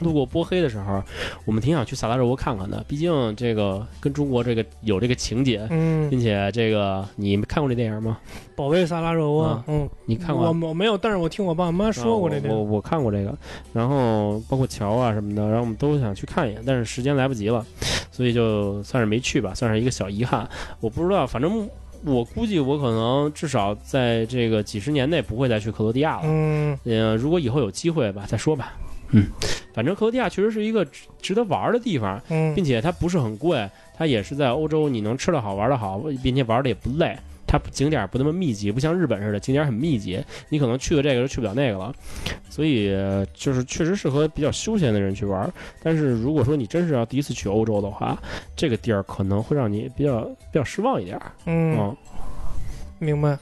[0.00, 1.02] 路过波黑的时候，
[1.44, 5.66] 我们挺想去萨拉热窝看看的，毕竟这个跟中国这个有这个情节。
[5.70, 8.18] 嗯，并且这个你看过这电影吗？
[8.56, 10.50] 保卫萨拉热窝啊，嗯，你看过啊？
[10.50, 12.78] 我我没有，但是我听我爸我妈说过这点啊我我。
[12.78, 13.36] 我看过这个，
[13.72, 17.66] 然后包括桥啊什么的，然后我们都想去看一眼，但是时间来不及了，
[18.12, 20.48] 所以就算是没去吧，算是一个小遗憾。
[20.78, 21.68] 我不知道，反正
[22.04, 26.22] 我估计我可能至少在这个几十年内不会再去克罗地亚了。
[26.26, 28.72] 嗯呃，如果以后有机会吧，再说吧。
[29.10, 29.26] 嗯，
[29.72, 37.16] 反正克罗地亚确实是一个值值得玩的地方，嗯并且它不是很贵，它也是在欧洲，你能吃的好玩的好，并且玩的也不累。
[37.50, 41.94] 它景点不那么密集，不像日本似的景点很密集，你可能去了这个就去不了那个了，
[42.50, 45.50] 所以呃就是确实适合比较休闲的人去玩。
[45.82, 48.18] 但是如果说你真是要第一次去欧洲的话，
[48.54, 50.20] 这个地儿可能会让你比较
[50.52, 51.18] 比较失望一点。
[51.46, 51.96] 嗯，嗯，
[52.98, 53.38] 明白。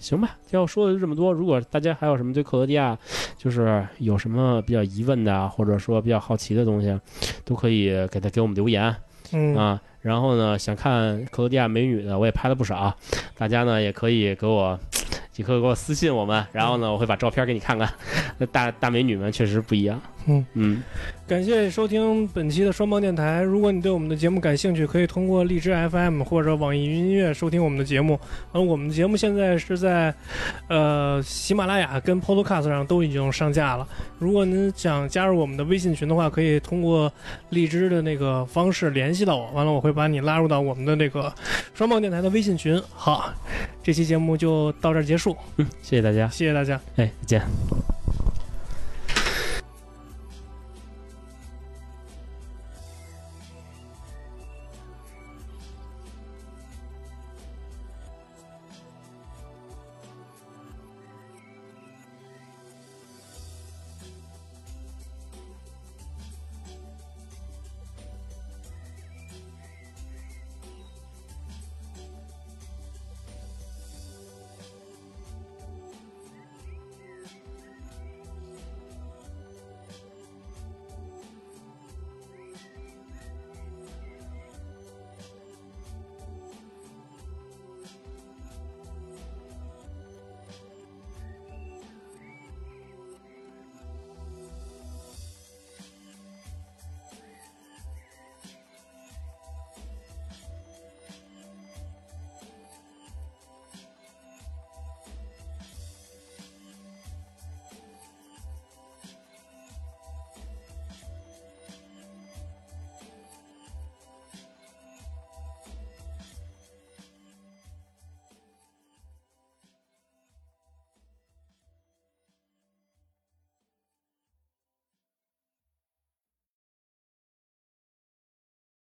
[0.00, 1.32] 行吧，要说的就这么多。
[1.32, 2.98] 如果大家还有什么对克罗地亚
[3.38, 6.98] 就是有什么比较疑问的啊，或者说比较好奇的东西，
[7.44, 8.96] 都可以给他给我们留言。
[9.32, 9.80] 嗯啊。
[10.00, 12.96] 然后呢，想看克罗地亚美女的，我也拍了不少，
[13.36, 14.80] 大家呢也可以给我，
[15.36, 17.86] 也可以给我私信我们，然后呢，我会把照片给你看看。
[18.38, 20.00] 那 大大美女们确实不一样。
[20.26, 20.82] 嗯嗯，
[21.26, 23.40] 感谢收听本期的双胞电台。
[23.42, 28.18] 如果你对我们的节目感兴趣，可以通过荔枝 FM 或者网易云音乐收听我们的节目。
[28.52, 30.14] 而我们的节目现在是在
[30.68, 33.88] 呃喜马拉雅跟 Podcast 上都已经上架了。
[34.18, 37.10] 如果您想加入我们的微信群的话，可以通过
[37.48, 41.32] 荔枝的那个方式联系到我，完了我会把你拉入到我们的那个
[41.74, 42.80] 双胞电台的微信群。
[42.94, 43.32] 好，
[43.82, 46.80] 这期节目就到这儿结束，嗯谢谢大家，谢谢大家。
[46.96, 47.42] 哎，再见。